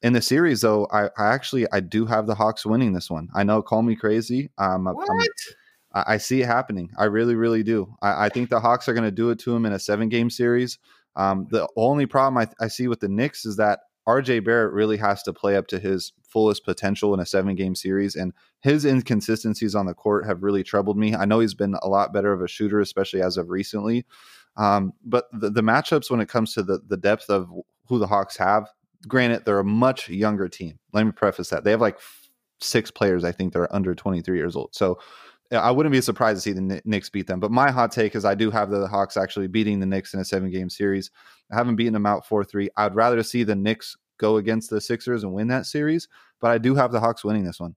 [0.03, 3.29] in the series though I, I, actually i do have the hawks winning this one
[3.33, 5.07] i know call me crazy um, what?
[5.09, 8.93] I'm, i see it happening i really really do i, I think the hawks are
[8.93, 10.77] going to do it to them in a seven game series
[11.15, 14.97] um, the only problem I, I see with the Knicks is that RJ Barrett really
[14.97, 18.15] has to play up to his fullest potential in a seven game series.
[18.15, 21.15] And his inconsistencies on the court have really troubled me.
[21.15, 24.05] I know he's been a lot better of a shooter, especially as of recently.
[24.57, 27.49] Um, but the, the, matchups when it comes to the, the depth of
[27.87, 28.67] who the Hawks have,
[29.07, 30.79] granted, they're a much younger team.
[30.93, 31.63] Let me preface that.
[31.63, 31.99] They have like
[32.59, 34.73] six players, I think, that are under 23 years old.
[34.73, 34.99] So
[35.51, 37.39] I wouldn't be surprised to see the Knicks beat them.
[37.39, 40.19] But my hot take is I do have the Hawks actually beating the Knicks in
[40.19, 41.11] a seven game series.
[41.51, 42.69] I haven't beaten them out 4 3.
[42.77, 46.07] I'd rather see the Knicks go against the Sixers and win that series,
[46.39, 47.75] but I do have the Hawks winning this one.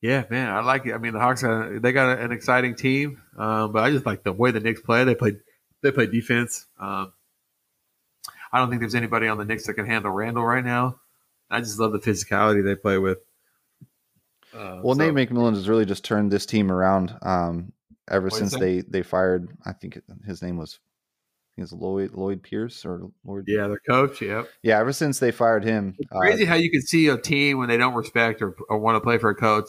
[0.00, 0.94] Yeah, man, I like it.
[0.94, 4.22] I mean, the Hawks uh, they got an exciting team, um, but I just like
[4.22, 5.04] the way the Knicks play.
[5.04, 5.36] They play
[5.82, 6.66] they play defense.
[6.78, 7.12] Um,
[8.54, 11.00] I don't think there's anybody on the Knicks that can handle Randle right now.
[11.50, 13.18] I just love the physicality they play with.
[14.54, 15.10] Uh, well, so.
[15.10, 17.72] Nate McMillan has really just turned this team around um,
[18.08, 19.48] ever what since they they fired.
[19.66, 20.78] I think his name was
[21.56, 23.46] is Lloyd Lloyd Pierce or Lloyd.
[23.48, 24.22] Yeah, their coach.
[24.22, 24.48] Yep.
[24.62, 27.58] Yeah, ever since they fired him, it's crazy uh, how you can see a team
[27.58, 29.68] when they don't respect or, or want to play for a coach,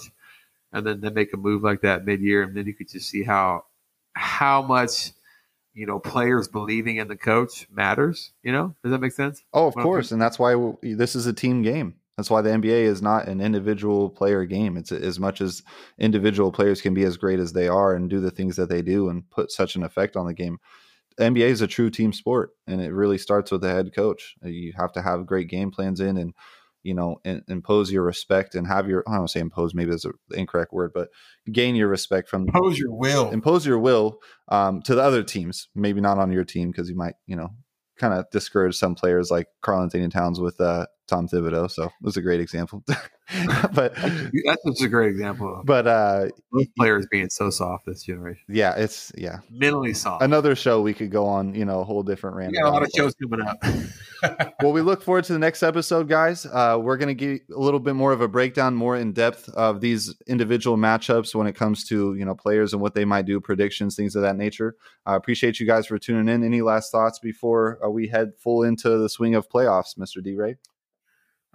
[0.71, 3.09] and then they make a move like that mid year, and then you could just
[3.09, 3.65] see how
[4.13, 5.11] how much
[5.75, 8.31] you know players believing in the coach matters.
[8.41, 9.43] You know, does that make sense?
[9.53, 11.95] Oh, of course, and that's why this is a team game.
[12.17, 14.77] That's why the NBA is not an individual player game.
[14.77, 15.63] It's as much as
[15.99, 18.81] individual players can be as great as they are and do the things that they
[18.81, 20.59] do and put such an effect on the game.
[21.17, 24.35] The NBA is a true team sport, and it really starts with the head coach.
[24.41, 26.33] You have to have great game plans in and
[26.85, 30.03] you know, in, impose your respect and have your, I don't say impose, maybe that's
[30.03, 31.09] the incorrect word, but
[31.51, 35.67] gain your respect from impose your will, impose your will um, to the other teams,
[35.73, 37.49] maybe not on your team because you might, you know,
[37.97, 41.71] kind of discourage some players like Karl-Anthony Towns with uh, Tom Thibodeau.
[41.71, 42.83] So it was a great example.
[43.73, 45.63] but that's just a great example.
[45.65, 46.27] But uh,
[46.77, 48.43] players being so soft this generation.
[48.47, 50.23] Yeah, it's yeah mentally soft.
[50.23, 51.55] Another show we could go on.
[51.55, 52.61] You know, a whole different random.
[52.61, 53.57] Got a lot of shows coming up.
[54.61, 56.45] well, we look forward to the next episode, guys.
[56.45, 59.49] Uh, we're going to give a little bit more of a breakdown, more in depth
[59.49, 63.25] of these individual matchups when it comes to you know players and what they might
[63.25, 64.75] do, predictions, things of that nature.
[65.07, 66.43] I uh, appreciate you guys for tuning in.
[66.43, 70.35] Any last thoughts before uh, we head full into the swing of playoffs, Mister D.
[70.35, 70.57] Ray?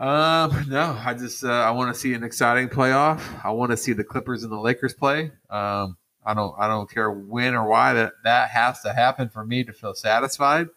[0.01, 3.23] Um, no, I just uh, I want to see an exciting playoff.
[3.45, 5.31] I want to see the Clippers and the Lakers play.
[5.51, 9.45] Um, I don't I don't care when or why that that has to happen for
[9.45, 10.69] me to feel satisfied.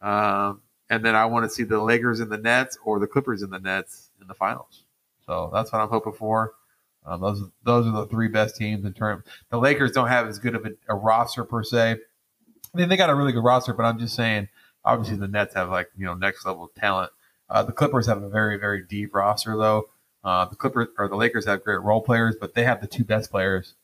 [0.00, 3.42] Um, and then I want to see the Lakers in the Nets or the Clippers
[3.42, 4.84] in the Nets in the finals.
[5.26, 6.54] So that's what I'm hoping for.
[7.04, 9.24] Um, those those are the three best teams in terms.
[9.50, 11.96] The Lakers don't have as good of a, a roster per se.
[12.74, 14.48] I mean, they got a really good roster, but I'm just saying.
[14.84, 17.10] Obviously, the Nets have like you know next level talent.
[17.50, 19.88] Uh, the Clippers have a very, very deep roster, though.
[20.24, 23.04] Uh, the Clippers or the Lakers have great role players, but they have the two
[23.04, 23.74] best players,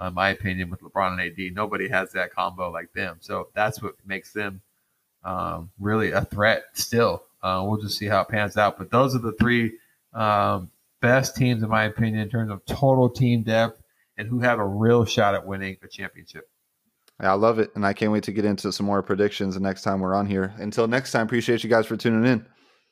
[0.00, 1.54] uh, in my opinion, with LeBron and AD.
[1.54, 4.60] Nobody has that combo like them, so that's what makes them
[5.24, 6.64] um, really a threat.
[6.74, 8.78] Still, uh, we'll just see how it pans out.
[8.78, 9.78] But those are the three
[10.12, 10.70] um,
[11.00, 13.82] best teams, in my opinion, in terms of total team depth
[14.16, 16.48] and who have a real shot at winning a championship.
[17.20, 19.82] I love it, and I can't wait to get into some more predictions the next
[19.82, 20.54] time we're on here.
[20.58, 22.46] Until next time, appreciate you guys for tuning in.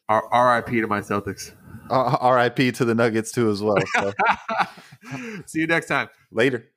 [0.08, 1.52] R- RIP to my Celtics.
[1.90, 3.76] Uh, RIP to the Nuggets too as well.
[3.94, 4.12] So.
[5.46, 6.08] See you next time.
[6.30, 6.68] Later.